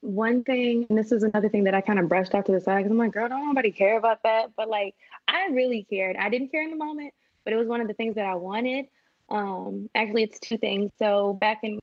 one 0.00 0.44
thing, 0.44 0.86
and 0.88 0.98
this 0.98 1.12
is 1.12 1.22
another 1.22 1.48
thing 1.48 1.64
that 1.64 1.74
I 1.74 1.80
kind 1.80 1.98
of 1.98 2.08
brushed 2.08 2.34
off 2.34 2.44
to 2.44 2.52
the 2.52 2.60
side 2.60 2.78
because 2.78 2.92
I'm 2.92 2.98
like, 2.98 3.12
girl, 3.12 3.28
don't 3.28 3.46
nobody 3.46 3.70
care 3.70 3.98
about 3.98 4.22
that. 4.22 4.52
But 4.56 4.68
like, 4.68 4.94
I 5.26 5.48
really 5.48 5.86
cared. 5.88 6.16
I 6.16 6.28
didn't 6.28 6.48
care 6.48 6.62
in 6.62 6.70
the 6.70 6.76
moment, 6.76 7.12
but 7.44 7.52
it 7.52 7.56
was 7.56 7.68
one 7.68 7.80
of 7.80 7.88
the 7.88 7.94
things 7.94 8.14
that 8.14 8.26
I 8.26 8.34
wanted. 8.34 8.86
Um, 9.28 9.90
actually, 9.94 10.22
it's 10.22 10.38
two 10.38 10.58
things. 10.58 10.92
So 10.98 11.34
back 11.34 11.60
in 11.62 11.78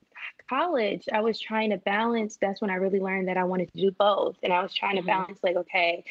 college, 0.49 1.07
I 1.11 1.22
was 1.22 1.39
trying 1.39 1.72
to 1.72 1.78
balance. 1.78 2.38
That's 2.38 2.61
when 2.61 2.70
I 2.70 2.76
really 2.76 2.99
learned 2.99 3.28
that 3.28 3.38
I 3.38 3.43
wanted 3.43 3.72
to 3.74 3.80
do 3.80 3.91
both, 3.91 4.38
and 4.43 4.53
I 4.53 4.61
was 4.61 4.74
trying 4.74 4.95
to 4.95 5.01
mm-hmm. 5.01 5.07
balance 5.07 5.39
like, 5.43 5.55
okay, 5.57 6.03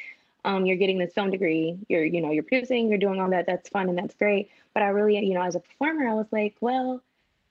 um, 0.45 0.67
you're 0.67 0.77
getting 0.77 0.99
this 0.99 1.15
film 1.15 1.31
degree, 1.31 1.79
you're, 1.89 2.05
you 2.05 2.21
know, 2.21 2.31
you're 2.31 2.43
producing, 2.43 2.89
you're 2.89 2.99
doing 2.99 3.21
all 3.21 3.31
that. 3.31 3.47
That's 3.47 3.69
fun 3.71 3.89
and 3.89 3.97
that's 3.97 4.15
great. 4.15 4.51
But 4.75 4.83
I 4.83 4.89
really, 4.89 5.19
you 5.25 5.35
know, 5.35 5.43
as 5.43 5.55
a 5.55 5.61
performer, 5.61 6.07
I 6.07 6.15
was 6.15 6.27
like, 6.31 6.55
well, 6.61 7.03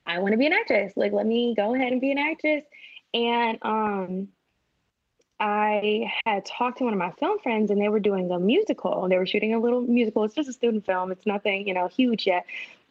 I 0.05 0.19
want 0.19 0.33
to 0.33 0.37
be 0.37 0.45
an 0.45 0.53
actress. 0.53 0.93
Like, 0.95 1.11
let 1.11 1.25
me 1.25 1.55
go 1.55 1.73
ahead 1.73 1.91
and 1.91 2.01
be 2.01 2.11
an 2.11 2.19
actress. 2.19 2.63
And 3.13 3.57
um, 3.63 4.27
I 5.39 6.11
had 6.25 6.45
talked 6.45 6.77
to 6.77 6.83
one 6.85 6.93
of 6.93 6.99
my 6.99 7.11
film 7.19 7.39
friends 7.39 7.71
and 7.71 7.81
they 7.81 7.89
were 7.89 7.99
doing 7.99 8.31
a 8.31 8.39
musical. 8.39 9.07
They 9.09 9.17
were 9.17 9.25
shooting 9.25 9.53
a 9.53 9.59
little 9.59 9.81
musical. 9.81 10.23
It's 10.23 10.35
just 10.35 10.49
a 10.49 10.53
student 10.53 10.85
film. 10.85 11.11
It's 11.11 11.25
nothing, 11.25 11.67
you 11.67 11.73
know, 11.73 11.87
huge 11.87 12.27
yet. 12.27 12.45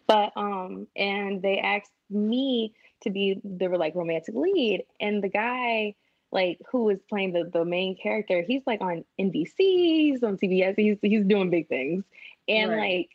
But 0.06 0.32
um, 0.36 0.86
and 0.96 1.40
they 1.40 1.58
asked 1.58 1.92
me 2.10 2.74
to 3.02 3.10
be 3.10 3.40
the 3.44 3.68
like 3.68 3.94
romantic 3.94 4.34
lead. 4.34 4.84
And 5.00 5.22
the 5.22 5.28
guy 5.28 5.94
like 6.30 6.58
who 6.70 6.84
was 6.84 6.98
playing 7.08 7.32
the, 7.32 7.44
the 7.44 7.64
main 7.64 7.96
character, 7.96 8.42
he's 8.42 8.62
like 8.66 8.80
on 8.80 9.04
NBC, 9.20 9.54
he's 9.58 10.22
on 10.22 10.36
CBS, 10.36 10.74
he's 10.76 10.98
he's 11.00 11.24
doing 11.24 11.50
big 11.50 11.68
things. 11.68 12.04
And 12.48 12.70
right. 12.70 13.08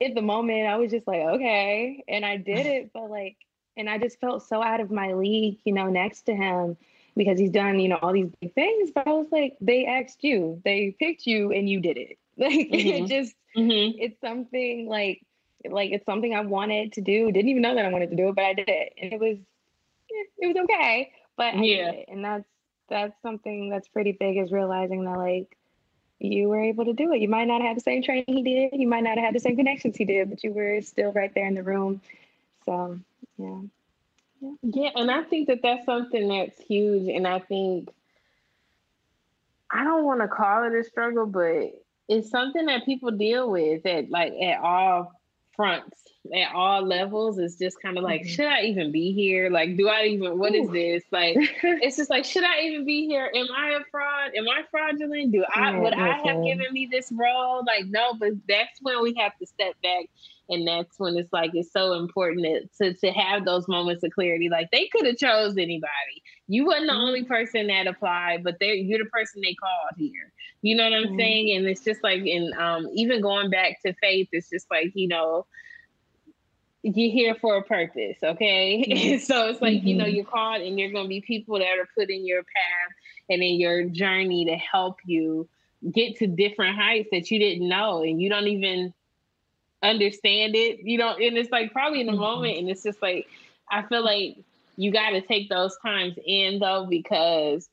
like 0.00 0.08
at 0.10 0.14
the 0.14 0.22
moment 0.22 0.66
I 0.66 0.76
was 0.76 0.90
just 0.90 1.06
like, 1.06 1.20
okay. 1.20 2.04
And 2.06 2.24
I 2.24 2.36
did 2.36 2.66
it, 2.66 2.92
but 2.92 3.10
like 3.10 3.36
and 3.76 3.88
I 3.88 3.98
just 3.98 4.20
felt 4.20 4.46
so 4.46 4.62
out 4.62 4.80
of 4.80 4.90
my 4.90 5.14
league, 5.14 5.58
you 5.64 5.72
know, 5.72 5.88
next 5.88 6.22
to 6.22 6.34
him 6.34 6.76
because 7.16 7.38
he's 7.38 7.50
done, 7.50 7.78
you 7.80 7.88
know, 7.88 7.98
all 8.00 8.12
these 8.12 8.30
big 8.40 8.54
things. 8.54 8.90
But 8.94 9.06
I 9.06 9.12
was 9.12 9.28
like, 9.30 9.56
they 9.60 9.86
asked 9.86 10.22
you, 10.22 10.60
they 10.64 10.94
picked 10.98 11.26
you 11.26 11.52
and 11.52 11.68
you 11.68 11.80
did 11.80 11.96
it. 11.96 12.18
Like 12.40 12.70
mm-hmm. 12.70 13.04
it 13.04 13.08
just 13.08 13.34
mm-hmm. 13.54 13.98
it's 14.00 14.18
something 14.22 14.88
like 14.88 15.20
like 15.68 15.90
it's 15.90 16.06
something 16.06 16.34
I 16.34 16.40
wanted 16.40 16.94
to 16.94 17.02
do. 17.02 17.30
Didn't 17.30 17.50
even 17.50 17.60
know 17.60 17.74
that 17.74 17.84
I 17.84 17.90
wanted 17.90 18.08
to 18.10 18.16
do 18.16 18.30
it, 18.30 18.34
but 18.34 18.44
I 18.44 18.54
did 18.54 18.70
it. 18.70 18.94
And 18.96 19.12
it 19.12 19.20
was 19.20 19.36
it 20.38 20.46
was 20.46 20.56
okay. 20.64 21.12
But 21.36 21.62
yeah, 21.62 21.92
and 22.08 22.24
that's 22.24 22.48
that's 22.88 23.20
something 23.20 23.68
that's 23.68 23.88
pretty 23.88 24.12
big 24.12 24.38
is 24.38 24.52
realizing 24.52 25.04
that 25.04 25.18
like 25.18 25.54
you 26.18 26.48
were 26.48 26.62
able 26.62 26.86
to 26.86 26.94
do 26.94 27.12
it. 27.12 27.20
You 27.20 27.28
might 27.28 27.46
not 27.46 27.60
have 27.60 27.74
the 27.74 27.82
same 27.82 28.02
training 28.02 28.24
he 28.26 28.42
did, 28.42 28.80
you 28.80 28.88
might 28.88 29.02
not 29.02 29.16
have 29.18 29.26
had 29.26 29.34
the 29.34 29.40
same 29.40 29.56
connections 29.56 29.96
he 29.96 30.04
did, 30.04 30.30
but 30.30 30.42
you 30.42 30.52
were 30.52 30.80
still 30.80 31.12
right 31.12 31.34
there 31.34 31.46
in 31.46 31.54
the 31.54 31.62
room. 31.62 32.00
So 32.64 32.98
yeah. 33.36 33.60
Yeah, 34.40 34.90
and 34.96 35.10
I 35.10 35.22
think 35.24 35.48
that 35.48 35.60
that's 35.62 35.84
something 35.84 36.28
that's 36.28 36.60
huge. 36.60 37.08
And 37.08 37.26
I 37.26 37.40
think 37.40 37.90
I 39.70 39.84
don't 39.84 40.04
want 40.04 40.20
to 40.20 40.28
call 40.28 40.64
it 40.64 40.74
a 40.74 40.84
struggle, 40.84 41.26
but 41.26 41.72
it's 42.08 42.30
something 42.30 42.66
that 42.66 42.84
people 42.84 43.10
deal 43.12 43.50
with 43.50 43.86
at 43.86 44.10
like 44.10 44.32
at 44.42 44.60
all 44.60 45.12
fronts 45.54 46.09
at 46.34 46.54
all 46.54 46.86
levels 46.86 47.38
is 47.38 47.56
just 47.56 47.80
kind 47.80 47.96
of 47.96 48.04
like, 48.04 48.22
mm-hmm. 48.22 48.30
should 48.30 48.46
I 48.46 48.62
even 48.62 48.92
be 48.92 49.12
here? 49.12 49.48
Like, 49.50 49.76
do 49.76 49.88
I 49.88 50.04
even, 50.04 50.38
What 50.38 50.52
Ooh. 50.54 50.62
is 50.62 50.70
this? 50.70 51.02
Like, 51.10 51.36
it's 51.62 51.96
just 51.96 52.10
like, 52.10 52.24
should 52.24 52.44
I 52.44 52.60
even 52.60 52.84
be 52.84 53.06
here? 53.06 53.30
Am 53.34 53.46
I 53.56 53.70
a 53.70 53.80
fraud? 53.90 54.32
Am 54.36 54.48
I 54.48 54.62
fraudulent? 54.70 55.32
Do 55.32 55.44
I, 55.54 55.78
would 55.78 55.94
I 55.94 56.18
have 56.18 56.44
given 56.44 56.66
me 56.72 56.88
this 56.90 57.10
role? 57.10 57.64
Like, 57.66 57.86
no, 57.86 58.14
but 58.14 58.32
that's 58.48 58.78
when 58.82 59.02
we 59.02 59.14
have 59.18 59.36
to 59.38 59.46
step 59.46 59.74
back. 59.82 60.06
And 60.50 60.66
that's 60.66 60.98
when 60.98 61.16
it's 61.16 61.32
like, 61.32 61.52
it's 61.54 61.72
so 61.72 61.94
important 61.94 62.70
to, 62.78 62.92
to 62.92 63.10
have 63.12 63.44
those 63.44 63.66
moments 63.68 64.02
of 64.02 64.10
clarity. 64.10 64.48
Like, 64.50 64.70
they 64.72 64.88
could 64.92 65.06
have 65.06 65.16
chose 65.16 65.56
anybody. 65.56 66.22
You 66.48 66.66
wasn't 66.66 66.88
the 66.88 66.94
only 66.94 67.20
mm-hmm. 67.20 67.32
person 67.32 67.68
that 67.68 67.86
applied, 67.86 68.44
but 68.44 68.56
they 68.58 68.74
you're 68.74 68.98
the 68.98 69.10
person 69.10 69.40
they 69.42 69.54
called 69.54 69.96
here. 69.96 70.32
You 70.62 70.76
know 70.76 70.84
what 70.84 70.92
I'm 70.92 71.04
mm-hmm. 71.04 71.18
saying? 71.18 71.56
And 71.56 71.66
it's 71.66 71.84
just 71.84 72.02
like, 72.02 72.20
and 72.26 72.52
um, 72.54 72.88
even 72.92 73.22
going 73.22 73.48
back 73.48 73.80
to 73.86 73.94
faith, 74.02 74.28
it's 74.32 74.50
just 74.50 74.66
like, 74.70 74.90
you 74.94 75.08
know, 75.08 75.46
you're 76.82 77.10
here 77.10 77.34
for 77.34 77.56
a 77.56 77.62
purpose, 77.62 78.16
okay? 78.22 78.84
Mm-hmm. 78.90 79.18
so 79.18 79.48
it's 79.48 79.60
like, 79.60 79.78
mm-hmm. 79.78 79.86
you 79.86 79.96
know, 79.96 80.04
mm-hmm. 80.04 80.16
you're 80.16 80.24
called 80.24 80.62
and 80.62 80.78
you're 80.78 80.90
going 80.90 81.04
to 81.04 81.08
be 81.08 81.20
people 81.20 81.58
that 81.58 81.78
are 81.78 81.88
put 81.96 82.10
in 82.10 82.26
your 82.26 82.42
path 82.42 82.94
and 83.28 83.42
in 83.42 83.60
your 83.60 83.84
journey 83.84 84.46
to 84.46 84.56
help 84.56 84.98
you 85.04 85.48
get 85.92 86.16
to 86.18 86.26
different 86.26 86.76
heights 86.76 87.08
that 87.12 87.30
you 87.30 87.38
didn't 87.38 87.68
know 87.68 88.02
and 88.02 88.20
you 88.20 88.28
don't 88.28 88.48
even 88.48 88.92
understand 89.82 90.54
it. 90.56 90.80
You 90.80 90.98
know, 90.98 91.14
and 91.14 91.36
it's 91.36 91.50
like 91.50 91.72
probably 91.72 92.00
in 92.00 92.06
the 92.06 92.12
mm-hmm. 92.12 92.20
moment 92.20 92.58
and 92.58 92.68
it's 92.68 92.82
just 92.82 93.00
like 93.02 93.28
I 93.70 93.82
feel 93.82 94.04
like 94.04 94.38
you 94.76 94.92
got 94.92 95.10
to 95.10 95.20
take 95.20 95.48
those 95.48 95.76
times 95.84 96.14
in 96.24 96.58
though 96.58 96.86
because 96.88 97.68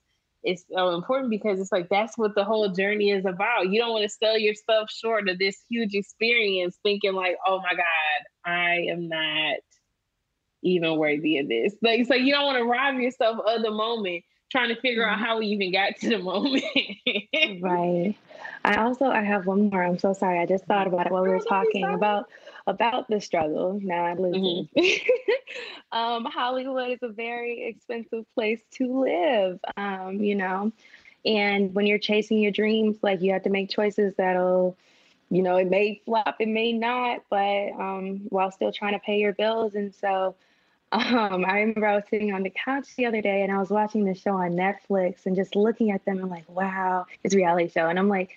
it's 0.48 0.64
so 0.74 0.96
important 0.96 1.30
because 1.30 1.60
it's 1.60 1.74
like 1.74 1.90
that's 1.90 2.18
what 2.18 2.34
the 2.34 2.46
whole 2.46 2.70
journey 2.70 3.12
is 3.12 3.26
about. 3.26 3.70
You 3.70 3.82
don't 3.82 3.92
want 3.92 4.04
to 4.04 4.10
sell 4.10 4.38
yourself 4.38 4.90
short 4.90 5.28
of 5.28 5.38
this 5.38 5.62
huge 5.70 5.94
experience 5.94 6.78
thinking 6.82 7.14
like, 7.14 7.36
oh 7.46 7.60
my 7.60 7.74
God, 7.74 8.50
I 8.50 8.88
am 8.90 9.10
not 9.10 9.58
even 10.64 10.98
worthy 10.98 11.40
of 11.40 11.50
this. 11.50 11.76
Like 11.82 12.06
so 12.06 12.16
you 12.16 12.32
don't 12.32 12.46
want 12.46 12.60
to 12.60 12.64
rob 12.64 12.96
yourself 12.96 13.40
of 13.46 13.62
the 13.62 13.72
moment 13.72 14.24
trying 14.50 14.74
to 14.74 14.80
figure 14.80 15.06
out 15.06 15.18
mm-hmm. 15.18 15.26
how 15.26 15.40
we 15.40 15.48
even 15.48 15.74
got 15.74 15.98
to 15.98 16.10
the 16.12 16.20
moment. 16.20 16.64
right. 17.62 18.16
I 18.64 18.76
also 18.78 19.08
I 19.08 19.24
have 19.24 19.46
one 19.46 19.70
more. 19.70 19.84
I'm 19.84 20.00
so 20.00 20.14
sorry. 20.14 20.40
I 20.40 20.46
just 20.46 20.64
thought 20.64 20.88
about 20.88 21.08
it 21.08 21.12
while 21.12 21.24
we 21.24 21.30
were 21.30 21.40
talking 21.40 21.84
about 21.84 22.30
about 22.68 23.08
the 23.08 23.20
struggle. 23.20 23.80
Now 23.82 24.06
I 24.06 24.14
listen. 24.14 24.70
Mm-hmm. 24.78 25.32
um, 25.98 26.26
Hollywood 26.26 26.92
is 26.92 27.00
a 27.02 27.10
very 27.10 27.66
expensive 27.66 28.26
place 28.36 28.60
to 28.74 29.02
live. 29.02 29.60
Um, 29.78 30.22
you 30.22 30.36
know, 30.36 30.72
and 31.26 31.74
when 31.74 31.88
you're 31.88 31.98
chasing 31.98 32.40
your 32.40 32.52
dreams, 32.52 32.98
like 33.02 33.22
you 33.22 33.32
have 33.32 33.44
to 33.44 33.50
make 33.50 33.70
choices 33.70 34.14
that'll, 34.18 34.78
you 35.30 35.42
know, 35.42 35.56
it 35.58 35.70
may 35.70 36.02
flop, 36.06 36.36
it 36.40 36.48
may 36.48 36.74
not, 36.74 37.24
but 37.30 37.72
um, 37.80 38.22
while 38.30 38.52
still 38.52 38.72
trying 38.72 38.94
to 38.94 39.00
pay 39.00 39.20
your 39.20 39.34
bills. 39.34 39.76
And 39.76 39.96
so 39.96 40.36
um, 40.92 41.46
I 41.46 41.60
remember 41.60 41.88
I 41.88 41.96
was 41.96 42.06
sitting 42.10 42.34
on 42.34 42.44
the 42.44 42.50
couch 42.52 42.96
the 42.96 43.06
other 43.06 43.22
day 43.22 43.44
and 43.44 43.52
I 43.52 43.58
was 43.58 43.70
watching 43.70 44.06
the 44.06 44.14
show 44.14 44.36
on 44.36 44.52
Netflix 44.52 45.26
and 45.26 45.36
just 45.36 45.56
looking 45.56 45.92
at 45.92 46.06
them 46.06 46.20
and 46.20 46.30
like, 46.30 46.48
wow, 46.50 47.06
it's 47.24 47.34
a 47.34 47.38
reality 47.38 47.70
show. 47.70 47.88
And 47.88 47.98
I'm 47.98 48.10
like, 48.10 48.32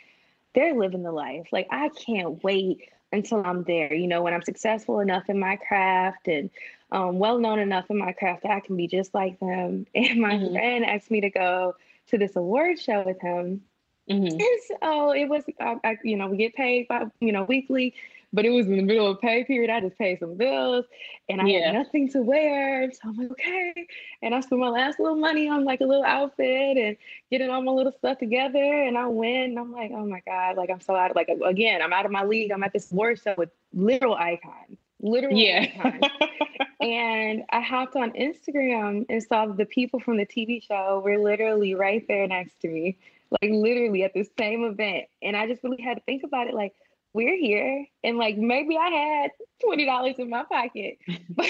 they're 0.55 0.75
living 0.75 1.03
the 1.03 1.13
life. 1.13 1.49
Like, 1.53 1.69
I 1.71 1.91
can't 1.91 2.43
wait 2.43 2.91
until 3.13 3.45
I'm 3.45 3.65
there. 3.65 3.93
You 3.93 4.07
know, 4.07 4.23
when 4.23 4.35
I'm 4.35 4.43
successful 4.43 5.01
enough 5.01 5.29
in 5.29 5.39
my 5.39 5.57
craft 5.57 6.29
and 6.29 6.51
um, 6.93 7.19
well 7.19 7.39
known 7.39 7.59
enough 7.59 7.91
in 7.91 7.99
my 7.99 8.13
craft 8.13 8.43
that 8.43 8.53
I 8.53 8.61
can 8.61 8.77
be 8.77 8.87
just 8.87 9.15
like 9.15 9.39
them. 9.41 9.87
And 9.95 10.21
my 10.21 10.35
mm-hmm. 10.35 10.53
friend 10.53 10.85
asked 10.85 11.11
me 11.11 11.21
to 11.21 11.31
go 11.31 11.75
to 12.09 12.19
this 12.19 12.37
award 12.37 12.79
show 12.79 13.03
with 13.05 13.21
him. 13.21 13.63
Mm-hmm. 14.11 14.41
And 14.41 14.81
so 14.83 15.13
it 15.13 15.29
was, 15.29 15.45
I, 15.61 15.77
I, 15.85 15.97
you 16.03 16.17
know, 16.17 16.27
we 16.27 16.37
get 16.37 16.55
paid 16.55 16.89
by, 16.89 17.05
you 17.21 17.33
know, 17.33 17.45
weekly 17.45 17.95
but 18.33 18.45
it 18.45 18.51
was 18.51 18.67
in 18.67 18.77
the 18.77 18.83
middle 18.83 19.09
of 19.09 19.21
pay 19.21 19.45
period. 19.45 19.71
I 19.71 19.81
just 19.81 19.99
paid 19.99 20.21
some 20.21 20.37
bills 20.37 20.85
and 21.29 21.41
I 21.41 21.47
yeah. 21.47 21.67
had 21.67 21.75
nothing 21.75 22.09
to 22.13 22.23
wear. 22.23 22.91
So 22.93 23.01
I'm 23.05 23.17
like, 23.17 23.31
okay. 23.33 23.87
And 24.23 24.35
I 24.35 24.41
spent 24.41 24.61
my 24.61 24.69
last 24.69 25.01
little 25.01 25.17
money 25.17 25.49
on 25.49 25.65
like 25.65 25.81
a 25.81 25.85
little 25.85 26.05
outfit 26.05 26.77
and 26.77 26.97
getting 27.31 27.51
all 27.51 27.63
my 27.63 27.73
little 27.73 27.93
stuff 27.93 28.19
together. 28.19 28.63
And 28.63 28.97
I 28.97 29.07
went 29.07 29.51
and 29.51 29.59
I'm 29.59 29.73
like, 29.73 29.91
oh 29.93 30.07
my 30.07 30.23
God, 30.27 30.57
like 30.57 30.71
I'm 30.71 30.81
so 30.81 30.95
out 30.95 31.11
of 31.11 31.17
like 31.17 31.29
again, 31.45 31.83
I'm 31.83 31.93
out 31.93 32.07
of 32.07 32.13
my 32.13 32.25
league. 32.25 32.53
I'm 32.53 32.63
at 32.63 32.73
this 32.73 32.93
award 32.93 33.21
show 33.23 33.35
with 33.37 33.51
literal 33.73 34.15
icons. 34.15 34.79
Literal 35.01 35.37
yeah. 35.37 35.67
icons. 35.83 36.05
and 36.81 37.43
I 37.51 37.61
hopped 37.61 37.97
on 37.97 38.13
Instagram 38.13 39.07
and 39.09 39.23
saw 39.23 39.47
the 39.47 39.67
people 39.67 39.99
from 39.99 40.19
the 40.19 40.27
TV 40.27 40.63
show 40.63 41.03
were 41.05 41.19
literally 41.19 41.75
right 41.75 42.05
there 42.07 42.29
next 42.29 42.61
to 42.61 42.69
me. 42.69 42.97
Like 43.43 43.51
literally 43.51 44.05
at 44.05 44.13
the 44.15 44.29
same 44.39 44.65
event. 44.65 45.07
And 45.23 45.37
I 45.37 45.47
just 45.47 45.65
really 45.65 45.83
had 45.83 45.99
to 45.99 46.03
think 46.05 46.23
about 46.23 46.47
it 46.47 46.55
like, 46.55 46.75
we're 47.13 47.37
here. 47.37 47.87
And 48.05 48.19
like 48.19 48.37
maybe 48.37 48.77
I 48.77 48.89
had 48.89 49.31
twenty 49.61 49.87
dollars 49.87 50.17
in 50.19 50.31
my 50.31 50.45
pocket, 50.45 50.99
but 51.31 51.47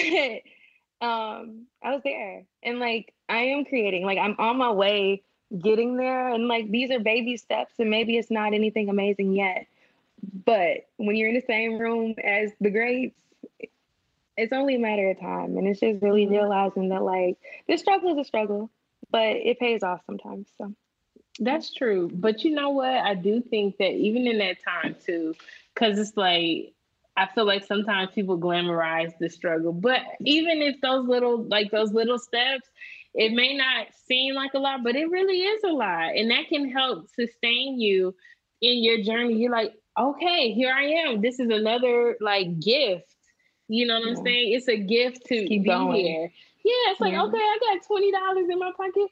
um 1.05 1.65
I 1.83 1.91
was 1.93 2.01
there. 2.03 2.43
And 2.63 2.79
like 2.79 3.13
I 3.29 3.37
am 3.37 3.65
creating. 3.65 4.05
Like 4.05 4.17
I'm 4.17 4.35
on 4.39 4.57
my 4.57 4.71
way 4.71 5.23
getting 5.57 5.97
there. 5.97 6.29
And 6.29 6.47
like 6.47 6.69
these 6.69 6.91
are 6.91 6.99
baby 6.99 7.37
steps 7.37 7.75
and 7.79 7.89
maybe 7.89 8.17
it's 8.17 8.31
not 8.31 8.53
anything 8.53 8.89
amazing 8.89 9.33
yet. 9.33 9.67
But 10.45 10.87
when 10.97 11.15
you're 11.15 11.29
in 11.29 11.35
the 11.35 11.41
same 11.41 11.77
room 11.77 12.15
as 12.23 12.51
the 12.59 12.69
greats 12.69 13.17
it's 14.37 14.53
only 14.53 14.75
a 14.75 14.79
matter 14.79 15.09
of 15.09 15.19
time. 15.19 15.57
And 15.57 15.67
it's 15.67 15.81
just 15.81 16.01
really 16.01 16.23
mm-hmm. 16.23 16.33
realizing 16.33 16.89
that 16.89 17.03
like 17.03 17.37
this 17.67 17.81
struggle 17.81 18.13
is 18.13 18.17
a 18.17 18.23
struggle 18.23 18.69
but 19.11 19.35
it 19.35 19.59
pays 19.59 19.83
off 19.83 20.01
sometimes 20.05 20.47
so 20.57 20.73
that's 21.41 21.73
true. 21.73 22.09
But 22.13 22.43
you 22.43 22.51
know 22.51 22.69
what? 22.69 22.93
I 22.93 23.15
do 23.15 23.41
think 23.41 23.77
that 23.77 23.91
even 23.91 24.27
in 24.27 24.37
that 24.37 24.57
time 24.63 24.95
too, 25.03 25.33
because 25.73 25.99
it's 25.99 26.15
like 26.15 26.73
I 27.17 27.27
feel 27.33 27.45
like 27.45 27.65
sometimes 27.65 28.11
people 28.13 28.37
glamorize 28.39 29.11
the 29.19 29.29
struggle. 29.29 29.73
But 29.73 30.01
even 30.21 30.61
if 30.61 30.79
those 30.81 31.07
little 31.07 31.43
like 31.43 31.71
those 31.71 31.91
little 31.91 32.19
steps, 32.19 32.69
it 33.13 33.33
may 33.33 33.57
not 33.57 33.87
seem 34.07 34.35
like 34.35 34.53
a 34.53 34.59
lot, 34.59 34.83
but 34.83 34.95
it 34.95 35.09
really 35.09 35.41
is 35.41 35.63
a 35.63 35.73
lot. 35.73 36.15
And 36.15 36.29
that 36.31 36.47
can 36.47 36.71
help 36.71 37.09
sustain 37.09 37.81
you 37.81 38.15
in 38.61 38.83
your 38.83 39.01
journey. 39.01 39.33
You're 39.33 39.51
like, 39.51 39.73
okay, 39.99 40.53
here 40.53 40.73
I 40.73 40.83
am. 41.07 41.21
This 41.21 41.39
is 41.39 41.49
another 41.49 42.17
like 42.21 42.59
gift. 42.59 43.15
You 43.67 43.87
know 43.87 43.95
what 43.99 44.05
yeah. 44.05 44.17
I'm 44.17 44.23
saying? 44.25 44.53
It's 44.53 44.67
a 44.67 44.77
gift 44.77 45.25
to 45.25 45.35
Keep 45.35 45.63
be 45.63 45.69
going. 45.69 46.05
here. 46.05 46.31
Yeah, 46.63 46.91
it's 46.91 47.01
like, 47.01 47.13
yeah. 47.13 47.23
okay, 47.23 47.37
I 47.37 47.57
got 47.59 47.87
$20 47.89 48.51
in 48.51 48.59
my 48.59 48.71
pocket 48.77 49.09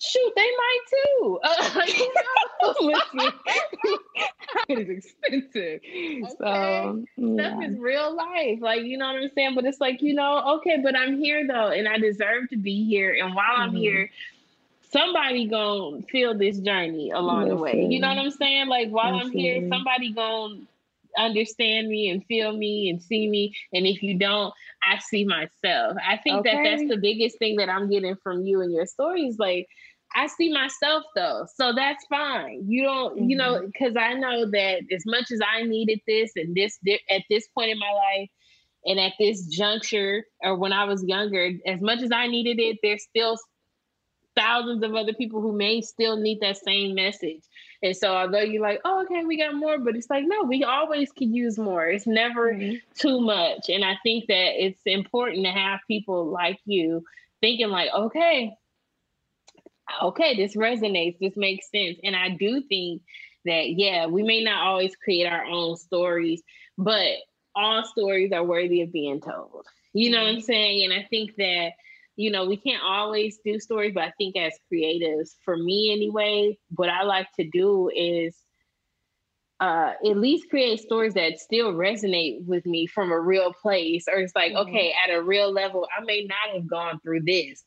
shoot, 0.00 0.32
they 0.36 0.42
might 0.42 0.80
too. 0.90 1.40
Uh, 1.42 1.80
you 1.86 2.14
know? 2.14 2.74
Listen, 2.80 3.32
it 4.68 4.78
is 4.78 4.88
expensive. 4.88 5.80
Okay. 5.84 6.22
So 6.38 7.04
yeah. 7.16 7.50
stuff 7.50 7.64
is 7.64 7.78
real 7.78 8.14
life. 8.14 8.58
Like, 8.60 8.82
you 8.82 8.98
know 8.98 9.06
what 9.12 9.22
I'm 9.22 9.30
saying? 9.34 9.54
But 9.54 9.64
it's 9.64 9.80
like, 9.80 10.02
you 10.02 10.14
know, 10.14 10.56
okay, 10.56 10.80
but 10.82 10.96
I'm 10.96 11.18
here 11.18 11.46
though, 11.46 11.68
and 11.68 11.88
I 11.88 11.98
deserve 11.98 12.48
to 12.50 12.56
be 12.56 12.84
here. 12.86 13.16
And 13.20 13.34
while 13.34 13.44
mm-hmm. 13.54 13.62
I'm 13.62 13.74
here, 13.74 14.10
somebody 14.90 15.46
gonna 15.46 16.02
feel 16.02 16.36
this 16.36 16.58
journey 16.58 17.10
along 17.10 17.44
Listen. 17.44 17.56
the 17.56 17.62
way. 17.62 17.86
You 17.90 18.00
know 18.00 18.08
what 18.08 18.18
I'm 18.18 18.30
saying? 18.30 18.68
Like 18.68 18.90
while 18.90 19.16
Listen. 19.16 19.30
I'm 19.30 19.36
here, 19.36 19.68
somebody 19.68 20.12
gonna 20.12 20.60
understand 21.18 21.88
me 21.88 22.10
and 22.10 22.24
feel 22.26 22.56
me 22.56 22.88
and 22.90 23.02
see 23.02 23.28
me. 23.28 23.54
And 23.72 23.86
if 23.86 24.02
you 24.02 24.18
don't, 24.18 24.52
I 24.82 24.98
see 24.98 25.24
myself. 25.24 25.96
I 26.06 26.16
think 26.18 26.40
okay. 26.40 26.54
that 26.54 26.62
that's 26.64 26.88
the 26.88 26.98
biggest 27.00 27.38
thing 27.38 27.56
that 27.56 27.68
I'm 27.68 27.90
getting 27.90 28.16
from 28.22 28.44
you 28.44 28.60
and 28.60 28.72
your 28.72 28.86
stories. 28.86 29.36
Like, 29.38 29.66
I 30.14 30.26
see 30.26 30.52
myself 30.52 31.04
though, 31.16 31.46
so 31.56 31.72
that's 31.74 32.04
fine. 32.06 32.64
You 32.66 32.82
don't, 32.82 33.16
mm-hmm. 33.16 33.30
you 33.30 33.36
know, 33.36 33.62
because 33.64 33.96
I 33.96 34.14
know 34.14 34.50
that 34.50 34.82
as 34.92 35.04
much 35.06 35.30
as 35.32 35.40
I 35.46 35.62
needed 35.62 36.00
this 36.06 36.32
and 36.36 36.54
this 36.54 36.78
at 37.08 37.22
this 37.30 37.48
point 37.56 37.70
in 37.70 37.78
my 37.78 37.92
life, 37.92 38.28
and 38.84 38.98
at 38.98 39.12
this 39.18 39.46
juncture, 39.46 40.24
or 40.42 40.56
when 40.56 40.72
I 40.72 40.84
was 40.84 41.04
younger, 41.04 41.50
as 41.66 41.80
much 41.80 42.02
as 42.02 42.10
I 42.12 42.26
needed 42.26 42.58
it, 42.58 42.78
there's 42.82 43.04
still 43.04 43.38
thousands 44.36 44.82
of 44.82 44.94
other 44.94 45.12
people 45.12 45.40
who 45.40 45.52
may 45.52 45.80
still 45.80 46.16
need 46.16 46.40
that 46.40 46.56
same 46.56 46.94
message. 46.94 47.42
And 47.82 47.96
so, 47.96 48.14
although 48.14 48.40
you're 48.40 48.62
like, 48.62 48.80
oh, 48.84 49.02
okay, 49.02 49.24
we 49.24 49.36
got 49.36 49.54
more, 49.54 49.78
but 49.78 49.96
it's 49.96 50.08
like, 50.08 50.24
no, 50.26 50.44
we 50.44 50.62
always 50.64 51.10
can 51.12 51.34
use 51.34 51.58
more. 51.58 51.86
It's 51.86 52.06
never 52.06 52.52
mm-hmm. 52.52 52.76
too 52.94 53.20
much. 53.20 53.68
And 53.68 53.84
I 53.84 53.96
think 54.02 54.26
that 54.28 54.64
it's 54.64 54.80
important 54.86 55.44
to 55.44 55.52
have 55.52 55.80
people 55.88 56.26
like 56.26 56.60
you 56.64 57.04
thinking, 57.40 57.68
like, 57.68 57.90
okay, 57.92 58.56
okay, 60.00 60.36
this 60.36 60.56
resonates, 60.56 61.18
this 61.18 61.36
makes 61.36 61.70
sense. 61.70 61.98
And 62.04 62.14
I 62.14 62.30
do 62.30 62.62
think 62.62 63.02
that, 63.44 63.70
yeah, 63.70 64.06
we 64.06 64.22
may 64.22 64.42
not 64.42 64.64
always 64.66 64.94
create 64.96 65.26
our 65.26 65.44
own 65.44 65.76
stories, 65.76 66.42
but 66.78 67.16
all 67.54 67.84
stories 67.84 68.32
are 68.32 68.44
worthy 68.44 68.82
of 68.82 68.92
being 68.92 69.20
told. 69.20 69.66
You 69.92 70.10
know 70.10 70.20
what 70.20 70.28
I'm 70.28 70.36
mm-hmm. 70.36 70.42
saying? 70.42 70.84
And 70.84 70.94
I 70.94 71.06
think 71.10 71.34
that 71.36 71.72
you 72.16 72.30
know, 72.30 72.46
we 72.46 72.56
can't 72.56 72.82
always 72.82 73.38
do 73.44 73.58
stories, 73.58 73.92
but 73.94 74.04
I 74.04 74.12
think 74.18 74.36
as 74.36 74.52
creatives, 74.72 75.30
for 75.44 75.56
me 75.56 75.92
anyway, 75.92 76.58
what 76.70 76.88
I 76.88 77.02
like 77.04 77.28
to 77.38 77.48
do 77.50 77.90
is 77.94 78.36
uh, 79.60 79.92
at 80.04 80.16
least 80.16 80.50
create 80.50 80.80
stories 80.80 81.14
that 81.14 81.38
still 81.38 81.72
resonate 81.72 82.44
with 82.44 82.66
me 82.66 82.86
from 82.86 83.12
a 83.12 83.20
real 83.20 83.52
place. 83.52 84.06
Or 84.12 84.18
it's 84.18 84.34
like, 84.34 84.52
mm-hmm. 84.52 84.68
okay, 84.68 84.92
at 85.04 85.14
a 85.14 85.22
real 85.22 85.52
level, 85.52 85.86
I 85.96 86.04
may 86.04 86.24
not 86.24 86.54
have 86.54 86.66
gone 86.66 86.98
through 87.00 87.22
this, 87.22 87.64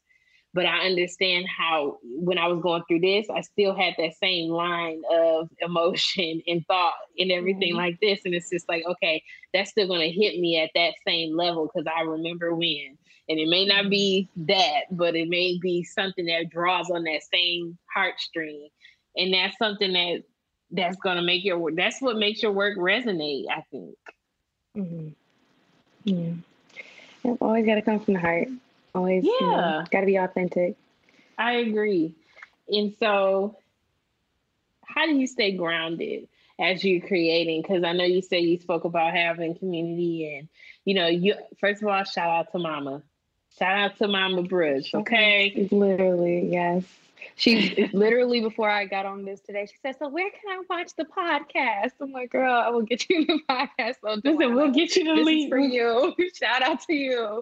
but 0.54 0.66
I 0.66 0.86
understand 0.86 1.46
how 1.48 2.00
when 2.04 2.38
I 2.38 2.48
was 2.48 2.62
going 2.62 2.84
through 2.88 3.00
this, 3.00 3.28
I 3.34 3.42
still 3.42 3.74
had 3.74 3.94
that 3.98 4.14
same 4.22 4.50
line 4.50 5.02
of 5.10 5.50
emotion 5.62 6.42
and 6.46 6.66
thought 6.68 6.94
and 7.18 7.32
everything 7.32 7.70
mm-hmm. 7.70 7.78
like 7.78 8.00
this. 8.02 8.20
And 8.26 8.36
it's 8.36 8.50
just 8.50 8.68
like, 8.68 8.84
okay, 8.86 9.24
that's 9.54 9.72
still 9.72 9.88
going 9.88 10.02
to 10.02 10.12
hit 10.12 10.38
me 10.38 10.62
at 10.62 10.72
that 10.76 10.96
same 11.08 11.36
level 11.36 11.70
because 11.74 11.88
I 11.88 12.02
remember 12.02 12.54
when 12.54 12.98
and 13.28 13.40
it 13.40 13.48
may 13.48 13.66
not 13.66 13.90
be 13.90 14.30
that, 14.36 14.84
but 14.92 15.16
it 15.16 15.28
may 15.28 15.58
be 15.60 15.84
something 15.84 16.26
that 16.26 16.50
draws 16.50 16.90
on 16.90 17.04
that 17.04 17.22
same 17.32 17.78
heartstring, 17.96 18.70
and 19.16 19.34
that's 19.34 19.58
something 19.58 19.94
that 19.94 20.24
that's 20.72 20.98
gonna 20.98 21.22
make 21.22 21.44
your 21.44 21.58
work. 21.58 21.76
That's 21.76 22.02
what 22.02 22.18
makes 22.18 22.44
your 22.44 22.52
work 22.52 22.78
resonate. 22.78 23.46
I 23.50 23.64
think. 23.72 23.98
Mm-hmm. 24.78 25.08
Yeah, 26.04 26.34
yep, 27.24 27.38
always 27.42 27.66
got 27.66 27.76
to 27.76 27.82
come 27.82 28.00
from 28.00 28.16
the 28.16 28.20
heart. 28.20 28.48
Always, 28.94 29.24
yeah, 29.24 29.32
you 29.40 29.48
know, 29.48 29.84
got 29.92 30.02
to 30.02 30.06
be 30.06 30.18
authentic. 30.18 30.76
I 31.38 31.54
agree, 31.54 32.14
and 32.70 32.94
so 33.00 33.58
how 34.86 35.06
do 35.08 35.16
you 35.16 35.28
stay 35.28 35.52
grounded 35.52 36.28
as 36.60 36.84
you're 36.84 37.06
creating? 37.06 37.64
Because 37.64 37.84
I 37.84 37.94
know 37.94 38.06
you 38.06 38.22
said 38.22 38.44
you 38.44 38.60
spoke 38.60 38.86
about 38.86 39.14
having 39.14 39.58
community 39.58 40.38
and 40.38 40.48
you 40.86 40.94
know 40.94 41.08
you 41.08 41.36
first 41.60 41.82
of 41.82 41.88
all 41.88 42.04
shout 42.04 42.30
out 42.30 42.52
to 42.52 42.60
mama 42.60 43.02
Shout 43.58 43.78
out 43.78 43.98
to 44.00 44.08
Mama 44.08 44.44
Bridge, 44.44 44.94
okay? 44.94 45.68
Literally, 45.72 46.50
yes. 46.52 46.84
She 47.36 47.90
literally 47.94 48.42
before 48.42 48.70
I 48.70 48.86
got 48.86 49.06
on 49.06 49.26
this 49.26 49.40
today, 49.42 49.66
she 49.66 49.76
said, 49.82 49.96
"So 49.98 50.08
where 50.10 50.30
can 50.30 50.52
I 50.52 50.62
watch 50.70 50.92
the 50.96 51.06
podcast?" 51.06 51.92
I'm 52.02 52.12
like, 52.12 52.32
"Girl, 52.32 52.54
I 52.54 52.70
will 52.70 52.84
get 52.84 53.10
you 53.10 53.26
the 53.26 53.40
podcast." 53.50 53.96
So 54.02 54.20
Listen, 54.24 54.56
we'll 54.56 54.72
get 54.72 54.96
you 54.96 55.06
the 55.06 55.16
this 55.16 55.26
link 55.26 55.50
for 55.50 55.60
you. 55.60 56.14
Shout 56.36 56.62
out 56.62 56.82
to 56.82 56.94
you. 56.94 57.42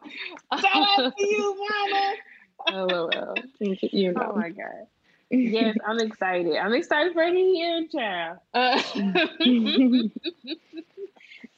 Shout 0.60 1.00
out 1.00 1.18
to 1.18 1.28
you, 1.28 1.68
Mama. 1.92 2.16
LOL. 2.72 3.36
Thank 3.60 3.84
you 3.84 4.14
know. 4.14 4.32
Oh 4.34 4.36
my 4.40 4.50
god. 4.50 4.88
Yes, 5.30 5.76
I'm 5.86 6.00
excited. 6.00 6.56
I'm 6.58 6.74
excited 6.74 7.14
for 7.14 7.30
the 7.30 7.40
year, 7.40 7.88
child. 7.88 8.38
Uh, 8.54 8.80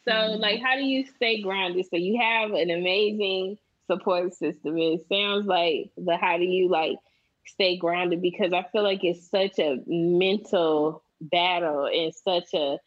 so, 0.08 0.38
like, 0.38 0.62
how 0.62 0.76
do 0.76 0.84
you 0.84 1.06
stay 1.18 1.41
grounded? 1.41 1.86
So 1.89 1.97
you 1.97 2.18
have 2.22 2.51
an 2.51 2.70
amazing 2.70 3.58
support 3.88 4.33
system 4.33 4.77
It 4.77 5.05
sounds 5.11 5.45
like 5.45 5.91
the 5.97 6.17
how 6.17 6.38
do 6.38 6.43
you 6.43 6.69
like 6.69 6.97
stay 7.45 7.77
grounded 7.77 8.21
because 8.21 8.53
I 8.53 8.65
feel 8.71 8.83
like 8.83 9.03
it's 9.03 9.29
such 9.29 9.59
a 9.59 9.81
mental 9.88 11.03
battle 11.21 11.86
and 11.86 12.13
such 12.13 12.53
a 12.53 12.77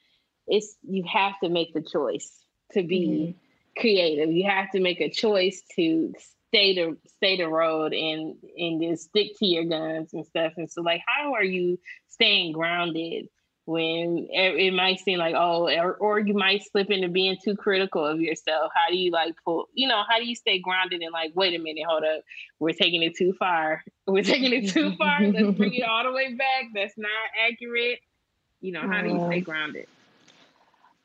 it's 0.46 0.76
you 0.82 1.04
have 1.10 1.34
to 1.42 1.48
make 1.48 1.74
the 1.74 1.82
choice 1.82 2.40
to 2.72 2.82
be 2.82 3.36
mm-hmm. 3.36 3.80
creative. 3.80 4.32
You 4.32 4.48
have 4.48 4.70
to 4.72 4.80
make 4.80 5.00
a 5.00 5.10
choice 5.10 5.62
to 5.76 6.12
stay 6.48 6.74
the 6.74 6.96
stay 7.16 7.36
the 7.36 7.48
road 7.48 7.92
and 7.92 8.36
and 8.56 8.82
just 8.82 9.10
stick 9.10 9.38
to 9.38 9.46
your 9.46 9.64
guns 9.64 10.12
and 10.12 10.26
stuff. 10.26 10.54
And 10.56 10.70
so 10.70 10.82
like 10.82 11.02
how 11.06 11.34
are 11.34 11.44
you 11.44 11.78
staying 12.08 12.52
grounded 12.52 13.28
when 13.68 14.26
it, 14.30 14.72
might 14.72 14.98
seem 14.98 15.18
like 15.18 15.34
oh 15.36 15.68
or, 15.68 15.92
or, 15.96 16.18
you 16.18 16.32
might 16.32 16.64
slip 16.64 16.90
into 16.90 17.06
being 17.06 17.36
too 17.36 17.54
critical 17.54 18.02
of 18.02 18.18
yourself. 18.18 18.72
How 18.74 18.90
do 18.90 18.96
you 18.96 19.10
like 19.10 19.34
pull 19.44 19.68
you 19.74 19.86
know 19.86 20.02
how 20.08 20.18
do 20.18 20.26
you 20.26 20.34
stay 20.34 20.58
grounded 20.58 21.02
and 21.02 21.12
like 21.12 21.32
wait 21.34 21.54
a 21.54 21.62
minute 21.62 21.84
hold 21.86 22.02
up. 22.02 22.22
We're 22.60 22.72
taking 22.72 23.02
it 23.02 23.14
too 23.14 23.34
far. 23.34 23.84
We're 24.06 24.22
taking 24.22 24.54
it 24.54 24.70
too 24.70 24.96
far. 24.96 25.20
Let's 25.20 25.54
bring 25.58 25.74
it 25.74 25.82
all 25.82 26.02
the 26.02 26.12
way 26.12 26.32
back. 26.32 26.70
That's 26.72 26.96
not 26.96 27.10
accurate. 27.46 27.98
You 28.62 28.72
know 28.72 28.88
how 28.88 29.02
do 29.02 29.08
you 29.10 29.26
stay 29.26 29.40
grounded? 29.42 29.86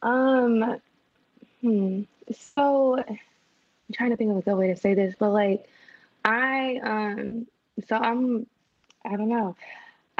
Um 0.01 0.80
hmm. 1.61 2.03
so 2.32 2.97
i'm 2.97 3.20
trying 3.93 4.11
to 4.11 4.16
think 4.16 4.32
of 4.32 4.38
a 4.38 4.41
good 4.41 4.55
way 4.55 4.68
to 4.68 4.78
say 4.78 4.93
this 4.93 5.16
but 5.20 5.32
like 5.32 5.66
i 6.24 6.80
um 6.82 7.45
so 7.89 7.97
i'm 7.97 8.47
i 9.05 9.18
don't 9.18 9.28
know 9.28 9.53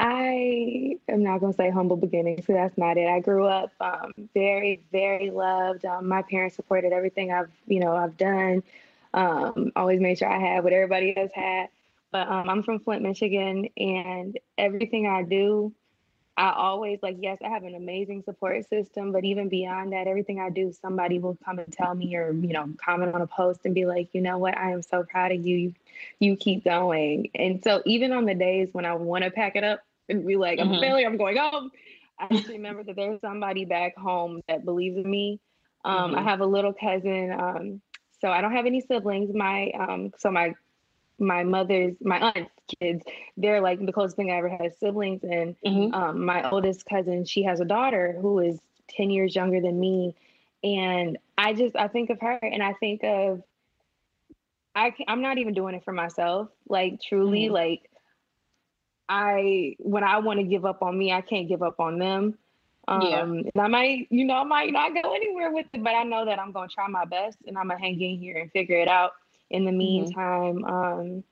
I 0.06 0.98
am 1.08 1.22
not 1.22 1.40
going 1.40 1.54
to 1.54 1.56
say 1.56 1.70
humble 1.70 1.96
beginnings, 1.96 2.44
so 2.44 2.52
that's 2.52 2.76
not 2.76 2.98
it. 2.98 3.08
I 3.08 3.20
grew 3.20 3.46
up 3.46 3.72
um, 3.80 4.12
very, 4.34 4.82
very 4.92 5.30
loved. 5.30 5.86
Um, 5.86 6.08
my 6.08 6.20
parents 6.20 6.56
supported 6.56 6.92
everything 6.92 7.32
I've, 7.32 7.48
you 7.66 7.80
know, 7.80 7.96
I've 7.96 8.18
done. 8.18 8.62
Um, 9.14 9.72
always 9.74 10.02
made 10.02 10.18
sure 10.18 10.28
I 10.28 10.38
had 10.38 10.62
what 10.62 10.74
everybody 10.74 11.16
else 11.16 11.30
had. 11.34 11.68
But 12.12 12.28
um, 12.28 12.50
I'm 12.50 12.62
from 12.62 12.80
Flint, 12.80 13.00
Michigan, 13.00 13.70
and 13.78 14.38
everything 14.58 15.06
I 15.06 15.22
do, 15.22 15.72
I 16.36 16.52
always 16.52 16.98
like. 17.02 17.16
Yes, 17.20 17.38
I 17.42 17.48
have 17.48 17.64
an 17.64 17.74
amazing 17.74 18.24
support 18.24 18.68
system, 18.68 19.10
but 19.10 19.24
even 19.24 19.48
beyond 19.48 19.94
that, 19.94 20.06
everything 20.06 20.38
I 20.38 20.50
do, 20.50 20.70
somebody 20.82 21.18
will 21.18 21.38
come 21.46 21.60
and 21.60 21.72
tell 21.72 21.94
me, 21.94 22.14
or 22.14 22.30
you 22.30 22.52
know, 22.52 22.68
comment 22.84 23.14
on 23.14 23.22
a 23.22 23.26
post 23.26 23.60
and 23.64 23.74
be 23.74 23.86
like, 23.86 24.10
you 24.12 24.20
know 24.20 24.36
what, 24.36 24.58
I 24.58 24.72
am 24.72 24.82
so 24.82 25.02
proud 25.02 25.32
of 25.32 25.46
you. 25.46 25.56
You 25.56 25.74
you 26.18 26.36
keep 26.36 26.62
going. 26.62 27.30
And 27.34 27.64
so 27.64 27.82
even 27.86 28.12
on 28.12 28.26
the 28.26 28.34
days 28.34 28.68
when 28.72 28.84
I 28.84 28.92
want 28.94 29.24
to 29.24 29.30
pack 29.30 29.56
it 29.56 29.64
up 29.64 29.80
and 30.08 30.26
be 30.26 30.36
like, 30.36 30.58
I'm 30.58 30.66
mm-hmm. 30.66 30.76
a 30.76 30.80
failure, 30.80 31.06
I'm 31.06 31.16
going 31.16 31.36
home. 31.36 31.70
I 32.18 32.28
just 32.28 32.48
remember 32.48 32.84
that 32.84 32.96
there's 32.96 33.20
somebody 33.20 33.64
back 33.64 33.96
home 33.96 34.40
that 34.48 34.64
believes 34.64 34.96
in 34.96 35.10
me. 35.10 35.40
Um, 35.84 36.10
mm-hmm. 36.10 36.18
I 36.18 36.22
have 36.22 36.40
a 36.40 36.46
little 36.46 36.72
cousin. 36.72 37.32
Um, 37.32 37.80
so 38.20 38.30
I 38.30 38.40
don't 38.40 38.52
have 38.52 38.66
any 38.66 38.80
siblings. 38.80 39.34
My 39.34 39.70
um, 39.78 40.12
so 40.18 40.30
my 40.30 40.54
my 41.18 41.44
mother's 41.44 41.94
my 42.00 42.18
aunt's 42.18 42.50
kids, 42.80 43.04
they're 43.36 43.60
like 43.60 43.84
the 43.84 43.92
closest 43.92 44.16
thing 44.16 44.30
I 44.30 44.36
ever 44.36 44.48
had 44.48 44.76
siblings. 44.78 45.22
And 45.22 45.56
mm-hmm. 45.64 45.94
um, 45.94 46.24
my 46.24 46.48
oldest 46.50 46.86
cousin, 46.86 47.24
she 47.24 47.44
has 47.44 47.60
a 47.60 47.64
daughter 47.64 48.16
who 48.20 48.40
is 48.40 48.58
10 48.90 49.10
years 49.10 49.34
younger 49.34 49.60
than 49.60 49.78
me. 49.78 50.14
And 50.62 51.18
I 51.36 51.52
just 51.52 51.76
I 51.76 51.88
think 51.88 52.10
of 52.10 52.20
her 52.20 52.38
and 52.42 52.62
I 52.62 52.72
think 52.74 53.04
of 53.04 53.42
I 54.74 54.90
can, 54.90 55.06
I'm 55.08 55.22
not 55.22 55.38
even 55.38 55.54
doing 55.54 55.74
it 55.74 55.84
for 55.84 55.92
myself. 55.92 56.48
Like 56.68 57.00
truly, 57.06 57.44
mm-hmm. 57.44 57.54
like 57.54 57.90
I 59.08 59.76
when 59.78 60.04
I 60.04 60.18
want 60.18 60.40
to 60.40 60.44
give 60.44 60.64
up 60.64 60.82
on 60.82 60.98
me, 60.98 61.12
I 61.12 61.20
can't 61.20 61.48
give 61.48 61.62
up 61.62 61.80
on 61.80 61.98
them. 61.98 62.38
Um, 62.86 63.02
yeah. 63.02 63.22
and 63.22 63.50
I 63.56 63.66
might, 63.66 64.08
you 64.10 64.26
know, 64.26 64.34
I 64.34 64.44
might 64.44 64.72
not 64.72 64.92
go 64.94 65.14
anywhere 65.14 65.50
with 65.50 65.66
it, 65.72 65.82
but 65.82 65.94
I 65.94 66.02
know 66.02 66.26
that 66.26 66.38
I'm 66.38 66.52
gonna 66.52 66.68
try 66.68 66.86
my 66.88 67.04
best 67.04 67.38
and 67.46 67.56
I'm 67.56 67.68
gonna 67.68 67.80
hang 67.80 68.00
in 68.00 68.18
here 68.18 68.38
and 68.38 68.50
figure 68.52 68.78
it 68.78 68.88
out. 68.88 69.12
In 69.50 69.64
the 69.64 69.70
mm-hmm. 69.70 69.78
meantime, 69.78 70.56
mm-hmm. 70.62 70.64
um, 70.64 71.24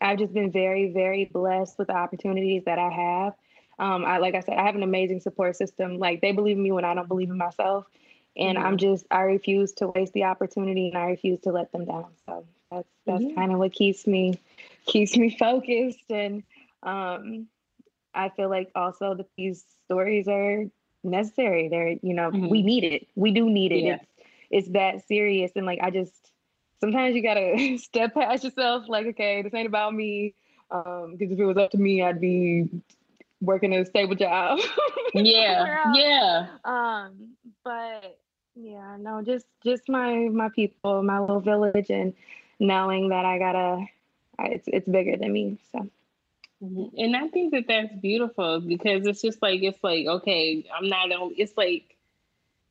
I've 0.00 0.18
just 0.18 0.32
been 0.32 0.50
very, 0.50 0.92
very 0.92 1.24
blessed 1.24 1.78
with 1.78 1.88
the 1.88 1.96
opportunities 1.96 2.64
that 2.64 2.78
I 2.78 2.88
have. 2.88 3.34
Um, 3.78 4.04
I 4.04 4.18
like 4.18 4.34
I 4.34 4.40
said, 4.40 4.54
I 4.58 4.64
have 4.64 4.74
an 4.74 4.82
amazing 4.82 5.20
support 5.20 5.56
system. 5.56 5.98
Like 5.98 6.20
they 6.20 6.32
believe 6.32 6.56
in 6.56 6.62
me 6.62 6.72
when 6.72 6.84
I 6.84 6.94
don't 6.94 7.08
believe 7.08 7.30
in 7.30 7.38
myself. 7.38 7.86
And 8.36 8.56
mm-hmm. 8.56 8.66
I'm 8.66 8.76
just 8.76 9.06
I 9.10 9.22
refuse 9.22 9.72
to 9.74 9.88
waste 9.88 10.12
the 10.12 10.24
opportunity 10.24 10.88
and 10.88 10.98
I 10.98 11.06
refuse 11.06 11.40
to 11.40 11.52
let 11.52 11.70
them 11.72 11.84
down. 11.84 12.06
So 12.26 12.44
that's 12.70 12.88
that's 13.06 13.22
mm-hmm. 13.22 13.36
kind 13.36 13.52
of 13.52 13.58
what 13.58 13.72
keeps 13.72 14.06
me 14.06 14.40
keeps 14.86 15.16
me 15.16 15.36
focused 15.38 16.10
and 16.10 16.42
um, 16.82 17.46
I 18.14 18.30
feel 18.30 18.48
like 18.48 18.70
also 18.74 19.14
that 19.14 19.26
these 19.36 19.64
stories 19.86 20.28
are 20.28 20.64
necessary. 21.04 21.68
They're, 21.68 21.96
you 22.02 22.14
know, 22.14 22.30
mm-hmm. 22.30 22.48
we 22.48 22.62
need 22.62 22.84
it. 22.84 23.06
We 23.14 23.32
do 23.32 23.48
need 23.48 23.72
it. 23.72 23.84
Yeah. 23.84 23.94
It's 23.94 24.04
it's 24.50 24.68
that 24.70 25.06
serious. 25.06 25.52
And 25.56 25.66
like 25.66 25.78
I 25.82 25.90
just 25.90 26.30
sometimes 26.80 27.14
you 27.14 27.22
gotta 27.22 27.78
step 27.82 28.14
past 28.14 28.44
yourself, 28.44 28.88
like, 28.88 29.06
okay, 29.06 29.42
this 29.42 29.54
ain't 29.54 29.66
about 29.66 29.94
me. 29.94 30.34
Um, 30.70 31.16
because 31.18 31.32
if 31.32 31.38
it 31.38 31.44
was 31.44 31.56
up 31.56 31.70
to 31.70 31.78
me, 31.78 32.02
I'd 32.02 32.20
be 32.20 32.68
working 33.40 33.72
a 33.72 33.86
stable 33.86 34.14
job. 34.14 34.58
yeah, 35.14 35.92
yeah. 35.94 36.46
Um, 36.64 37.36
but 37.64 38.18
yeah, 38.54 38.96
no, 38.98 39.22
just 39.22 39.46
just 39.64 39.88
my 39.88 40.28
my 40.28 40.50
people, 40.50 41.02
my 41.02 41.20
little 41.20 41.40
village, 41.40 41.90
and 41.90 42.12
knowing 42.60 43.08
that 43.10 43.24
I 43.24 43.38
gotta, 43.38 43.86
it's 44.40 44.68
it's 44.68 44.88
bigger 44.88 45.16
than 45.16 45.32
me. 45.32 45.58
So. 45.72 45.88
Mm-hmm. 46.62 46.98
And 46.98 47.16
I 47.16 47.28
think 47.28 47.52
that 47.52 47.64
that's 47.68 47.94
beautiful 48.00 48.60
because 48.60 49.06
it's 49.06 49.22
just 49.22 49.40
like 49.40 49.62
it's 49.62 49.82
like 49.82 50.06
okay, 50.06 50.68
I'm 50.76 50.88
not 50.88 51.12
only 51.12 51.36
it's 51.36 51.56
like 51.56 51.96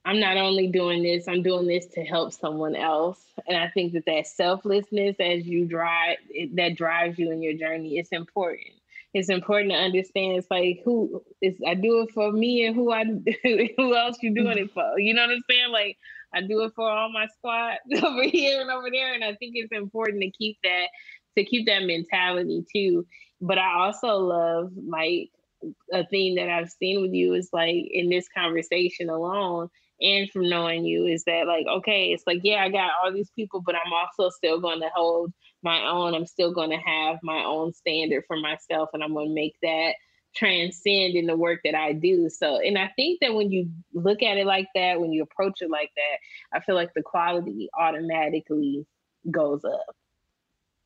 I'm 0.03 0.19
not 0.19 0.37
only 0.37 0.67
doing 0.67 1.03
this, 1.03 1.27
I'm 1.27 1.43
doing 1.43 1.67
this 1.67 1.85
to 1.87 2.01
help 2.01 2.31
someone 2.31 2.75
else. 2.75 3.19
And 3.45 3.57
I 3.57 3.69
think 3.69 3.91
that 3.93 4.05
that 4.05 4.27
selflessness 4.27 5.17
as 5.19 5.45
you 5.45 5.65
drive 5.65 6.17
it, 6.29 6.55
that 6.55 6.77
drives 6.77 7.19
you 7.19 7.31
in 7.31 7.41
your 7.41 7.53
journey, 7.53 7.97
it's 7.97 8.13
important. 8.13 8.71
It's 9.13 9.29
important 9.29 9.71
to 9.71 9.77
understand. 9.77 10.37
It's 10.37 10.51
like 10.51 10.81
who 10.83 11.23
is 11.41 11.55
I 11.65 11.73
do 11.73 12.01
it 12.01 12.11
for 12.11 12.31
me 12.31 12.65
and 12.65 12.75
who 12.75 12.91
I 12.91 13.03
who 13.77 13.95
else 13.95 14.17
you 14.21 14.33
doing 14.33 14.57
it 14.57 14.71
for. 14.71 14.99
You 14.99 15.13
know 15.13 15.23
what 15.23 15.31
I'm 15.31 15.43
saying? 15.49 15.71
Like 15.71 15.97
I 16.33 16.41
do 16.41 16.61
it 16.63 16.73
for 16.75 16.89
all 16.89 17.11
my 17.11 17.27
squad 17.37 17.77
over 18.03 18.23
here 18.23 18.61
and 18.61 18.69
over 18.69 18.89
there. 18.91 19.13
And 19.13 19.23
I 19.23 19.33
think 19.35 19.53
it's 19.55 19.71
important 19.71 20.21
to 20.23 20.31
keep 20.31 20.57
that 20.63 20.87
to 21.37 21.45
keep 21.45 21.67
that 21.67 21.83
mentality 21.83 22.65
too. 22.73 23.05
But 23.41 23.57
I 23.57 23.85
also 23.85 24.17
love 24.17 24.71
like 24.75 25.29
a 25.93 26.05
thing 26.07 26.35
that 26.35 26.49
I've 26.49 26.69
seen 26.69 27.01
with 27.01 27.13
you 27.13 27.33
is 27.33 27.49
like 27.51 27.75
in 27.91 28.09
this 28.09 28.27
conversation 28.35 29.09
alone 29.09 29.69
and 29.99 30.29
from 30.31 30.47
knowing 30.47 30.85
you 30.85 31.05
is 31.05 31.23
that 31.23 31.47
like 31.47 31.65
okay 31.67 32.11
it's 32.11 32.23
like 32.27 32.39
yeah 32.43 32.63
i 32.63 32.69
got 32.69 32.91
all 33.03 33.11
these 33.11 33.31
people 33.35 33.63
but 33.65 33.73
i'm 33.73 33.91
also 33.91 34.29
still 34.29 34.59
going 34.59 34.79
to 34.79 34.89
hold 34.93 35.33
my 35.63 35.81
own. 35.87 36.13
I'm 36.13 36.25
still 36.25 36.53
going 36.53 36.69
to 36.69 36.77
have 36.77 37.17
my 37.23 37.43
own 37.43 37.73
standard 37.73 38.23
for 38.27 38.37
myself 38.37 38.89
and 38.93 39.03
i'm 39.03 39.13
going 39.13 39.29
to 39.29 39.33
make 39.33 39.55
that 39.63 39.95
transcend 40.35 41.15
in 41.15 41.25
the 41.25 41.35
work 41.35 41.61
that 41.65 41.75
i 41.75 41.93
do. 41.93 42.29
So 42.29 42.59
and 42.59 42.77
i 42.77 42.91
think 42.95 43.19
that 43.21 43.33
when 43.33 43.51
you 43.51 43.69
look 43.93 44.21
at 44.21 44.37
it 44.37 44.45
like 44.45 44.67
that 44.75 45.01
when 45.01 45.11
you 45.11 45.23
approach 45.23 45.61
it 45.61 45.69
like 45.69 45.91
that 45.95 46.57
i 46.57 46.61
feel 46.61 46.75
like 46.75 46.91
the 46.95 47.01
quality 47.01 47.69
automatically 47.77 48.85
goes 49.31 49.65
up 49.65 49.95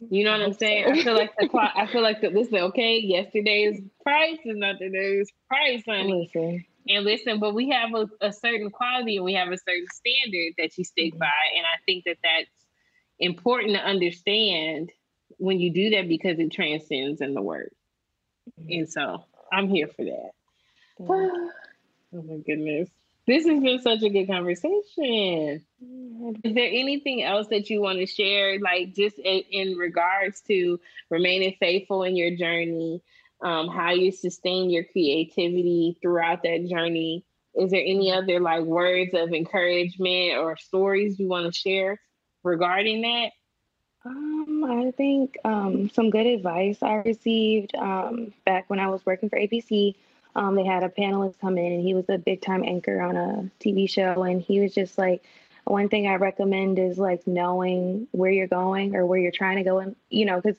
you 0.10 0.24
know 0.24 0.32
what 0.32 0.42
I'm 0.42 0.54
saying? 0.54 0.86
I 0.88 1.04
feel 1.04 1.14
like 1.14 1.32
the 1.38 1.48
clock. 1.50 1.74
I 1.76 1.86
feel 1.88 2.02
like 2.02 2.22
the 2.22 2.30
listen, 2.30 2.56
okay, 2.56 3.00
yesterday's 3.00 3.80
price 4.04 4.40
is 4.44 4.58
not 4.58 4.80
today's 4.80 5.32
price, 5.48 5.84
honey. 5.88 6.30
Listen. 6.34 6.66
And 6.90 7.06
listen, 7.06 7.40
but 7.40 7.54
we 7.54 7.70
have 7.70 7.94
a, 7.94 8.10
a, 8.26 8.34
certain 8.34 8.72
quality 8.72 9.18
and 9.18 9.26
we 9.26 9.36
have 9.36 9.50
a 9.50 9.58
certain 9.58 9.86
standard 9.94 10.54
that 10.58 10.76
you 10.78 10.84
stick 10.84 11.14
mm-hmm. 11.14 11.20
by. 11.20 11.28
And 11.56 11.66
I 11.66 11.78
think 11.86 12.06
that 12.06 12.18
that's 12.24 12.50
important 13.20 13.76
to 13.76 13.82
understand 13.82 14.92
when 15.38 15.60
you 15.60 15.72
do 15.72 15.92
that 15.92 16.08
because 16.08 16.40
it 16.40 16.52
transcends 16.52 17.22
in 17.22 17.36
the 17.36 17.42
work. 17.42 17.72
Mm-hmm. 18.60 18.72
And 18.72 18.90
so 18.90 19.26
I'm 19.54 19.70
here 19.70 19.88
for 19.88 20.06
that. 20.06 20.32
Mm-hmm. 22.14 22.18
Oh 22.18 22.24
my 22.24 22.38
goodness. 22.46 22.90
This 23.28 23.46
has 23.46 23.62
been 23.62 23.82
such 23.82 24.02
a 24.02 24.10
good 24.10 24.28
conversation. 24.28 25.64
Is 26.44 26.54
there 26.56 26.70
anything 26.72 27.24
else 27.24 27.48
that 27.48 27.70
you 27.70 27.82
want 27.82 28.00
to 28.00 28.06
share, 28.06 28.60
like 28.60 28.94
just 28.94 29.18
in, 29.20 29.44
in 29.52 29.78
regards 29.78 30.42
to 30.42 30.80
remaining 31.10 31.56
faithful 31.60 32.04
in 32.04 32.16
your 32.16 32.36
journey, 32.36 33.02
um, 33.42 33.68
how 33.68 33.92
you 33.92 34.12
sustain 34.12 34.70
your 34.70 34.84
creativity 34.86 35.98
throughout 36.02 36.44
that 36.44 36.68
journey? 36.68 37.24
Is 37.54 37.72
there 37.72 37.84
any 37.86 38.12
other 38.12 38.40
like 38.40 38.64
words 38.64 39.12
of 39.14 39.34
encouragement 39.34 40.38
or 40.38 40.58
stories 40.58 41.20
you 41.20 41.28
want 41.28 41.46
to 41.46 41.58
share 41.58 42.00
regarding 42.44 43.02
that? 43.02 43.32
Um, 44.04 44.66
I 44.68 44.92
think 44.92 45.38
um, 45.44 45.90
some 45.90 46.10
good 46.10 46.26
advice 46.26 46.82
I 46.82 46.96
received 46.96 47.76
um, 47.76 48.34
back 48.46 48.68
when 48.68 48.80
I 48.80 48.88
was 48.88 49.06
working 49.06 49.30
for 49.30 49.38
ABC 49.38 49.96
um, 50.36 50.56
they 50.56 50.66
had 50.66 50.84
a 50.84 50.90
panelist 50.90 51.40
come 51.40 51.58
in 51.58 51.74
and 51.74 51.84
he 51.84 51.94
was 51.94 52.06
a 52.10 52.18
big 52.18 52.42
time 52.42 52.64
anchor 52.64 53.02
on 53.02 53.16
a 53.16 53.50
TV 53.60 53.90
show. 53.90 54.24
And 54.24 54.42
he 54.42 54.60
was 54.60 54.74
just 54.74 54.98
like, 54.98 55.24
one 55.66 55.90
thing 55.90 56.08
I 56.08 56.16
recommend 56.16 56.80
is 56.80 56.98
like 56.98 57.28
knowing 57.28 58.08
where 58.12 58.32
you're 58.32 58.48
going 58.48 58.96
or 58.96 59.06
where 59.06 59.20
you're 59.20 59.32
trying 59.32 59.58
to 59.58 59.64
go. 59.64 59.80
And, 59.80 59.96
you 60.10 60.26
know, 60.26 60.42
because 60.42 60.58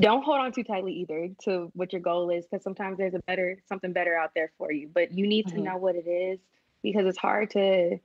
don't 0.00 0.24
hold 0.24 0.40
on 0.40 0.52
too 0.52 0.64
tightly 0.64 0.92
either 0.94 1.30
to 1.44 1.70
what 1.74 1.92
your 1.92 2.02
goal 2.02 2.30
is, 2.30 2.44
because 2.44 2.62
sometimes 2.62 2.98
there's 2.98 3.14
a 3.14 3.20
better, 3.20 3.58
something 3.68 3.92
better 3.92 4.16
out 4.16 4.32
there 4.34 4.52
for 4.58 4.72
you. 4.72 4.88
But 4.92 5.12
you 5.12 5.26
need 5.26 5.46
mm-hmm. 5.46 5.58
to 5.58 5.62
know 5.62 5.76
what 5.76 5.96
it 5.96 6.08
is 6.08 6.38
because 6.82 7.06
it's 7.06 7.18
hard 7.18 7.50
to 7.50 7.98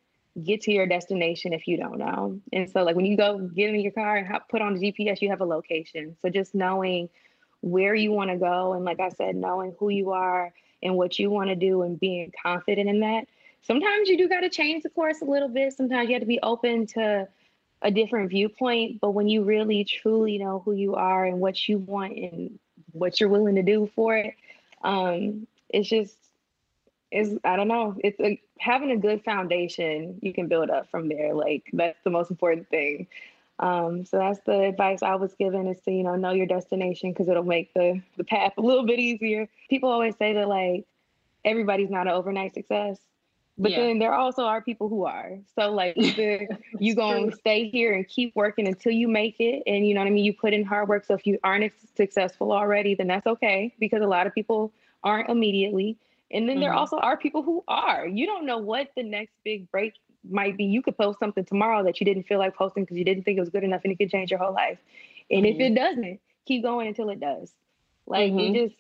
get 0.44 0.62
to 0.62 0.72
your 0.72 0.86
destination 0.86 1.54
if 1.54 1.68
you 1.68 1.78
don't 1.78 1.98
know. 1.98 2.40
And 2.54 2.70
so, 2.70 2.84
like, 2.84 2.96
when 2.96 3.06
you 3.06 3.18
go 3.18 3.40
get 3.40 3.74
in 3.74 3.80
your 3.80 3.92
car 3.92 4.18
and 4.18 4.28
put 4.50 4.62
on 4.62 4.76
the 4.76 4.92
GPS, 4.92 5.22
you 5.22 5.30
have 5.30 5.42
a 5.42 5.46
location. 5.46 6.16
So, 6.22 6.30
just 6.30 6.54
knowing 6.54 7.10
where 7.62 7.96
you 7.96 8.12
want 8.12 8.30
to 8.30 8.38
go, 8.38 8.74
and 8.74 8.86
like 8.86 9.00
I 9.00 9.10
said, 9.10 9.36
knowing 9.36 9.76
who 9.80 9.90
you 9.90 10.12
are 10.12 10.54
and 10.84 10.96
what 10.96 11.18
you 11.20 11.30
want 11.30 11.50
to 11.50 11.56
do 11.56 11.82
and 11.82 12.00
being 12.00 12.32
confident 12.42 12.90
in 12.90 13.00
that. 13.02 13.28
Sometimes 13.62 14.08
you 14.08 14.18
do 14.18 14.30
got 14.30 14.42
to 14.42 14.50
change 14.50 14.84
the 14.84 14.90
course 14.90 15.22
a 15.22 15.26
little 15.26 15.50
bit. 15.50 15.74
Sometimes 15.74 16.08
you 16.08 16.14
have 16.16 16.22
to 16.22 16.28
be 16.28 16.40
open 16.42 16.86
to 16.88 17.28
a 17.82 17.92
different 17.92 18.30
viewpoint. 18.30 19.02
But 19.02 19.12
when 19.12 19.28
you 19.28 19.44
really 19.44 19.84
truly 19.84 20.38
know 20.38 20.62
who 20.64 20.74
you 20.74 20.96
are 20.96 21.26
and 21.26 21.40
what 21.40 21.68
you 21.68 21.80
want 21.80 22.14
and 22.18 22.60
what 22.94 23.20
you're 23.20 23.30
willing 23.30 23.56
to 23.56 23.64
do 23.64 23.90
for 23.96 24.16
it, 24.16 24.36
um, 24.84 25.48
it's 25.70 25.90
just 25.90 26.16
is 27.12 27.38
I 27.44 27.56
don't 27.56 27.68
know. 27.68 27.96
It's 28.04 28.42
having 28.60 28.92
a 28.92 28.98
good 28.98 29.24
foundation. 29.24 30.20
You 30.22 30.34
can 30.34 30.48
build 30.48 30.70
up 30.70 30.90
from 30.90 31.08
there. 31.08 31.34
Like 31.34 31.64
that's 31.74 31.98
the 32.04 32.10
most 32.10 32.32
important 32.32 32.70
thing. 32.70 33.08
Um, 33.60 34.06
so 34.06 34.18
that's 34.18 34.40
the 34.42 34.62
advice 34.62 35.02
I 35.02 35.16
was 35.16 35.34
given 35.34 35.68
is 35.68 35.80
to, 35.82 35.92
you 35.92 36.04
know, 36.04 36.16
know 36.16 36.32
your 36.32 36.46
destination 36.46 37.12
because 37.12 37.28
it'll 37.28 37.44
make 37.44 37.74
the, 37.74 38.02
the 38.16 38.24
path 38.24 38.54
a 38.58 38.62
little 38.62 38.86
bit 38.86 39.00
easier. 39.00 39.50
People 39.70 39.90
always 39.90 40.16
say 40.18 40.34
that 40.34 40.48
like 40.48 40.86
everybody's 41.44 41.90
not 41.90 42.08
an 42.08 42.14
overnight 42.14 42.54
success. 42.54 43.00
But 43.60 43.72
yeah. 43.72 43.82
then 43.82 44.00
there 44.00 44.14
also 44.14 44.44
are 44.44 44.62
people 44.62 44.88
who 44.88 45.06
are. 45.06 45.40
So 45.56 45.72
like 45.72 45.94
either 45.98 46.48
you 46.80 46.94
gonna 46.94 47.32
stay 47.32 47.68
here 47.68 47.94
and 47.94 48.08
keep 48.08 48.36
working 48.36 48.68
until 48.68 48.92
you 48.92 49.08
make 49.08 49.38
it. 49.40 49.64
And 49.66 49.88
you 49.88 49.96
know 49.96 50.02
what 50.02 50.08
I 50.08 50.12
mean? 50.12 50.26
You 50.26 50.34
put 50.34 50.54
in 50.54 50.64
hard 50.64 50.88
work. 50.88 51.06
So 51.06 51.16
if 51.16 51.26
you 51.26 51.40
aren't 51.44 51.74
successful 51.96 52.52
already, 52.52 52.94
then 52.94 53.08
that's 53.08 53.26
okay 53.26 53.74
because 53.80 54.02
a 54.04 54.08
lot 54.08 54.28
of 54.28 54.36
people 54.36 54.72
aren't 55.04 55.30
immediately. 55.30 55.98
And 56.30 56.48
then 56.48 56.58
mm-hmm. 56.58 56.64
there 56.64 56.74
also 56.74 56.98
are 56.98 57.18
people 57.18 57.42
who 57.42 57.64
are. 57.68 58.06
You 58.06 58.26
don't 58.26 58.46
know 58.46 58.58
what 58.58 58.90
the 58.96 59.04
next 59.04 59.34
big 59.44 59.72
break 59.72 59.94
might 60.30 60.58
be 60.58 60.66
you 60.66 60.82
could 60.82 60.98
post 60.98 61.20
something 61.20 61.46
tomorrow 61.46 61.84
that 61.84 62.00
you 62.00 62.06
didn't 62.06 62.24
feel 62.24 62.40
like 62.40 62.56
posting 62.56 62.84
because 62.84 62.98
you 62.98 63.06
didn't 63.06 63.24
think 63.24 63.38
it 63.38 63.42
was 63.42 63.50
good 63.50 63.64
enough 63.64 63.82
and 63.84 63.94
it 63.94 63.98
could 63.98 64.10
change 64.10 64.32
your 64.32 64.40
whole 64.40 64.54
life. 64.54 64.80
And 65.30 65.46
mm-hmm. 65.46 65.60
if 65.60 65.60
it 65.60 65.74
mm-hmm. 65.74 65.76
doesn't, 65.76 66.20
keep 66.46 66.64
going 66.64 66.88
until 66.88 67.10
it 67.10 67.20
does. 67.20 67.54
Like 68.06 68.32
mm-hmm. 68.32 68.54
we 68.54 68.68
just 68.68 68.76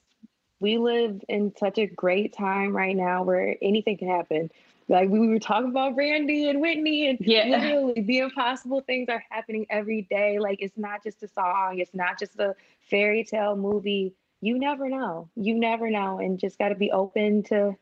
we 0.59 0.77
live 0.77 1.21
in 1.29 1.53
such 1.57 1.77
a 1.77 1.85
great 1.85 2.33
time 2.33 2.75
right 2.75 2.95
now 2.95 3.23
where 3.23 3.55
anything 3.61 3.97
can 3.97 4.09
happen. 4.09 4.49
Like 4.89 5.09
we 5.09 5.27
were 5.27 5.39
talking 5.39 5.69
about 5.69 5.95
Brandy 5.95 6.49
and 6.49 6.61
Whitney, 6.61 7.09
and 7.09 7.19
yeah. 7.19 7.45
literally 7.49 8.01
the 8.01 8.19
impossible 8.19 8.81
things 8.81 9.09
are 9.09 9.23
happening 9.29 9.65
every 9.69 10.03
day. 10.09 10.39
Like 10.39 10.59
it's 10.61 10.77
not 10.77 11.03
just 11.03 11.21
a 11.23 11.27
song, 11.27 11.79
it's 11.79 11.93
not 11.93 12.17
just 12.17 12.39
a 12.39 12.55
fairy 12.89 13.23
tale 13.23 13.55
movie. 13.55 14.13
You 14.39 14.57
never 14.57 14.87
know. 14.87 15.29
You 15.35 15.55
never 15.55 15.89
know, 15.89 16.19
and 16.19 16.39
just 16.39 16.57
got 16.57 16.69
to 16.69 16.75
be 16.75 16.91
open 16.91 17.43
to 17.43 17.75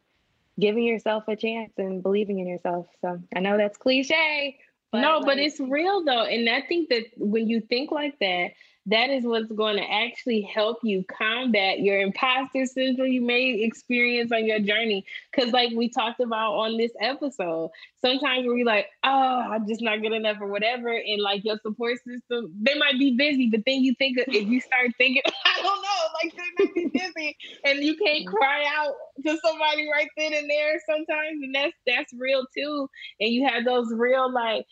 giving 0.60 0.84
yourself 0.84 1.24
a 1.28 1.36
chance 1.36 1.74
and 1.78 2.01
believing 2.01 2.39
in 2.39 2.47
yourself. 2.47 2.88
So 3.01 3.20
I 3.36 3.39
know 3.39 3.58
that's 3.58 3.78
cliche. 3.78 4.58
But 4.91 5.01
no, 5.01 5.18
like, 5.18 5.26
but 5.26 5.38
it's 5.38 5.60
real 5.60 6.03
though. 6.03 6.24
And 6.24 6.49
I 6.49 6.62
think 6.62 6.89
that 6.89 7.03
when 7.18 7.47
you 7.47 7.62
think 7.62 7.91
like 7.91 8.18
that, 8.20 8.51
that 8.88 9.10
is 9.10 9.24
what's 9.26 9.52
going 9.52 9.78
to 9.78 9.92
actually 9.92 10.42
help 10.42 10.78
you 10.84 11.04
combat 11.06 11.80
your 11.80 12.00
imposter 12.00 12.66
syndrome 12.66 13.08
you 13.08 13.22
may 13.22 13.62
experience 13.64 14.32
on 14.32 14.46
your 14.46 14.60
journey. 14.60 15.06
Because, 15.32 15.52
like 15.52 15.72
we 15.76 15.90
talked 15.90 16.20
about 16.20 16.54
on 16.54 16.78
this 16.78 16.92
episode, 17.02 17.72
sometimes 18.02 18.46
we're 18.46 18.66
like, 18.66 18.88
oh, 19.04 19.44
I'm 19.52 19.68
just 19.68 19.82
not 19.82 20.02
good 20.02 20.14
enough 20.14 20.38
or 20.40 20.48
whatever. 20.48 20.90
And 20.90 21.22
like 21.22 21.44
your 21.44 21.58
support 21.64 21.98
system, 22.06 22.54
they 22.62 22.76
might 22.76 23.00
be 23.00 23.16
busy, 23.16 23.50
but 23.50 23.62
then 23.66 23.84
you 23.84 23.96
think 23.96 24.18
if 24.20 24.48
you 24.48 24.62
start 24.62 24.92
thinking, 24.98 25.24
I 25.46 25.62
don't 25.64 25.82
know, 25.82 26.06
like 26.24 26.36
they 26.36 26.66
might 26.66 26.76
be 26.76 27.00
busy 27.00 27.38
and 27.64 27.80
you 27.80 27.96
can't 27.98 28.26
mm-hmm. 28.26 28.36
cry 28.36 28.66
out 28.78 28.94
to 29.26 29.38
somebody 29.44 29.90
right 29.92 30.10
then 30.18 30.34
and 30.34 30.50
there 30.50 30.80
sometimes. 30.88 31.42
And 31.42 31.56
that's 31.56 31.76
that's 31.88 32.14
real 32.14 32.46
too. 32.56 32.88
And 33.20 33.32
you 33.32 33.48
have 33.48 33.66
those 33.66 33.88
real 33.92 34.32
like 34.32 34.66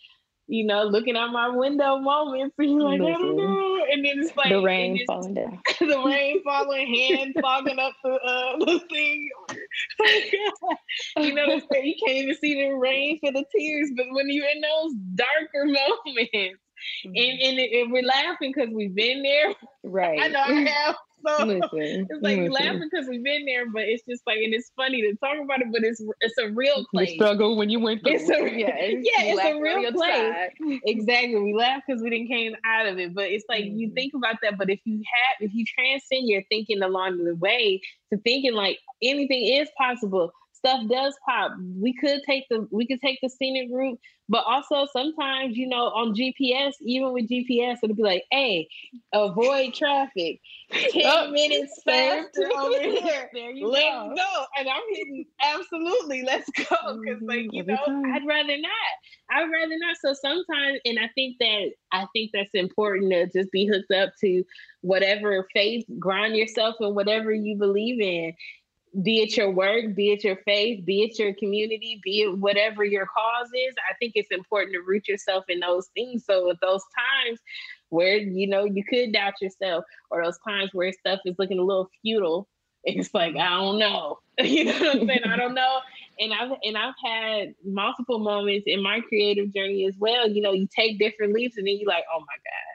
you 0.47 0.65
know, 0.65 0.83
looking 0.83 1.15
out 1.15 1.31
my 1.31 1.49
window 1.49 1.97
moments, 1.97 2.55
and 2.59 2.71
you're 2.71 2.81
like, 2.81 2.99
Listen, 2.99 3.13
I 3.13 3.17
don't 3.17 3.37
know. 3.37 3.85
And 3.91 4.05
then 4.05 4.19
it's 4.19 4.35
like 4.35 4.49
the 4.49 4.61
rain 4.61 4.99
falling 5.07 5.33
down, 5.33 5.59
the 5.79 6.03
rain 6.05 6.41
falling, 6.43 6.93
hand 6.93 7.35
fogging 7.41 7.79
up 7.79 7.93
the 8.03 8.11
uh, 8.11 8.57
the 8.59 8.79
thing. 8.89 9.29
you 11.17 11.33
know, 11.33 11.45
you 11.45 11.95
can't 12.05 12.17
even 12.17 12.35
see 12.35 12.55
the 12.55 12.75
rain 12.75 13.19
for 13.19 13.31
the 13.31 13.43
tears, 13.55 13.91
but 13.95 14.05
when 14.11 14.29
you're 14.29 14.47
in 14.47 14.61
those 14.61 14.93
darker 15.15 15.65
moments, 15.65 16.59
mm-hmm. 17.05 17.11
and 17.15 17.39
and, 17.41 17.59
and 17.59 17.91
we're 17.91 18.03
laughing 18.03 18.53
because 18.55 18.69
we've 18.73 18.95
been 18.95 19.23
there. 19.23 19.53
Right. 19.83 20.19
I 20.21 20.27
know 20.27 20.39
I 20.39 20.69
have. 20.69 20.95
So 21.25 21.45
listen, 21.45 22.07
it's 22.09 22.21
like 22.21 22.37
listen. 22.37 22.51
laughing 22.51 22.89
because 22.91 23.07
we've 23.07 23.23
been 23.23 23.45
there, 23.45 23.69
but 23.69 23.83
it's 23.83 24.03
just 24.07 24.21
like, 24.27 24.37
and 24.37 24.53
it's 24.53 24.71
funny 24.75 25.01
to 25.01 25.15
talk 25.15 25.37
about 25.43 25.61
it, 25.61 25.67
but 25.71 25.83
it's 25.83 26.03
it's 26.21 26.37
a 26.37 26.49
real 26.51 26.85
place. 26.93 27.11
You 27.11 27.15
struggle 27.15 27.57
when 27.57 27.69
you 27.69 27.79
went 27.79 28.01
through. 28.03 28.13
It's 28.13 28.29
a, 28.29 28.33
yeah, 28.33 28.75
it's, 28.75 29.09
yeah, 29.09 29.23
it's 29.23 29.43
a 29.43 29.59
real 29.59 29.91
place. 29.91 30.79
exactly. 30.85 31.39
We 31.39 31.53
laugh 31.53 31.81
because 31.87 32.01
we 32.01 32.09
didn't 32.09 32.27
came 32.27 32.55
out 32.65 32.87
of 32.87 32.99
it, 32.99 33.13
but 33.13 33.25
it's 33.25 33.45
like 33.49 33.65
mm. 33.65 33.77
you 33.77 33.91
think 33.93 34.13
about 34.15 34.35
that. 34.43 34.57
But 34.57 34.69
if 34.69 34.79
you 34.85 34.97
have, 34.97 35.47
if 35.47 35.53
you 35.53 35.65
transcend 35.65 36.27
your 36.27 36.43
thinking 36.49 36.81
along 36.81 37.23
the 37.23 37.35
way 37.35 37.81
to 38.11 38.19
thinking 38.19 38.53
like 38.53 38.79
anything 39.01 39.45
is 39.45 39.69
possible 39.77 40.31
stuff 40.63 40.87
does 40.89 41.17
pop. 41.25 41.51
We 41.79 41.93
could 41.93 42.21
take 42.25 42.45
the 42.49 42.67
we 42.71 42.87
could 42.87 43.01
take 43.01 43.19
the 43.21 43.29
scenic 43.29 43.69
route, 43.71 43.99
but 44.29 44.45
also 44.45 44.87
sometimes, 44.91 45.57
you 45.57 45.67
know, 45.67 45.85
on 45.87 46.15
GPS, 46.15 46.73
even 46.81 47.11
with 47.11 47.29
GPS, 47.29 47.77
it'll 47.83 47.95
be 47.95 48.03
like, 48.03 48.23
hey, 48.31 48.67
avoid 49.11 49.73
traffic. 49.73 50.39
10 50.71 51.01
oh, 51.05 51.31
minutes 51.31 51.81
faster 51.85 52.49
over 52.57 52.81
here. 52.81 53.29
There 53.33 53.51
you 53.51 53.67
let's 53.67 53.85
go. 54.09 54.15
go. 54.15 54.45
And 54.57 54.69
I'm 54.69 54.81
hitting 54.89 55.25
absolutely, 55.43 56.23
let's 56.23 56.49
go. 56.51 56.63
Because 56.99 57.21
mm-hmm. 57.21 57.25
like, 57.25 57.47
you 57.51 57.65
know, 57.65 57.75
I'd 58.13 58.25
rather 58.25 58.57
not. 58.57 58.93
I'd 59.31 59.51
rather 59.51 59.75
not. 59.77 59.97
So 60.01 60.13
sometimes, 60.13 60.79
and 60.85 60.97
I 60.99 61.09
think 61.13 61.37
that 61.39 61.71
I 61.91 62.05
think 62.13 62.31
that's 62.33 62.53
important 62.53 63.11
to 63.11 63.27
just 63.27 63.51
be 63.51 63.65
hooked 63.65 63.91
up 63.91 64.13
to 64.21 64.43
whatever 64.81 65.45
faith, 65.53 65.85
ground 65.99 66.35
yourself 66.35 66.75
in 66.79 66.95
whatever 66.95 67.33
you 67.33 67.57
believe 67.57 67.99
in 67.99 68.33
be 69.01 69.21
it 69.21 69.35
your 69.35 69.49
work, 69.49 69.95
be 69.95 70.11
it 70.11 70.23
your 70.23 70.35
faith, 70.45 70.85
be 70.85 71.03
it 71.03 71.17
your 71.17 71.33
community, 71.33 71.99
be 72.03 72.21
it 72.21 72.37
whatever 72.37 72.83
your 72.83 73.07
cause 73.07 73.47
is, 73.47 73.73
I 73.89 73.95
think 73.95 74.13
it's 74.15 74.31
important 74.31 74.73
to 74.73 74.81
root 74.81 75.07
yourself 75.07 75.45
in 75.49 75.59
those 75.59 75.87
things. 75.95 76.25
So 76.25 76.51
at 76.51 76.61
those 76.61 76.83
times 77.25 77.39
where 77.89 78.17
you 78.17 78.47
know 78.47 78.65
you 78.65 78.83
could 78.83 79.13
doubt 79.13 79.33
yourself, 79.41 79.85
or 80.11 80.23
those 80.23 80.37
times 80.47 80.69
where 80.73 80.91
stuff 80.93 81.19
is 81.25 81.35
looking 81.39 81.59
a 81.59 81.63
little 81.63 81.89
futile, 82.01 82.47
it's 82.83 83.13
like 83.13 83.35
I 83.35 83.49
don't 83.49 83.79
know. 83.79 84.19
you 84.39 84.65
know 84.65 84.73
what 84.73 85.01
I'm 85.01 85.07
saying? 85.07 85.23
I 85.25 85.37
don't 85.37 85.55
know. 85.55 85.79
And 86.19 86.33
I've 86.33 86.51
and 86.63 86.77
I've 86.77 86.95
had 87.03 87.55
multiple 87.65 88.19
moments 88.19 88.65
in 88.67 88.83
my 88.83 89.01
creative 89.01 89.53
journey 89.53 89.85
as 89.85 89.95
well. 89.97 90.27
You 90.29 90.41
know, 90.41 90.51
you 90.51 90.67
take 90.75 90.99
different 90.99 91.33
leaps 91.33 91.57
and 91.57 91.65
then 91.65 91.77
you're 91.79 91.89
like, 91.89 92.03
oh 92.13 92.19
my 92.19 92.25
God, 92.25 92.73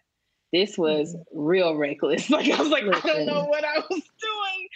this 0.53 0.79
was 0.79 1.15
mm-hmm. 1.15 1.39
real 1.39 1.77
reckless. 1.77 2.29
Like 2.39 2.51
I 2.51 2.61
was 2.61 2.71
like, 2.71 2.85
I 2.85 3.01
don't 3.01 3.27
know 3.27 3.45
what 3.45 3.65
I 3.65 3.79
was 3.79 3.89
doing. 4.21 4.69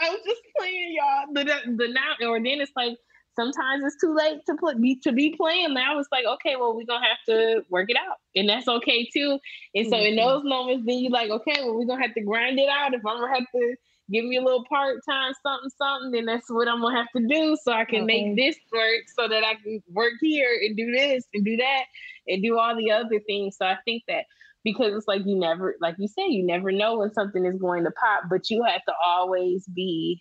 I 0.00 0.10
was 0.10 0.20
just 0.24 0.42
playing, 0.56 0.96
y'all. 0.96 1.32
The, 1.32 1.44
the 1.76 1.88
now 1.88 2.28
or 2.28 2.38
then 2.38 2.60
it's 2.60 2.72
like 2.76 2.96
sometimes 3.38 3.84
it's 3.84 4.00
too 4.00 4.14
late 4.14 4.40
to 4.46 4.54
put 4.56 4.80
be 4.80 4.96
to 4.96 5.12
be 5.12 5.34
playing. 5.36 5.74
Now 5.74 5.98
it's 5.98 6.08
like, 6.10 6.24
okay, 6.24 6.56
well, 6.56 6.74
we're 6.74 6.86
gonna 6.86 7.06
have 7.06 7.18
to 7.28 7.62
work 7.70 7.90
it 7.90 7.96
out. 7.96 8.16
And 8.34 8.48
that's 8.48 8.68
okay 8.68 9.08
too. 9.12 9.38
And 9.74 9.86
so 9.86 9.96
mm-hmm. 9.96 10.06
in 10.06 10.16
those 10.16 10.42
moments, 10.44 10.84
then 10.86 10.98
you're 10.98 11.12
like, 11.12 11.30
okay, 11.30 11.62
well, 11.62 11.76
we're 11.76 11.86
gonna 11.86 12.02
have 12.02 12.14
to 12.14 12.22
grind 12.22 12.58
it 12.58 12.68
out. 12.68 12.94
If 12.94 13.06
I'm 13.06 13.20
gonna 13.20 13.34
have 13.34 13.46
to 13.54 13.76
give 14.10 14.24
me 14.24 14.36
a 14.36 14.42
little 14.42 14.64
part-time 14.68 15.32
something, 15.42 15.70
something, 15.76 16.10
then 16.12 16.26
that's 16.26 16.50
what 16.50 16.68
I'm 16.68 16.80
gonna 16.80 16.96
have 16.96 17.12
to 17.16 17.26
do 17.28 17.56
so 17.62 17.72
I 17.72 17.84
can 17.84 18.04
okay. 18.04 18.32
make 18.32 18.36
this 18.36 18.56
work 18.72 19.02
so 19.16 19.28
that 19.28 19.44
I 19.44 19.54
can 19.62 19.82
work 19.92 20.14
here 20.20 20.58
and 20.64 20.76
do 20.76 20.90
this 20.90 21.24
and 21.34 21.44
do 21.44 21.56
that 21.56 21.84
and 22.26 22.42
do 22.42 22.58
all 22.58 22.76
the 22.76 22.90
other 22.90 23.20
things. 23.26 23.56
So 23.56 23.66
I 23.66 23.76
think 23.84 24.02
that 24.08 24.24
because 24.64 24.94
it's 24.94 25.08
like 25.08 25.24
you 25.24 25.36
never, 25.36 25.76
like 25.80 25.96
you 25.98 26.08
say, 26.08 26.26
you 26.26 26.44
never 26.44 26.72
know 26.72 26.98
when 26.98 27.12
something 27.12 27.44
is 27.44 27.56
going 27.56 27.84
to 27.84 27.90
pop, 27.90 28.24
but 28.30 28.50
you 28.50 28.62
have 28.64 28.84
to 28.84 28.92
always 29.04 29.66
be 29.66 30.20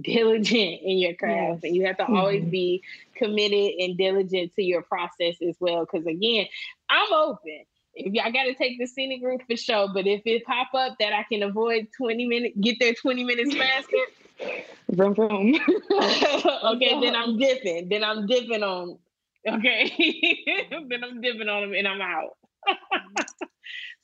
diligent 0.00 0.80
in 0.82 0.98
your 0.98 1.14
craft 1.14 1.60
yes. 1.62 1.64
and 1.64 1.76
you 1.76 1.84
have 1.86 1.96
to 1.98 2.04
mm-hmm. 2.04 2.16
always 2.16 2.44
be 2.44 2.82
committed 3.14 3.74
and 3.78 3.98
diligent 3.98 4.54
to 4.54 4.62
your 4.62 4.82
process 4.82 5.36
as 5.46 5.56
well. 5.60 5.80
Because 5.84 6.06
again, 6.06 6.46
I'm 6.88 7.12
open. 7.12 7.64
If 7.94 8.24
I 8.24 8.30
got 8.30 8.44
to 8.44 8.54
take 8.54 8.78
the 8.78 8.86
scenic 8.86 9.22
route 9.22 9.42
for 9.46 9.56
sure, 9.56 9.88
but 9.92 10.06
if 10.06 10.22
it 10.24 10.44
pop 10.46 10.68
up 10.74 10.96
that 10.98 11.12
I 11.12 11.24
can 11.24 11.42
avoid 11.42 11.88
20 11.98 12.26
minutes, 12.26 12.56
get 12.58 12.78
there 12.80 12.94
20 12.94 13.24
minutes 13.24 13.54
faster. 13.54 13.96
vroom 14.90 15.14
vroom. 15.14 15.54
okay, 15.54 17.00
then 17.00 17.14
I'm 17.14 17.38
dipping. 17.38 17.88
Then 17.88 18.04
I'm 18.04 18.26
dipping 18.26 18.62
on. 18.62 18.98
Okay, 19.46 20.38
then 20.70 21.04
I'm 21.04 21.20
dipping 21.20 21.48
on 21.48 21.62
them 21.62 21.74
and 21.74 21.88
I'm 21.88 22.00
out. 22.00 22.36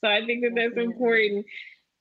So 0.00 0.09
I 0.09 0.24
think 0.26 0.44
that 0.44 0.52
that's 0.54 0.76
important. 0.76 1.44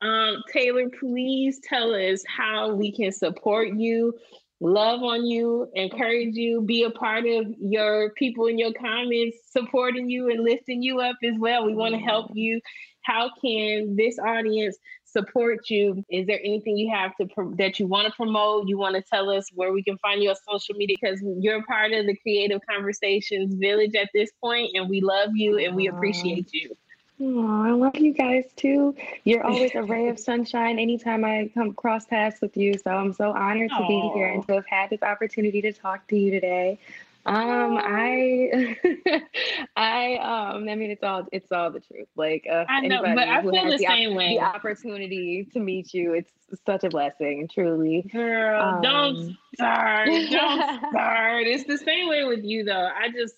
Um, 0.01 0.43
Taylor, 0.53 0.89
please 0.99 1.59
tell 1.67 1.95
us 1.95 2.23
how 2.27 2.73
we 2.73 2.91
can 2.91 3.11
support 3.11 3.69
you, 3.75 4.13
love 4.59 5.01
on 5.01 5.25
you, 5.25 5.67
encourage 5.73 6.35
you, 6.35 6.61
be 6.61 6.83
a 6.83 6.91
part 6.91 7.25
of 7.25 7.47
your 7.59 8.11
people 8.13 8.45
in 8.45 8.59
your 8.59 8.73
comments, 8.73 9.37
supporting 9.49 10.09
you 10.09 10.29
and 10.29 10.43
lifting 10.43 10.83
you 10.83 10.99
up 10.99 11.15
as 11.23 11.33
well. 11.39 11.65
We 11.65 11.73
want 11.73 11.95
to 11.95 11.99
help 11.99 12.29
you. 12.35 12.61
How 13.01 13.31
can 13.43 13.95
this 13.95 14.19
audience 14.19 14.77
support 15.07 15.69
you? 15.69 16.03
Is 16.09 16.27
there 16.27 16.39
anything 16.43 16.77
you 16.77 16.93
have 16.93 17.15
to 17.19 17.27
pro- 17.27 17.55
that 17.55 17.79
you 17.79 17.87
want 17.87 18.07
to 18.07 18.13
promote? 18.13 18.67
You 18.67 18.77
want 18.77 18.95
to 18.95 19.01
tell 19.01 19.29
us 19.29 19.49
where 19.53 19.71
we 19.71 19.83
can 19.83 19.97
find 19.97 20.21
you 20.21 20.29
on 20.29 20.35
social 20.47 20.75
media 20.75 20.97
because 21.01 21.21
you're 21.39 21.63
part 21.63 21.93
of 21.93 22.05
the 22.05 22.15
Creative 22.17 22.61
Conversations 22.69 23.55
Village 23.55 23.95
at 23.95 24.09
this 24.13 24.29
point, 24.43 24.71
and 24.75 24.89
we 24.89 25.01
love 25.01 25.29
you 25.33 25.57
and 25.57 25.75
we 25.75 25.87
appreciate 25.87 26.53
you. 26.53 26.75
Oh, 27.19 27.63
I 27.65 27.71
love 27.71 27.97
you 27.97 28.13
guys 28.13 28.45
too. 28.55 28.95
You're 29.23 29.43
always 29.47 29.73
a 29.73 29.81
ray 29.81 30.07
of 30.09 30.19
sunshine 30.19 30.77
anytime 30.77 31.25
I 31.25 31.49
come 31.53 31.73
cross 31.73 32.05
paths 32.05 32.41
with 32.41 32.55
you. 32.55 32.75
So 32.77 32.91
I'm 32.91 33.13
so 33.13 33.31
honored 33.31 33.71
to 33.71 33.85
be 33.87 34.11
here 34.13 34.27
and 34.27 34.45
to 34.47 34.55
have 34.55 34.67
had 34.67 34.89
this 34.91 35.01
opportunity 35.01 35.61
to 35.63 35.73
talk 35.73 36.07
to 36.09 36.17
you 36.17 36.29
today. 36.29 36.79
Um, 37.27 37.77
I, 37.77 38.77
I, 39.75 40.15
um, 40.15 40.69
I 40.69 40.75
mean, 40.75 40.91
it's 40.91 41.03
all, 41.03 41.27
it's 41.31 41.51
all 41.51 41.71
the 41.71 41.81
truth. 41.81 42.07
Like, 42.15 42.45
uh, 42.49 42.65
I 42.69 42.81
know, 42.87 43.01
but 43.03 43.19
I 43.19 43.41
feel 43.41 43.51
the, 43.51 43.77
the 43.77 43.77
same 43.79 44.11
op- 44.11 44.17
way. 44.17 44.35
The 44.37 44.41
opportunity 44.41 45.47
to 45.53 45.59
meet 45.59 45.93
you, 45.93 46.13
it's 46.13 46.31
such 46.65 46.83
a 46.83 46.89
blessing, 46.89 47.49
truly. 47.53 48.03
Girl, 48.11 48.61
um, 48.61 48.81
don't 48.81 49.37
start, 49.55 50.09
don't 50.31 50.79
start. 50.91 51.47
It's 51.47 51.65
the 51.65 51.77
same 51.77 52.07
way 52.07 52.23
with 52.23 52.43
you, 52.43 52.63
though. 52.63 52.89
I 52.95 53.09
just, 53.09 53.35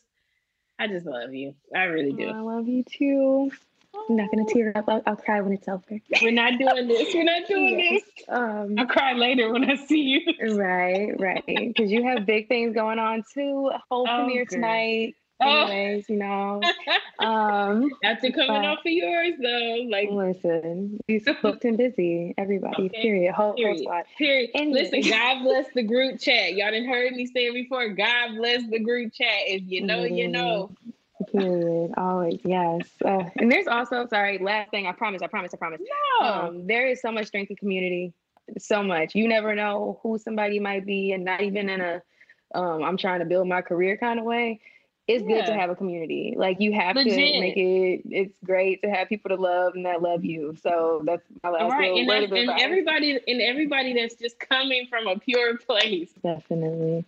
I 0.78 0.88
just 0.88 1.06
love 1.06 1.34
you. 1.34 1.56
I 1.76 1.84
really 1.86 2.14
do. 2.14 2.30
I 2.30 2.40
love 2.40 2.68
you 2.68 2.84
too. 2.84 3.52
I'm 3.96 4.16
not 4.16 4.30
gonna 4.32 4.46
tear 4.46 4.72
up. 4.76 4.86
I'll, 4.88 5.02
I'll, 5.06 5.16
cry 5.16 5.42
when 5.42 5.54
it's 5.54 5.68
over. 5.68 5.84
We're 6.22 6.32
not 6.32 6.58
doing 6.58 6.88
this. 6.88 7.14
We're 7.14 7.24
not 7.24 7.48
doing 7.48 7.80
yes. 7.92 8.02
this. 8.18 8.26
Um, 8.30 8.76
I'll 8.78 8.88
cry 8.88 9.14
later 9.14 9.52
when 9.52 9.70
I 9.70 9.76
see 9.76 10.02
you. 10.02 10.56
right, 10.58 11.20
right. 11.20 11.44
Because 11.46 11.92
you 11.92 12.04
have 12.04 12.26
big 12.26 12.48
things 12.48 12.74
going 12.76 13.00
on 13.00 13.24
too. 13.34 13.72
Whole 13.90 14.08
oh, 14.10 14.18
premiere 14.18 14.46
tonight. 14.46 15.16
Oh. 15.42 15.68
Anyways, 15.68 16.10
you 16.10 16.18
know. 16.18 16.62
Um, 17.20 17.90
After 18.02 18.32
coming 18.32 18.66
off 18.66 18.80
of 18.80 18.86
yours, 18.86 19.34
though, 19.42 19.86
like 19.90 20.08
listen, 20.10 21.02
he's 21.06 21.26
booked 21.42 21.66
and 21.66 21.78
busy. 21.78 22.34
Everybody, 22.38 22.86
okay. 22.86 23.02
period. 23.02 23.34
Whole, 23.34 23.56
period. 23.56 23.86
Whole 23.90 24.04
period. 24.18 24.52
Listen, 24.56 25.02
God 25.02 25.44
bless 25.44 25.66
the 25.76 25.84
group 25.84 26.18
chat. 26.22 26.54
Y'all 26.54 26.72
didn't 26.72 26.88
heard 26.88 27.12
me 27.12 27.26
say 27.26 27.48
it 27.48 27.54
before. 27.54 27.90
God 27.90 28.38
bless 28.38 28.66
the 28.70 28.80
group 28.80 29.12
chat. 29.14 29.28
If 29.48 29.64
you 29.66 29.86
know, 29.86 30.00
mm-hmm. 30.00 30.16
you 30.16 30.28
know. 30.30 30.72
Period. 31.32 31.92
Always, 31.98 32.40
yes. 32.44 32.82
Uh, 33.04 33.24
and 33.38 33.52
there's 33.52 33.68
also, 33.68 34.08
sorry, 34.08 34.38
last 34.38 34.72
thing. 34.72 34.88
I 34.88 34.92
promise. 34.92 35.22
I 35.22 35.28
promise. 35.28 35.54
I 35.54 35.58
promise. 35.58 35.82
No. 36.22 36.28
Um, 36.28 36.68
there 36.68 36.88
is 36.88 37.02
so 37.02 37.12
much 37.12 37.28
strength 37.28 37.50
in 37.50 37.58
community. 37.58 38.14
So 38.58 38.82
much. 38.82 39.16
You 39.16 39.28
never 39.28 39.54
know 39.54 40.00
who 40.02 40.18
somebody 40.18 40.60
might 40.60 40.86
be, 40.86 41.12
and 41.12 41.24
not 41.24 41.42
even 41.42 41.70
in 41.70 41.82
a 41.82 42.02
um, 42.56 42.84
I'm 42.84 42.98
trying 42.98 43.20
to 43.20 43.26
build 43.26 43.48
my 43.48 43.62
career 43.62 43.96
kind 43.98 44.20
of 44.20 44.26
way 44.26 44.60
it's 45.10 45.26
yeah. 45.28 45.38
good 45.38 45.46
to 45.48 45.54
have 45.56 45.72
a 45.72 45.76
community. 45.76 46.36
Like 46.38 46.58
you 46.60 46.72
have 46.74 46.96
Legit. 46.96 47.16
to 47.16 47.40
make 47.40 47.58
it. 47.58 48.04
It's 48.06 48.38
great 48.46 48.80
to 48.84 48.90
have 48.92 49.10
people 49.10 49.30
to 49.30 49.42
love 49.42 49.74
and 49.74 49.84
that 49.88 50.04
love 50.04 50.24
you. 50.24 50.56
So 50.62 51.02
that's 51.04 51.24
my 51.44 51.50
last 51.50 51.72
right. 51.72 51.98
and, 51.98 52.08
that's, 52.08 52.32
and 52.32 52.52
everybody 52.62 53.20
and 53.28 53.42
everybody 53.42 53.94
that's 53.94 54.14
just 54.14 54.40
coming 54.40 54.86
from 54.88 55.08
a 55.08 55.18
pure 55.18 55.58
place. 55.58 56.12
Definitely. 56.24 57.06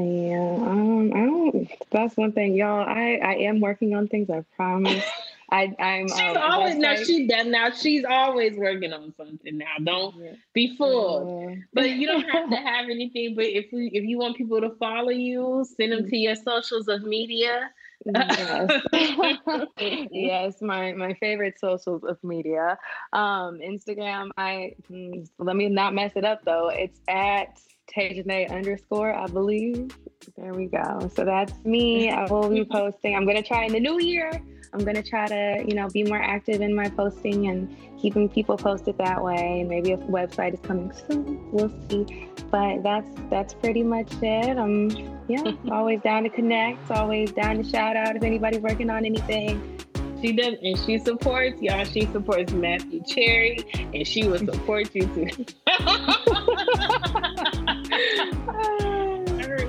Yeah, 0.00 0.58
um, 0.60 1.12
I 1.14 1.20
don't. 1.20 1.70
That's 1.90 2.16
one 2.16 2.32
thing, 2.32 2.54
y'all. 2.54 2.86
I 2.86 3.18
I 3.22 3.34
am 3.48 3.60
working 3.60 3.94
on 3.94 4.08
things. 4.08 4.28
I 4.28 4.44
promise. 4.54 5.04
I, 5.50 5.74
I'm. 5.78 6.08
She's 6.08 6.36
uh, 6.36 6.40
always 6.40 6.76
now. 6.76 6.96
She 6.96 7.26
done 7.26 7.50
now. 7.50 7.70
She's 7.70 8.04
always 8.04 8.56
working 8.56 8.92
on 8.92 9.14
something 9.16 9.56
now. 9.56 9.76
Don't 9.82 10.16
yeah. 10.16 10.32
be 10.52 10.76
fooled. 10.76 11.50
Yeah. 11.50 11.56
But 11.72 11.90
you 11.90 12.06
don't 12.06 12.28
have 12.28 12.50
to 12.50 12.56
have 12.68 12.86
anything. 12.90 13.36
But 13.36 13.46
if 13.46 13.66
we, 13.72 13.90
if 13.92 14.04
you 14.04 14.18
want 14.18 14.36
people 14.36 14.60
to 14.60 14.70
follow 14.78 15.10
you, 15.10 15.64
send 15.76 15.92
them 15.92 16.08
to 16.10 16.16
your 16.16 16.34
socials 16.34 16.88
of 16.88 17.04
media. 17.04 17.70
yes. 18.04 18.82
yes, 20.10 20.60
my 20.60 20.92
my 20.92 21.14
favorite 21.14 21.58
socials 21.58 22.02
of 22.04 22.22
media. 22.22 22.76
Um, 23.12 23.60
Instagram. 23.60 24.30
I 24.36 24.74
mm, 24.90 25.26
let 25.38 25.56
me 25.56 25.68
not 25.68 25.94
mess 25.94 26.12
it 26.16 26.24
up 26.24 26.44
though. 26.44 26.68
It's 26.68 27.00
at 27.08 27.58
Tajane 27.94 28.50
underscore, 28.50 29.14
I 29.14 29.26
believe. 29.26 29.96
There 30.36 30.52
we 30.52 30.66
go. 30.66 31.10
So 31.14 31.24
that's 31.24 31.52
me. 31.64 32.10
I 32.10 32.26
will 32.26 32.48
be 32.48 32.64
posting. 32.64 33.14
I'm 33.14 33.26
gonna 33.26 33.42
try 33.42 33.64
in 33.64 33.72
the 33.72 33.80
new 33.80 34.00
year. 34.00 34.30
I'm 34.72 34.84
gonna 34.84 35.02
try 35.02 35.26
to, 35.26 35.64
you 35.66 35.74
know, 35.74 35.88
be 35.88 36.04
more 36.04 36.20
active 36.20 36.60
in 36.60 36.74
my 36.74 36.88
posting 36.88 37.48
and 37.48 37.74
keeping 37.98 38.28
people 38.28 38.56
posted 38.56 38.98
that 38.98 39.22
way. 39.22 39.64
Maybe 39.66 39.92
a 39.92 39.98
website 39.98 40.54
is 40.54 40.60
coming 40.60 40.92
soon. 41.08 41.50
We'll 41.50 41.72
see. 41.88 42.28
But 42.50 42.82
that's 42.82 43.08
that's 43.30 43.54
pretty 43.54 43.82
much 43.82 44.12
it. 44.22 44.58
I'm 44.58 44.90
yeah, 45.28 45.52
always 45.70 46.00
down 46.02 46.24
to 46.24 46.30
connect, 46.30 46.90
always 46.90 47.32
down 47.32 47.56
to 47.56 47.64
shout 47.64 47.96
out 47.96 48.16
if 48.16 48.22
anybody's 48.22 48.60
working 48.60 48.90
on 48.90 49.04
anything. 49.04 49.80
She 50.20 50.32
does, 50.32 50.54
and 50.62 50.78
she 50.78 50.98
supports 50.98 51.60
y'all. 51.60 51.84
She 51.84 52.06
supports 52.06 52.52
Matthew 52.52 53.02
Cherry, 53.04 53.58
and 53.74 54.06
she 54.06 54.26
will 54.26 54.38
support 54.38 54.94
you 54.94 55.06
too. 55.14 55.44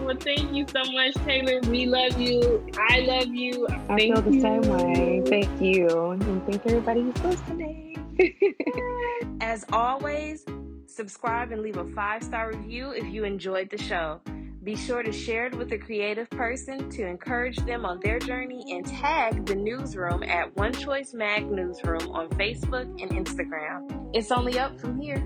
Well, 0.07 0.15
thank 0.15 0.53
you 0.53 0.65
so 0.70 0.89
much, 0.93 1.13
Taylor. 1.26 1.59
We 1.70 1.86
love 1.86 2.18
you. 2.18 2.65
I 2.89 3.01
love 3.01 3.28
you. 3.28 3.68
I 3.68 3.97
thank 3.97 4.15
feel 4.15 4.22
the 4.22 4.32
you. 4.32 4.41
same 4.41 4.61
way. 4.61 5.22
Thank 5.26 5.61
you. 5.61 6.11
And 6.11 6.45
thank 6.45 6.65
everybody 6.65 7.01
who's 7.01 7.24
listening. 7.26 7.97
As 9.41 9.65
always, 9.74 10.45
subscribe 10.86 11.51
and 11.51 11.61
leave 11.61 11.76
a 11.76 11.84
five 11.89 12.24
star 12.24 12.53
review 12.53 12.91
if 12.91 13.05
you 13.07 13.26
enjoyed 13.26 13.70
the 13.70 13.78
show. 13.78 14.22
Be 14.63 14.78
sure 14.78 15.03
to 15.03 15.11
share 15.11 15.47
it 15.47 15.57
with 15.57 15.74
a 15.74 15.78
creative 15.78 16.30
person 16.30 16.89
to 16.91 17.05
encourage 17.05 17.57
them 17.65 17.86
on 17.86 17.99
their 17.99 18.18
journey 18.18 18.63
and 18.78 18.86
tag 18.86 19.45
the 19.45 19.55
newsroom 19.55 20.24
at 20.24 20.55
One 20.55 20.72
Choice 20.72 21.13
Mag 21.13 21.51
Newsroom 21.51 22.09
on 22.11 22.30
Facebook 22.30 22.86
and 23.01 23.11
Instagram. 23.11 24.09
It's 24.13 24.32
only 24.32 24.57
up 24.57 24.80
from 24.80 25.01
here. 25.01 25.22